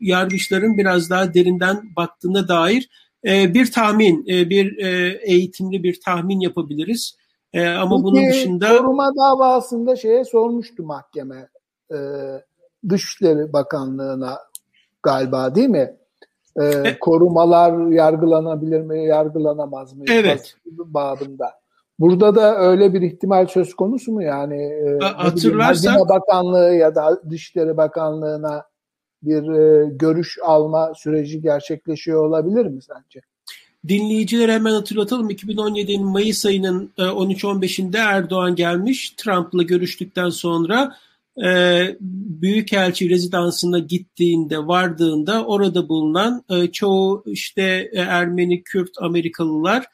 [0.00, 2.88] yargıçların biraz daha derinden baktığına dair
[3.24, 4.76] bir tahmin, bir
[5.22, 7.17] eğitimli bir tahmin yapabiliriz.
[7.52, 8.78] E, ama Peki, bunun dışında...
[8.78, 11.48] Koruma davasında şeye sormuştu mahkeme.
[11.92, 11.96] E,
[12.88, 14.38] Dışişleri Bakanlığı'na
[15.02, 15.96] galiba değil mi?
[16.60, 20.04] E, e, korumalar yargılanabilir mi, yargılanamaz mı?
[20.10, 20.54] Evet.
[20.66, 21.50] Babında.
[21.98, 24.62] Burada da öyle bir ihtimal söz konusu mu yani?
[24.62, 25.92] E, Hatırlarsak...
[25.94, 28.64] Hazine Bakanlığı ya da Dışişleri Bakanlığı'na
[29.22, 33.20] bir e, görüş alma süreci gerçekleşiyor olabilir mi sence?
[33.88, 35.30] Dinleyicilere hemen hatırlatalım.
[35.30, 39.10] 2017'nin Mayıs ayının 13-15'inde e, Erdoğan gelmiş.
[39.10, 40.96] Trump'la görüştükten sonra
[41.44, 41.96] e,
[42.40, 49.86] Büyükelçi rezidansına gittiğinde, vardığında orada bulunan e, çoğu işte e, Ermeni, Kürt, Amerikalılar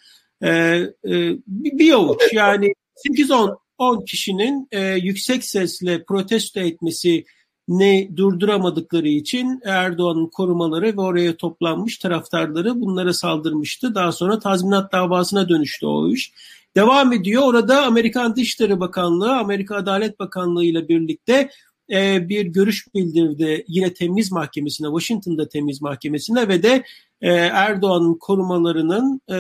[0.43, 2.74] e, e, bir avuç yani
[3.09, 7.24] 8-10 10 kişinin e, yüksek sesle protesto etmesi
[7.68, 13.94] ne durduramadıkları için Erdoğan'ın korumaları ve oraya toplanmış taraftarları bunlara saldırmıştı.
[13.94, 16.32] Daha sonra tazminat davasına dönüştü o iş.
[16.76, 17.42] Devam ediyor.
[17.44, 21.50] Orada Amerikan Dışişleri Bakanlığı, Amerika Adalet Bakanlığı ile birlikte
[21.90, 26.84] e, bir görüş bildirdi yine temiz mahkemesine, Washington'da temiz mahkemesine ve de
[27.20, 29.36] e, Erdoğan'ın korumalarının e,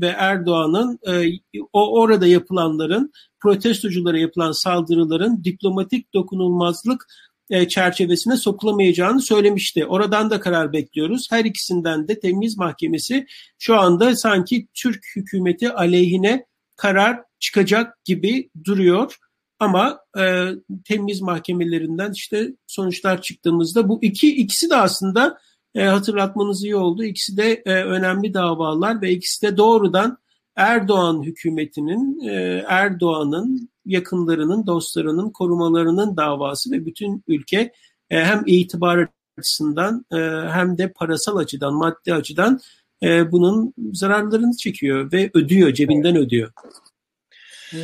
[0.00, 1.38] ve Erdoğan'ın e,
[1.72, 7.06] o orada yapılanların protestoculara yapılan saldırıların diplomatik dokunulmazlık
[7.50, 9.86] e, çerçevesine sokulamayacağını söylemişti.
[9.86, 11.26] Oradan da karar bekliyoruz.
[11.30, 13.26] Her ikisinden de temiz mahkemesi
[13.58, 16.46] şu anda sanki Türk hükümeti aleyhine
[16.76, 19.16] karar çıkacak gibi duruyor.
[19.58, 20.48] Ama e,
[20.84, 25.38] temiz mahkemelerinden işte sonuçlar çıktığımızda bu iki ikisi de aslında
[25.74, 27.04] e, hatırlatmanız iyi oldu.
[27.04, 30.18] İkisi de e, önemli davalar ve ikisi de doğrudan
[30.56, 37.72] Erdoğan hükümetinin, e, Erdoğan'ın yakınlarının, dostlarının, korumalarının davası ve bütün ülke
[38.10, 39.08] e, hem itibar
[39.38, 40.16] açısından e,
[40.50, 42.60] hem de parasal açıdan, maddi açıdan
[43.02, 46.52] e, bunun zararlarını çekiyor ve ödüyor, cebinden ödüyor.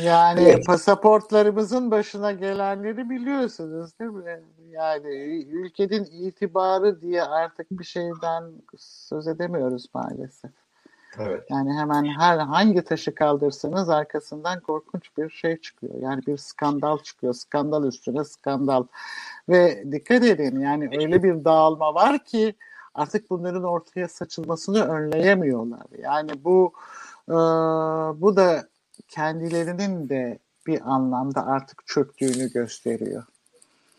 [0.03, 0.65] Yani evet.
[0.65, 4.43] pasaportlarımızın başına gelenleri biliyorsunuz değil mi?
[4.69, 5.07] Yani
[5.51, 8.43] ülkenin itibarı diye artık bir şeyden
[8.77, 10.51] söz edemiyoruz maalesef.
[11.19, 11.43] Evet.
[11.49, 15.93] Yani hemen her hangi taşı kaldırsanız arkasından korkunç bir şey çıkıyor.
[16.01, 17.33] Yani bir skandal çıkıyor.
[17.33, 18.83] Skandal üstüne skandal.
[19.49, 22.55] Ve dikkat edin yani öyle bir dağılma var ki
[22.93, 25.85] artık bunların ortaya saçılmasını önleyemiyorlar.
[26.03, 26.73] Yani bu
[27.29, 27.33] e,
[28.21, 28.67] bu da
[29.07, 33.23] kendilerinin de bir anlamda artık çöktüğünü gösteriyor.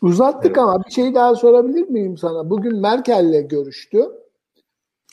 [0.01, 0.57] Uzattık evet.
[0.57, 2.49] ama bir şey daha sorabilir miyim sana?
[2.49, 4.11] Bugün Merkel'le görüştü.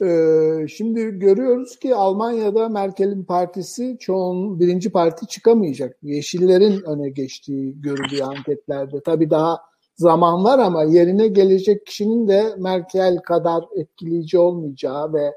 [0.03, 5.97] Ee, şimdi görüyoruz ki Almanya'da Merkel'in partisi çoğun birinci parti çıkamayacak.
[6.03, 9.01] Yeşillerin öne geçtiği görülüyor anketlerde.
[9.05, 9.59] Tabii daha
[9.97, 15.33] zaman var ama yerine gelecek kişinin de Merkel kadar etkileyici olmayacağı ve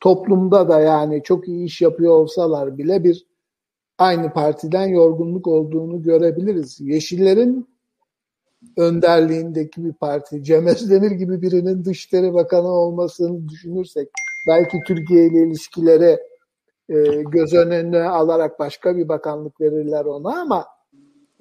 [0.00, 3.26] toplumda da yani çok iyi iş yapıyor olsalar bile bir
[3.98, 6.80] aynı partiden yorgunluk olduğunu görebiliriz.
[6.80, 7.73] Yeşillerin
[8.76, 14.08] önderliğindeki bir parti, Cem Özdemir gibi birinin Dışişleri Bakanı olmasını düşünürsek
[14.48, 16.18] belki Türkiye ile ilişkileri
[16.88, 20.66] e, göz önüne alarak başka bir bakanlık verirler ona ama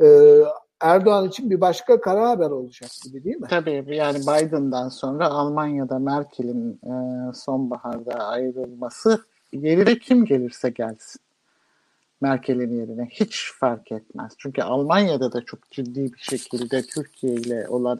[0.02, 0.08] e,
[0.82, 3.48] Erdoğan için bir başka kara haber olacak gibi değil mi?
[3.50, 6.94] Tabii yani Biden'dan sonra Almanya'da Merkel'in e,
[7.34, 9.24] sonbaharda ayrılması
[9.54, 11.22] yerine kim gelirse gelsin.
[12.24, 14.34] Merkel'in yerine hiç fark etmez.
[14.38, 18.00] Çünkü Almanya'da da çok ciddi bir şekilde Türkiye ile olan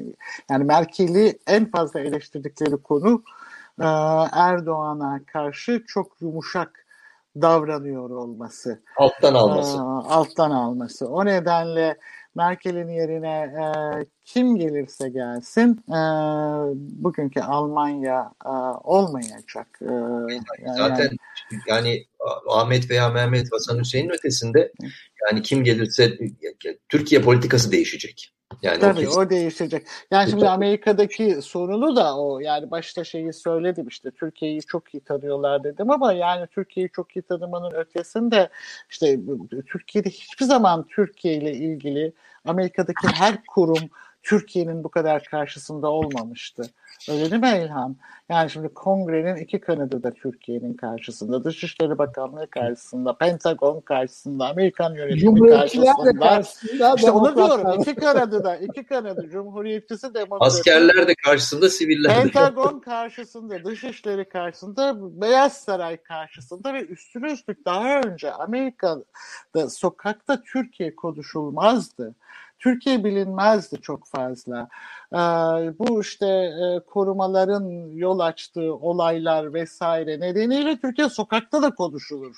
[0.50, 3.24] yani Merkel'i en fazla eleştirdikleri konu
[3.80, 3.86] e,
[4.32, 6.86] Erdoğan'a karşı çok yumuşak
[7.42, 8.82] davranıyor olması.
[8.98, 9.78] Alttan alması.
[9.78, 11.08] E, alttan alması.
[11.08, 11.98] O nedenle
[12.36, 13.66] Merkel'in yerine e,
[14.26, 16.00] kim gelirse gelsin e,
[16.76, 18.50] bugünkü Almanya e,
[18.84, 19.80] olmayacak.
[19.82, 19.88] E,
[20.78, 21.10] Zaten
[21.52, 22.06] yani, yani
[22.50, 24.72] Ahmet veya Mehmet Hasan Hüseyin ötesinde
[25.26, 26.18] yani kim gelirse
[26.90, 28.34] Türkiye politikası değişecek.
[28.62, 29.88] Yani Tabii o, o değişecek.
[30.12, 32.40] Yani şimdi Amerika'daki sorunu da o.
[32.40, 37.22] Yani başta şeyi söyledim işte Türkiye'yi çok iyi tanıyorlar dedim ama yani Türkiye'yi çok iyi
[37.22, 38.50] tanımanın ötesinde
[38.90, 39.20] işte
[39.68, 42.14] Türkiye'de hiçbir zaman Türkiye ile ilgili
[42.46, 43.90] Amerika'daki her kurum
[44.24, 46.64] Türkiye'nin bu kadar karşısında olmamıştı.
[47.10, 47.96] Öyle değil mi İlhan?
[48.30, 51.44] Yani şimdi kongrenin iki kanadı da Türkiye'nin karşısında.
[51.44, 56.20] Dışişleri Bakanlığı karşısında, Pentagon karşısında, Amerikan yönetimi karşısında.
[56.20, 56.94] karşısında.
[56.98, 57.82] İşte onu diyorum.
[57.82, 59.30] İki kanadı da, iki kanadı.
[59.32, 60.60] Cumhuriyetçisi demokrasi.
[60.60, 62.22] Askerler de karşısında, siviller de.
[62.22, 70.96] Pentagon karşısında, Dışişleri karşısında, Beyaz Saray karşısında ve üstüne üstlük daha önce Amerika'da sokakta Türkiye
[70.96, 72.16] konuşulmazdı.
[72.64, 74.68] Türkiye bilinmezdi çok fazla.
[75.14, 75.18] Ee,
[75.80, 82.36] bu işte e, korumaların yol açtığı olaylar vesaire nedeniyle Türkiye sokakta da konuşulur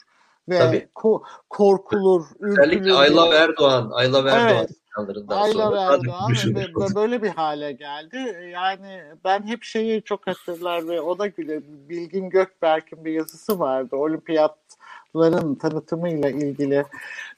[0.50, 2.26] ve ko- korkulur.
[2.40, 4.70] Özellikle Ayla Erdoğan, Ayla Erdoğan evet.
[5.28, 8.50] Ayla Erdoğan ve böyle bir hale geldi.
[8.54, 13.96] Yani ben hep şeyi çok hatırlar ve o da güle Bilgin Gökberk'in bir yazısı vardı.
[13.96, 14.58] Olimpiyat
[15.16, 16.86] ların tanıtımıyla ilgili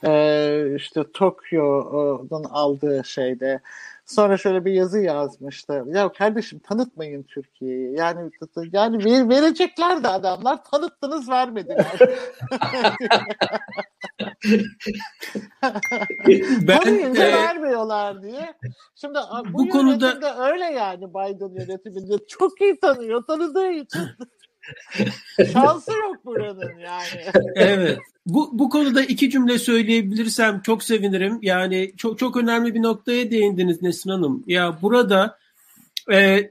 [0.05, 3.59] e, işte Tokyo'dan aldığı şeyde
[4.07, 5.83] sonra şöyle bir yazı yazmıştı.
[5.87, 7.97] Ya kardeşim tanıtmayın Türkiye'yi.
[7.97, 8.31] Yani
[8.71, 11.99] yani ver, verecekler de adamlar tanıttınız vermediler.
[16.67, 18.53] ben e, vermiyorlar diye.
[18.95, 24.01] Şimdi bu, bu konuda öyle yani Biden yönetiminde çok iyi tanıyor tanıdığı için.
[25.53, 27.23] Şansı yok buranın yani.
[27.55, 27.99] evet.
[28.25, 31.39] Bu, bu konuda iki cümle söyleyebilirsem çok sevinirim.
[31.41, 34.43] Yani çok çok önemli bir noktaya değindiniz Nesrin Hanım.
[34.47, 35.37] Ya burada
[36.11, 36.49] e,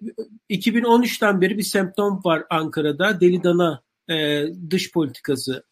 [0.51, 3.21] 2013'ten beri bir semptom var Ankara'da.
[3.21, 5.65] Deli dana e, dış politikası.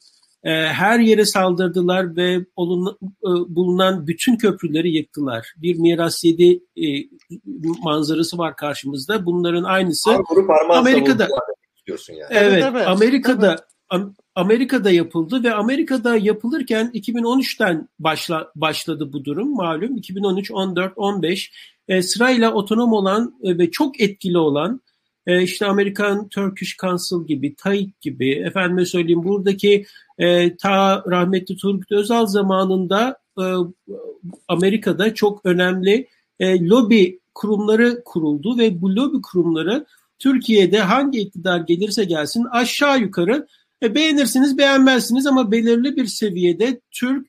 [0.44, 5.54] E, her yere saldırdılar ve olun, e, bulunan bütün köprüleri yıktılar.
[5.56, 6.86] Bir miras yedi e,
[7.82, 9.26] manzarası var karşımızda.
[9.26, 10.10] Bunların aynısı
[10.70, 11.28] Amerika'da
[11.86, 12.28] diyorsun yani.
[12.30, 12.88] Evet, evet, evet.
[12.88, 13.60] Amerika'da evet.
[14.34, 19.96] Amerika'da yapıldı ve Amerika'da yapılırken 2013'ten başla, başladı bu durum malum.
[19.96, 21.52] 2013, 14, 15
[21.88, 24.80] e, sırayla otonom olan e, ve çok etkili olan
[25.26, 29.86] e, işte Amerikan Turkish Council gibi, TAİK gibi efendime söyleyeyim buradaki
[30.18, 33.44] e, ta rahmetli Turgut Özal zamanında e,
[34.48, 36.08] Amerika'da çok önemli
[36.40, 39.86] e, lobi kurumları kuruldu ve bu lobi kurumları
[40.18, 43.46] Türkiye'de hangi iktidar gelirse gelsin aşağı yukarı
[43.82, 47.26] e, beğenirsiniz beğenmezsiniz ama belirli bir seviyede Türk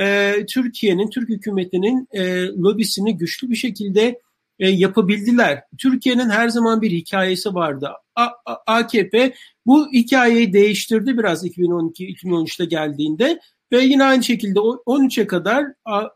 [0.00, 4.20] e, Türkiye'nin Türk hükümetinin e, lobisini güçlü bir şekilde
[4.58, 5.62] e, yapabildiler.
[5.78, 7.90] Türkiye'nin her zaman bir hikayesi vardı.
[8.14, 9.34] A, A, AKP
[9.66, 13.40] bu hikayeyi değiştirdi biraz 2012-2013'te geldiğinde
[13.72, 15.66] ve yine aynı şekilde 13'e kadar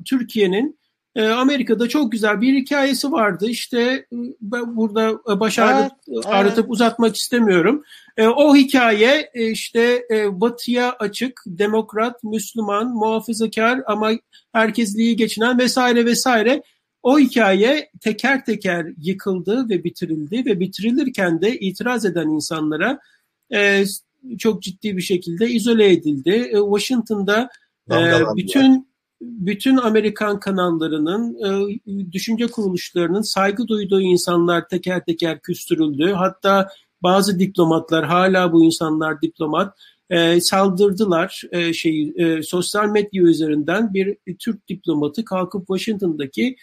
[0.04, 0.78] Türkiye'nin
[1.16, 3.46] e, Amerika'da çok güzel bir hikayesi vardı.
[3.48, 6.70] İşte e, ben burada baş ağrıt, evet, ağrıtıp evet.
[6.70, 7.82] uzatmak istemiyorum.
[8.16, 14.10] E, o hikaye e, işte e, batıya açık, demokrat, Müslüman, muhafazakar ama
[14.52, 16.62] herkesliği geçinen vesaire vesaire.
[17.02, 22.98] O hikaye teker teker yıkıldı ve bitirildi ve bitirilirken de itiraz eden insanlara
[23.54, 23.84] e,
[24.38, 26.30] çok ciddi bir şekilde izole edildi.
[26.30, 27.48] E, Washington'da
[27.90, 27.96] e,
[28.36, 28.91] bütün
[29.22, 36.12] bütün Amerikan kanallarının, e, düşünce kuruluşlarının saygı duyduğu insanlar teker teker küstürüldü.
[36.12, 36.68] Hatta
[37.02, 39.78] bazı diplomatlar, hala bu insanlar diplomat,
[40.10, 46.56] e, saldırdılar e, şey e, sosyal medya üzerinden bir Türk diplomatı kalkıp Washington'daki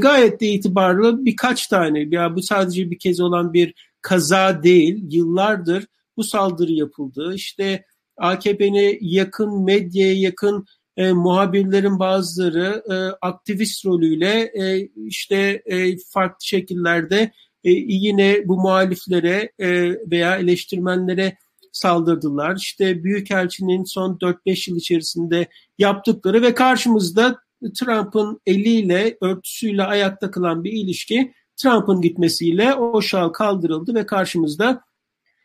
[0.00, 5.86] gayet de itibarlı birkaç tane ya bu sadece bir kez olan bir kaza değil yıllardır
[6.16, 7.32] bu saldırı yapıldı.
[7.34, 7.84] İşte
[8.16, 10.66] AKP'ne yakın medyaya yakın
[10.96, 12.94] e, muhabirlerin bazıları e,
[13.26, 17.32] aktivist rolüyle e, işte e, farklı şekillerde
[17.64, 21.36] e, yine bu muhaliflere e, veya eleştirmenlere
[21.72, 22.56] saldırdılar.
[22.56, 25.46] İşte Büyükelçinin son 4-5 yıl içerisinde
[25.78, 27.38] yaptıkları ve karşımızda
[27.74, 34.82] Trump'ın eliyle, örtüsüyle ayakta kalan bir ilişki Trump'ın gitmesiyle o şal kaldırıldı ve karşımızda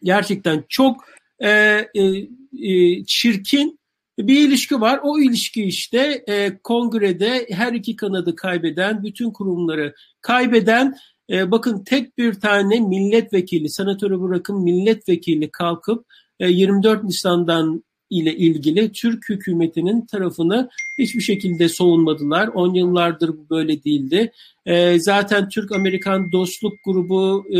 [0.03, 1.05] gerçekten çok
[1.39, 2.01] e, e,
[2.61, 3.79] e, çirkin
[4.27, 4.99] bir ilişki var.
[5.03, 10.95] O ilişki işte e, kongrede her iki kanadı kaybeden, bütün kurumları kaybeden,
[11.29, 16.05] e, bakın tek bir tane milletvekili, senatörü bırakın milletvekili kalkıp
[16.39, 22.47] e, 24 Nisan'dan ile ilgili Türk hükümetinin tarafını hiçbir şekilde savunmadılar.
[22.47, 24.31] 10 yıllardır bu böyle değildi.
[24.65, 27.59] E, zaten Türk-Amerikan dostluk grubu e,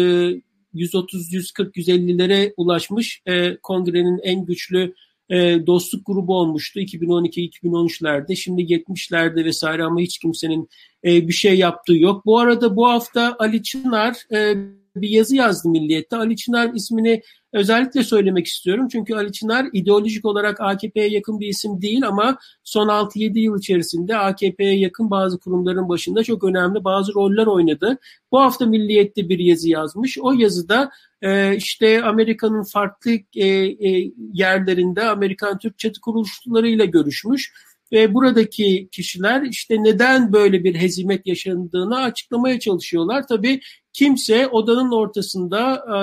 [0.74, 3.22] 130, 140, 150'lere ulaşmış.
[3.26, 4.94] E, kongrenin en güçlü
[5.32, 8.36] e, dostluk grubu olmuştu 2012-2013'lerde.
[8.36, 10.70] Şimdi 70'lerde vesaire ama hiç kimsenin
[11.06, 12.26] e, bir şey yaptığı yok.
[12.26, 14.56] Bu arada bu hafta Ali Çınar e,
[14.96, 16.16] bir yazı yazdı Milliyet'te.
[16.16, 17.22] Ali Çınar ismini
[17.54, 18.88] özellikle söylemek istiyorum.
[18.92, 24.18] Çünkü Ali Çınar ideolojik olarak AKP'ye yakın bir isim değil ama son 6-7 yıl içerisinde
[24.18, 27.98] AKP'ye yakın bazı kurumların başında çok önemli bazı roller oynadı.
[28.32, 30.18] Bu hafta Milliyet'te bir yazı yazmış.
[30.22, 30.92] O yazıda
[31.22, 37.54] e, işte Amerika'nın farklı e, e, yerlerinde Amerikan Türk çatı kuruluşlarıyla görüşmüş
[37.92, 43.28] ve buradaki kişiler işte neden böyle bir hezimet yaşandığını açıklamaya çalışıyorlar.
[43.28, 43.62] Tabii
[43.94, 45.98] kimse odanın ortasında e,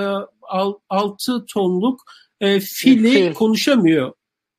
[0.89, 2.01] 6 tonluk
[2.41, 3.35] e, fili Fil.
[3.35, 4.13] konuşamıyor.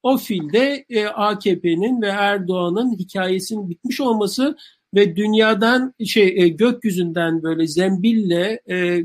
[0.03, 4.57] O filde e, AKP'nin ve Erdoğan'ın hikayesinin bitmiş olması
[4.95, 9.03] ve dünyadan şey e, gökyüzünden böyle zembille e,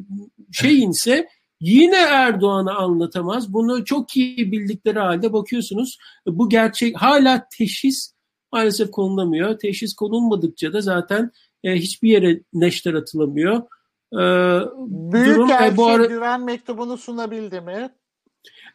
[0.53, 1.29] şey inse
[1.61, 3.53] yine Erdoğan'ı anlatamaz.
[3.53, 8.13] Bunu çok iyi bildikleri halde bakıyorsunuz bu gerçek hala teşhis
[8.53, 9.59] maalesef konulamıyor.
[9.59, 11.31] Teşhis konulmadıkça da zaten
[11.65, 13.63] e, hiçbir yere neşter atılamıyor.
[14.13, 14.21] E,
[15.13, 16.05] Büyük durum, e, bu ara...
[16.05, 17.91] güven mektubunu sunabildi mi?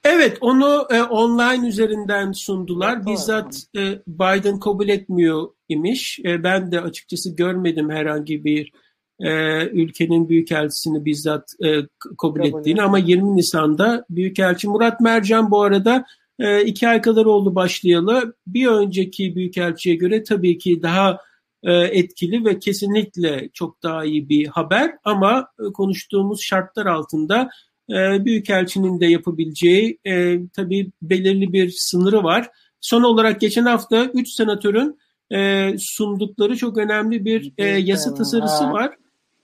[0.03, 2.95] Evet onu e, online üzerinden sundular.
[2.95, 6.19] Evet, Bizzat e, Biden kabul etmiyor imiş.
[6.25, 8.71] E, ben de açıkçası görmedim herhangi bir
[9.19, 11.75] e, ülkenin büyükelçisini bizzat e,
[12.21, 12.81] kabul ettiğini.
[12.81, 16.05] Ama 20 Nisan'da Büyükelçi Murat Mercan bu arada
[16.39, 18.33] e, iki ay kadar oldu başlayalı.
[18.47, 21.19] Bir önceki büyükelçiye göre tabii ki daha
[21.67, 24.91] etkili ve kesinlikle çok daha iyi bir haber.
[25.03, 27.49] Ama e, konuştuğumuz şartlar altında
[27.89, 32.49] e, büyükelçinin de yapabileceği e, tabii belirli bir sınırı var.
[32.81, 34.99] Son olarak geçen hafta 3 senatörün
[35.31, 38.95] e, sundukları çok önemli bir e, yasa tasarısı var.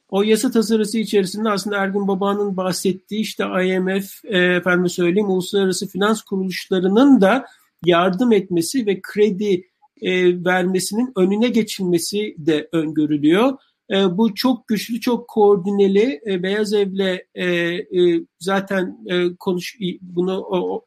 [0.10, 6.22] O yasa tasarısı içerisinde aslında Ergin Baba'nın bahsettiği işte IMF, e, efendim söyleyeyim uluslararası finans
[6.22, 7.46] kuruluşlarının da
[7.86, 9.64] yardım etmesi ve kredi
[10.02, 13.58] e, vermesinin önüne geçilmesi de öngörülüyor.
[13.92, 16.22] E, bu çok güçlü, çok koordineli.
[16.28, 20.86] E, Beyaz Ev'le e, e, zaten e, konuş bunu o,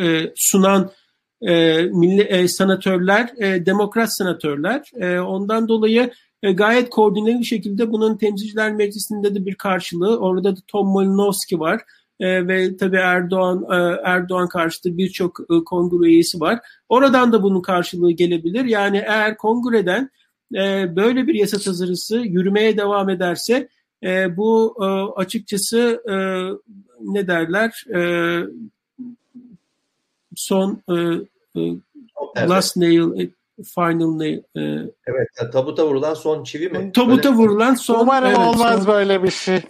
[0.00, 0.90] e, sunan
[1.42, 4.90] e, milli, e, senatörler, e, demokrat senatörler.
[5.00, 6.10] E, ondan dolayı
[6.42, 10.18] e, gayet koordineli bir şekilde bunun temsilciler meclisinde de bir karşılığı.
[10.18, 11.82] Orada da Tom Malinowski var.
[12.20, 16.60] E, ve tabii Erdoğan e, Erdoğan karşıtı birçok e, kongre üyesi var.
[16.88, 18.64] Oradan da bunun karşılığı gelebilir.
[18.64, 20.10] Yani eğer kongreden
[20.54, 23.68] e, böyle bir yasa tasarısı yürümeye devam ederse
[24.02, 24.86] e, bu e,
[25.20, 26.14] açıkçası e,
[27.00, 28.00] ne derler e,
[30.36, 30.94] son e,
[31.60, 33.30] e, last nail
[33.64, 34.28] Final ne?
[34.28, 34.42] E,
[35.06, 36.92] evet, tabuta vurulan son çivi mi?
[36.92, 38.00] Tabuta Öyle vurulan son.
[38.00, 38.94] Umarım evet, olmaz son...
[38.94, 39.62] böyle bir şey.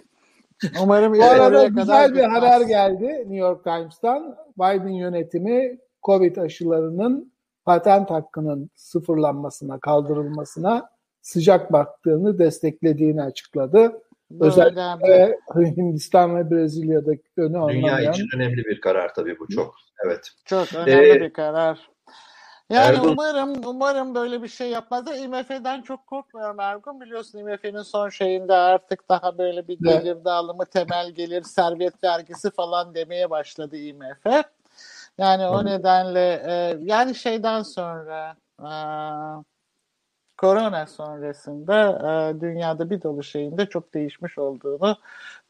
[0.83, 4.35] Umarım Bu arada güzel bir haber geldi New York Times'tan.
[4.57, 7.33] Biden yönetimi Covid aşılarının
[7.65, 10.89] patent hakkının sıfırlanmasına, kaldırılmasına
[11.21, 14.01] sıcak baktığını, desteklediğini açıkladı.
[14.39, 17.69] Özellikle Hindistan ve Brezilya'daki önü Dünya.
[17.69, 19.75] Dünya için önemli bir karar tabii bu çok.
[20.05, 20.29] Evet.
[20.45, 21.89] Çok önemli ee, bir karar.
[22.69, 23.11] Yani Ergun...
[23.11, 25.15] umarım umarım böyle bir şey yapmazlar.
[25.15, 27.01] IMF'den çok korkmuyorum Ergun.
[27.01, 32.95] Biliyorsun IMF'nin son şeyinde artık daha böyle bir gelir dağılımı, temel gelir, servet vergisi falan
[32.95, 34.45] demeye başladı IMF.
[35.17, 38.71] Yani o nedenle e, yani şeyden sonra e,
[40.37, 44.97] korona sonrasında e, dünyada bir dolu şeyinde çok değişmiş olduğunu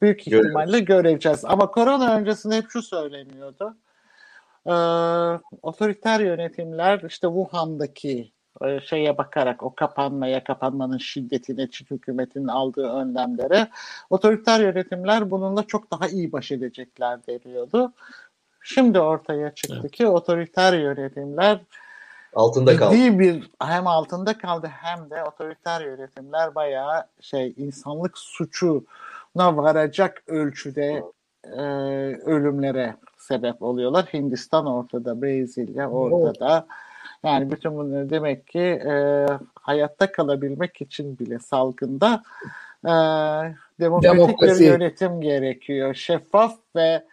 [0.01, 1.45] büyük ihtimalle göreceğiz.
[1.45, 3.75] Ama korona öncesinde hep şu söyleniyordu
[4.65, 4.73] e,
[5.61, 8.31] otoriter yönetimler işte Wuhan'daki
[8.65, 13.67] e, şeye bakarak o kapanmaya, kapanmanın şiddetine, Çin hükümetinin aldığı önlemlere
[14.09, 17.93] otoriter yönetimler bununla çok daha iyi baş edecekler deniyordu.
[18.63, 19.91] Şimdi ortaya çıktı evet.
[19.91, 21.59] ki otoriter yönetimler
[22.33, 23.19] altında kaldı.
[23.19, 31.03] bir hem altında kaldı hem de otoriter yönetimler bayağı şey insanlık suçuna varacak ölçüde
[31.43, 31.61] e,
[32.25, 34.05] ölümlere sebep oluyorlar.
[34.05, 36.67] Hindistan ortada, Brezilya ortada.
[37.23, 39.25] Yani bütün bunları demek ki e,
[39.55, 42.23] hayatta kalabilmek için bile salgında
[42.85, 42.93] e,
[43.79, 44.59] demokratik Demokrasi.
[44.59, 45.93] bir yönetim gerekiyor.
[45.93, 47.03] Şeffaf ve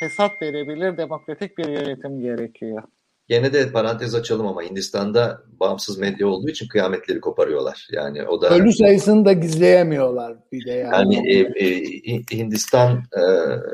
[0.00, 2.82] hesap verebilir demokratik bir yönetim gerekiyor.
[3.28, 7.88] Gene de parantez açalım ama Hindistan'da bağımsız medya olduğu için kıyametleri koparıyorlar.
[7.92, 11.14] Yani o da ölü sayısını da gizleyemiyorlar bir de yani.
[11.14, 13.22] Yani e, e, Hindistan e,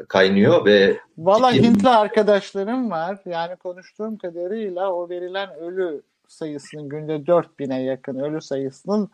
[0.09, 3.18] kaynıyor ve Valla Hintli arkadaşlarım var.
[3.27, 9.10] Yani konuştuğum kadarıyla o verilen ölü sayısının günde 4000'e yakın ölü sayısının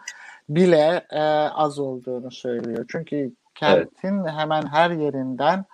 [0.49, 1.21] bile e,
[1.55, 2.85] az olduğunu söylüyor.
[2.89, 4.33] Çünkü kentin evet.
[4.37, 5.65] hemen her yerinden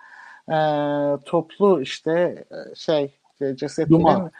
[0.51, 0.57] e,
[1.25, 3.11] toplu işte e, şey
[3.55, 4.31] cesetlerin Duman.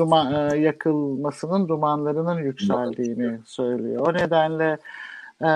[0.00, 4.06] Duman, e, yakılmasının dumanlarının yükseldiğini söylüyor.
[4.06, 4.78] O nedenle
[5.42, 5.50] e,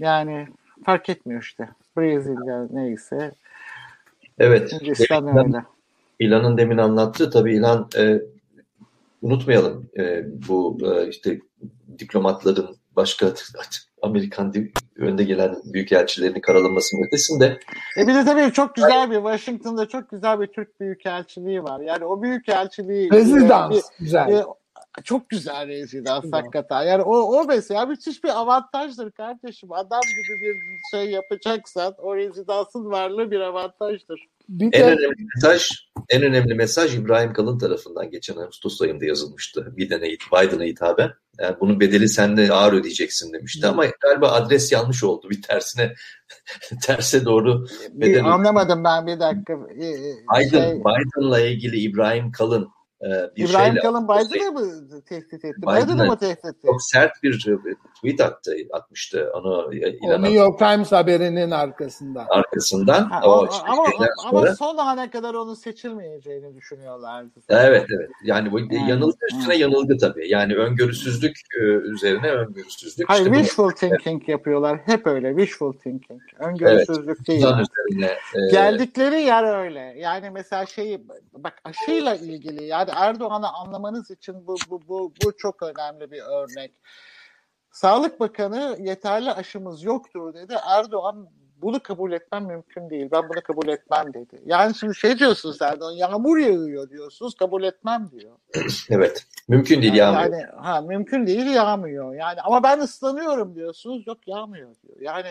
[0.00, 0.48] yani
[0.84, 1.68] fark etmiyor işte.
[1.96, 3.32] Brezilya neyse.
[4.38, 4.72] Evet.
[4.72, 5.64] Hindistan İlan, öyle.
[6.18, 8.20] İlan'ın demin anlattığı tabii İlan e,
[9.22, 11.40] unutmayalım e, bu e, işte
[11.98, 13.34] diplomatların başka
[14.02, 14.52] Amerikan
[15.00, 17.58] önde gelen büyükelçilerini karalamasının ötesinde.
[17.98, 21.80] E bir de tabii çok güzel bir Washington'da çok güzel bir Türk büyükelçiliği var.
[21.80, 24.28] Yani o büyükelçiliği rezidans bir, güzel.
[24.28, 24.44] Bir,
[25.04, 26.40] çok güzel rezidans güzel.
[26.40, 26.82] hakikaten.
[26.82, 29.72] Yani o, o mesela müthiş bir avantajdır kardeşim.
[29.72, 30.58] Adam gibi bir
[30.90, 34.28] şey yapacaksan o rezidansın varlığı bir avantajdır.
[34.48, 34.84] Bir en de...
[34.84, 35.70] önemli mesaj
[36.08, 39.74] en önemli mesaj İbrahim Kalın tarafından geçen Ağustos ayında yazılmıştı.
[39.76, 41.10] Biden'a hitaben.
[41.40, 45.30] Yani bunun bedeli sen de ağır ödeyeceksin demişti ama galiba adres yanlış oldu.
[45.30, 45.94] Bir tersine
[46.82, 48.14] terse doğru bedel.
[48.14, 49.52] Bir, anlamadım ben bir dakika.
[49.52, 49.94] Ee,
[50.38, 50.80] Biden, şey...
[50.80, 52.68] Biden'la ilgili İbrahim Kalın e,
[53.02, 55.62] bir İbrahim şeyle, Kalın Biden'ı mı tehdit etti?
[55.62, 56.66] Biden'ı mı tehdit etti?
[56.66, 57.46] Çok sert bir
[57.94, 62.26] tweet attı, atmıştı onu ilan o New York Times haberinin arkasından.
[62.30, 63.02] Arkasından.
[63.02, 64.08] Ha, o, işte ama, sonra...
[64.24, 67.40] ama son ana kadar onun seçilmeyeceğini düşünüyorlardı.
[67.48, 68.10] Evet evet.
[68.24, 70.28] Yani bu yani, yanılgı üstüne yanılgı tabii.
[70.28, 73.08] Yani öngörüsüzlük e, üzerine öngörüsüzlük.
[73.08, 74.28] Hayır işte wishful bu, thinking evet.
[74.28, 74.80] yapıyorlar.
[74.86, 76.22] Hep öyle wishful thinking.
[76.38, 77.44] Öngörüsüzlük evet, değil.
[77.44, 78.50] Üzerine, e...
[78.52, 79.94] Geldikleri yer öyle.
[79.98, 81.00] Yani mesela şeyi
[81.44, 86.72] bak aşıyla ilgili yani Erdoğan'ı anlamanız için bu, bu, bu, bu çok önemli bir örnek.
[87.72, 90.54] Sağlık Bakanı yeterli aşımız yoktur dedi.
[90.66, 91.28] Erdoğan
[91.62, 93.08] bunu kabul etmem mümkün değil.
[93.12, 94.42] Ben bunu kabul etmem dedi.
[94.46, 98.36] Yani şimdi şey diyorsunuz Erdoğan yağmur yağıyor diyorsunuz kabul etmem diyor.
[98.90, 99.26] evet.
[99.48, 100.22] Mümkün değil yağmıyor.
[100.22, 102.14] Yani ha mümkün değil yağmıyor.
[102.14, 104.06] Yani ama ben ıslanıyorum diyorsunuz.
[104.06, 104.96] Yok yağmıyor diyor.
[105.00, 105.28] Yani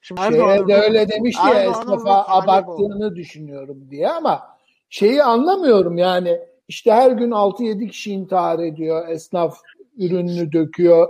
[0.00, 3.16] şimdi Erdoğan de öyle demiş ya esnafa abarttığını bu.
[3.16, 4.57] düşünüyorum diye ama
[4.90, 9.08] şeyi anlamıyorum yani işte her gün 6-7 kişi intihar ediyor.
[9.08, 9.58] Esnaf
[9.96, 11.08] ürününü döküyor.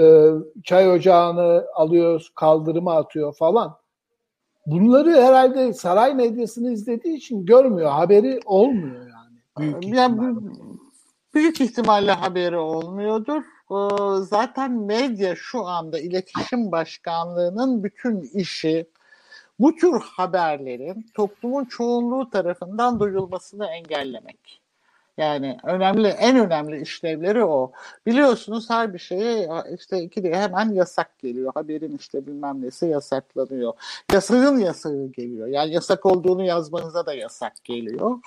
[0.00, 0.30] E,
[0.64, 3.76] çay ocağını alıyor, kaldırıma atıyor falan.
[4.66, 7.90] Bunları herhalde saray medyasını izlediği için görmüyor.
[7.90, 9.38] Haberi olmuyor yani.
[9.58, 10.36] Büyük yani
[11.34, 13.42] büyük ihtimalle haberi olmuyordur.
[14.22, 18.86] Zaten medya şu anda iletişim başkanlığının bütün işi
[19.58, 24.60] bu tür haberlerin toplumun çoğunluğu tarafından duyulmasını engellemek.
[25.16, 27.72] Yani önemli, en önemli işlevleri o.
[28.06, 29.48] Biliyorsunuz her bir şeye
[29.78, 31.52] işte iki de hemen yasak geliyor.
[31.54, 33.72] Haberin işte bilmem nesi yasaklanıyor.
[34.12, 35.46] Yasağın yasağı geliyor.
[35.46, 38.18] Yani yasak olduğunu yazmanıza da yasak geliyor.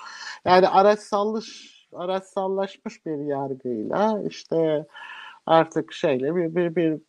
[0.45, 4.85] Yani araçsalış, araçsallaşmış bir yargıyla işte
[5.45, 6.99] artık şeyle bir, bir, bir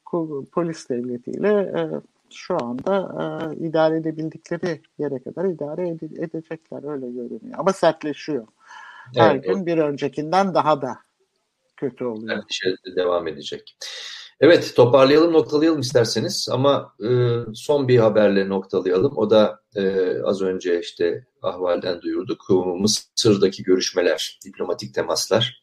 [0.53, 1.83] polis devletiyle e,
[2.31, 7.59] şu anda e, idare edebildikleri yere kadar idare ede- edecekler öyle görünüyor.
[7.59, 8.47] Ama sertleşiyor.
[9.15, 9.67] Her evet, gün o...
[9.67, 10.99] bir öncekinden daha da
[11.77, 12.33] kötü oluyor.
[12.33, 13.77] Yani şey devam edecek.
[14.41, 17.09] Evet toparlayalım noktalayalım isterseniz ama e,
[17.55, 19.17] son bir haberle noktalayalım.
[19.17, 22.47] O da e, az önce işte ahvalden duyurduk.
[22.79, 25.63] Mısır'daki görüşmeler, diplomatik temaslar.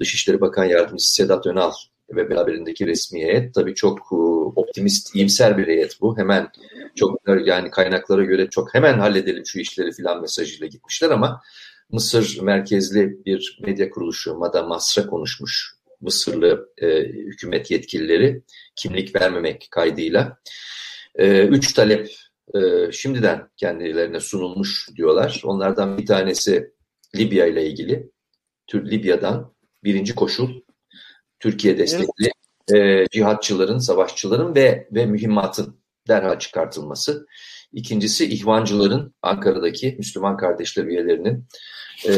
[0.00, 1.72] Dışişleri Bakan Yardımcısı Sedat Önal
[2.10, 4.16] ve beraberindeki resmi heyet tabii çok e,
[4.56, 6.18] optimist, iyimser bir heyet bu.
[6.18, 6.48] Hemen
[6.94, 11.40] çok yani kaynaklara göre çok hemen halledelim şu işleri filan mesajıyla gitmişler ama
[11.90, 15.74] Mısır merkezli bir medya kuruluşu Mada Masra konuşmuş.
[16.00, 18.42] Mısırlı e, hükümet yetkilileri
[18.76, 20.38] kimlik vermemek kaydıyla.
[21.14, 22.10] E, üç talep
[22.54, 22.58] e,
[22.92, 25.40] şimdiden kendilerine sunulmuş diyorlar.
[25.44, 26.72] Onlardan bir tanesi
[27.16, 28.10] Libya ile ilgili.
[28.74, 29.54] Libya'dan
[29.84, 30.60] birinci koşul
[31.40, 32.30] Türkiye destekli
[32.74, 37.26] e, cihatçıların, savaşçıların ve ve mühimmatın derhal çıkartılması.
[37.72, 41.46] İkincisi ihvancıların Ankara'daki Müslüman kardeşler üyelerinin
[42.08, 42.12] e,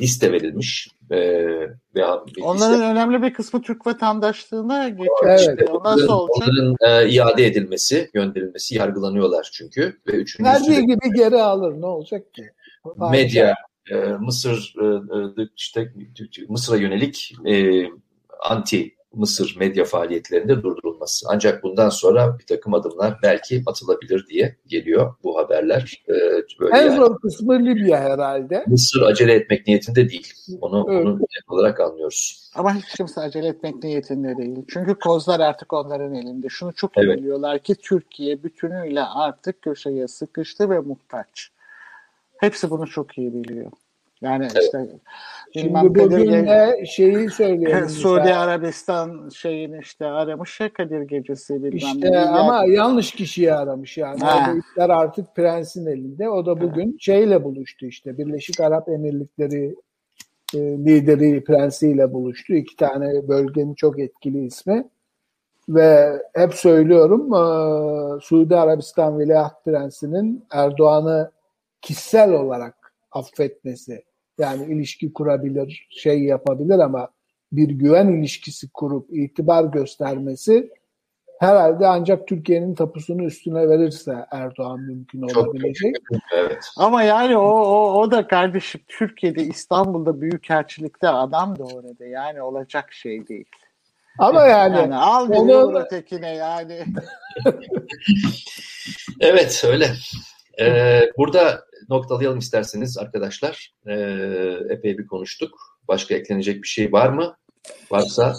[0.00, 0.88] liste verilmiş.
[1.10, 1.18] E,
[1.94, 2.86] veya bir Onların liste.
[2.86, 5.26] önemli bir kısmı Türk vatandaşlığına geçiyor.
[5.26, 5.40] Evet.
[5.40, 9.98] İşte onların, onların e, iade edilmesi, gönderilmesi yargılanıyorlar çünkü.
[10.06, 12.50] Ve üçüncüsü Verdiği gibi geri alır ne olacak ki?
[13.10, 13.54] Medya,
[13.90, 14.86] e, Mısır e,
[15.42, 15.92] e işte
[16.48, 17.84] Mısır'a yönelik e,
[18.40, 21.26] anti Mısır medya faaliyetlerinde durdurulması.
[21.30, 26.02] Ancak bundan sonra bir takım adımlar belki atılabilir diye geliyor bu haberler.
[26.08, 26.12] Ee,
[26.60, 26.96] böyle en yani.
[26.96, 28.64] zor kısmı Libya herhalde.
[28.66, 30.32] Mısır acele etmek niyetinde değil.
[30.60, 31.06] Onu, evet.
[31.06, 32.50] onu olarak anlıyoruz.
[32.54, 34.64] Ama hiç kimse acele etmek niyetinde değil.
[34.68, 36.48] Çünkü kozlar artık onların elinde.
[36.48, 37.18] Şunu çok iyi evet.
[37.18, 41.50] biliyorlar ki Türkiye bütünüyle artık köşeye sıkıştı ve muhtaç.
[42.36, 43.72] Hepsi bunu çok iyi biliyor.
[44.20, 44.64] Yani evet.
[44.64, 44.88] işte
[45.52, 47.88] Şimdi bugün de şeyi söyleyelim.
[47.88, 48.34] Suudi.
[48.34, 52.18] Arabistan şeyini işte aramış ya Kadir Gecesi bilmem İşte ne.
[52.18, 52.74] ama yani.
[52.74, 54.20] yanlış kişiyi aramış yani.
[54.20, 54.54] Ha.
[54.78, 56.28] Artık prensin elinde.
[56.28, 56.96] O da bugün ha.
[57.00, 58.18] şeyle buluştu işte.
[58.18, 59.74] Birleşik Arap Emirlikleri
[60.54, 62.54] e, lideri prensiyle buluştu.
[62.54, 64.88] İki tane bölgenin çok etkili ismi.
[65.68, 71.30] Ve hep söylüyorum e, Suudi Arabistan Veliaht Prensi'nin Erdoğan'ı
[71.82, 74.07] kişisel olarak affetmesi
[74.38, 77.08] yani ilişki kurabilir, şey yapabilir ama
[77.52, 80.70] bir güven ilişkisi kurup itibar göstermesi
[81.38, 85.96] herhalde ancak Türkiye'nin tapusunu üstüne verirse Erdoğan mümkün olabilecek.
[86.34, 86.70] Evet.
[86.76, 92.92] Ama yani o, o, o da kardeşim Türkiye'de İstanbul'da büyükelçilikte adam da orada yani olacak
[92.92, 93.48] şey değil.
[94.18, 95.78] Ama yani, yani al beni onu...
[95.78, 96.84] ötekine yani.
[99.20, 99.90] evet öyle.
[100.60, 103.72] Ee, burada noktalayalım isterseniz arkadaşlar.
[103.86, 103.92] Ee,
[104.70, 105.78] epey bir konuştuk.
[105.88, 107.36] Başka eklenecek bir şey var mı?
[107.90, 108.34] Varsa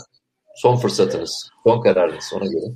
[0.56, 2.76] son fırsatınız, son kararınız ona göre.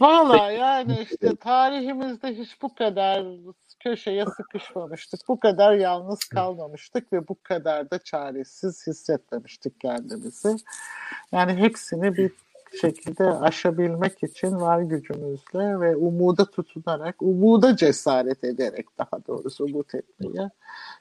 [0.00, 3.26] Valla yani işte tarihimizde hiç bu kadar
[3.80, 5.20] köşeye sıkışmamıştık.
[5.28, 10.56] Bu kadar yalnız kalmamıştık ve bu kadar da çaresiz hissetmemiştik kendimizi.
[11.32, 12.32] Yani hepsini bir
[12.80, 20.50] şekilde aşabilmek için var gücümüzle ve umuda tutunarak, umuda cesaret ederek daha doğrusu umut etmeye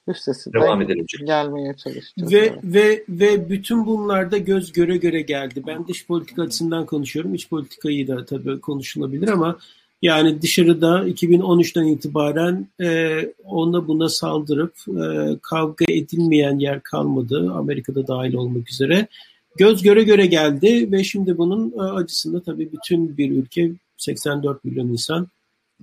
[0.08, 1.06] üstesinden Devam edelim.
[1.26, 2.34] gelmeye çalışacağız.
[2.34, 2.60] Ve, evet.
[2.64, 5.64] ve, ve bütün bunlarda göz göre göre geldi.
[5.68, 7.34] Ben dış politika açısından konuşuyorum.
[7.34, 9.58] İç politikayı da tabii konuşulabilir ama
[10.02, 17.52] yani dışarıda 2013'ten itibaren e, ona buna saldırıp e, kavga edilmeyen yer kalmadı.
[17.56, 19.08] Amerika'da dahil olmak üzere
[19.56, 24.88] göz göre göre geldi ve şimdi bunun e, acısını tabii bütün bir ülke 84 milyon
[24.88, 25.28] insan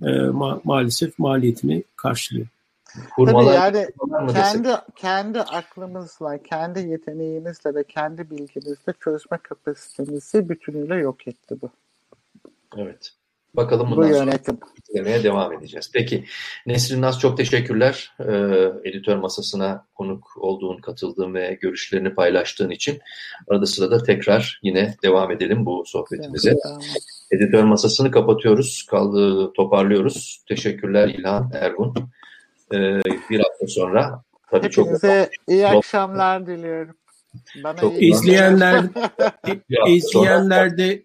[0.02, 2.46] e, ma- maalesef maliyetini karşılıyor.
[3.16, 11.28] Kurmalar, Tabii yani kendi kendi aklımızla, kendi yeteneğimizle ve kendi bilgimizle çözme kapasitemizi bütünüyle yok
[11.28, 11.70] etti bu.
[12.76, 13.12] Evet.
[13.54, 14.58] Bakalım bundan Bu yönetim.
[14.96, 15.90] sonra devam edeceğiz.
[15.94, 16.24] Peki
[16.66, 18.12] Nesrin Naz çok teşekkürler.
[18.20, 22.98] Ee, editör masasına konuk olduğun, katıldığın ve görüşlerini paylaştığın için.
[23.48, 26.54] Arada sırada tekrar yine devam edelim bu sohbetimize.
[27.30, 30.44] Editör masasını kapatıyoruz, kaldı, toparlıyoruz.
[30.48, 31.94] Teşekkürler İlhan, Ergun.
[32.74, 33.00] Ee,
[33.30, 36.96] bir hafta sonra tabii Hepinize çok iyi akşamlar diliyorum.
[37.64, 38.84] Bana çok iyi izleyenler
[39.86, 41.02] izleyenler de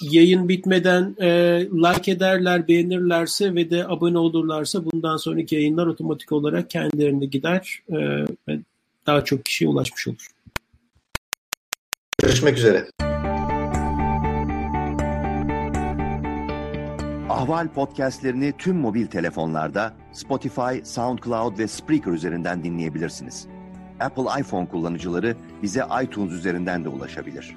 [0.00, 1.28] yayın bitmeden e,
[1.66, 7.96] like ederler, beğenirlerse ve de abone olurlarsa bundan sonraki yayınlar otomatik olarak kendilerine gider e,
[8.48, 8.60] ve
[9.06, 10.28] daha çok kişiye ulaşmış olur.
[12.22, 12.86] Görüşmek üzere.
[17.28, 23.46] Ahval podcastlerini tüm mobil telefonlarda Spotify, SoundCloud ve Spreaker üzerinden dinleyebilirsiniz.
[24.00, 27.56] Apple iPhone kullanıcıları bize iTunes üzerinden de ulaşabilir.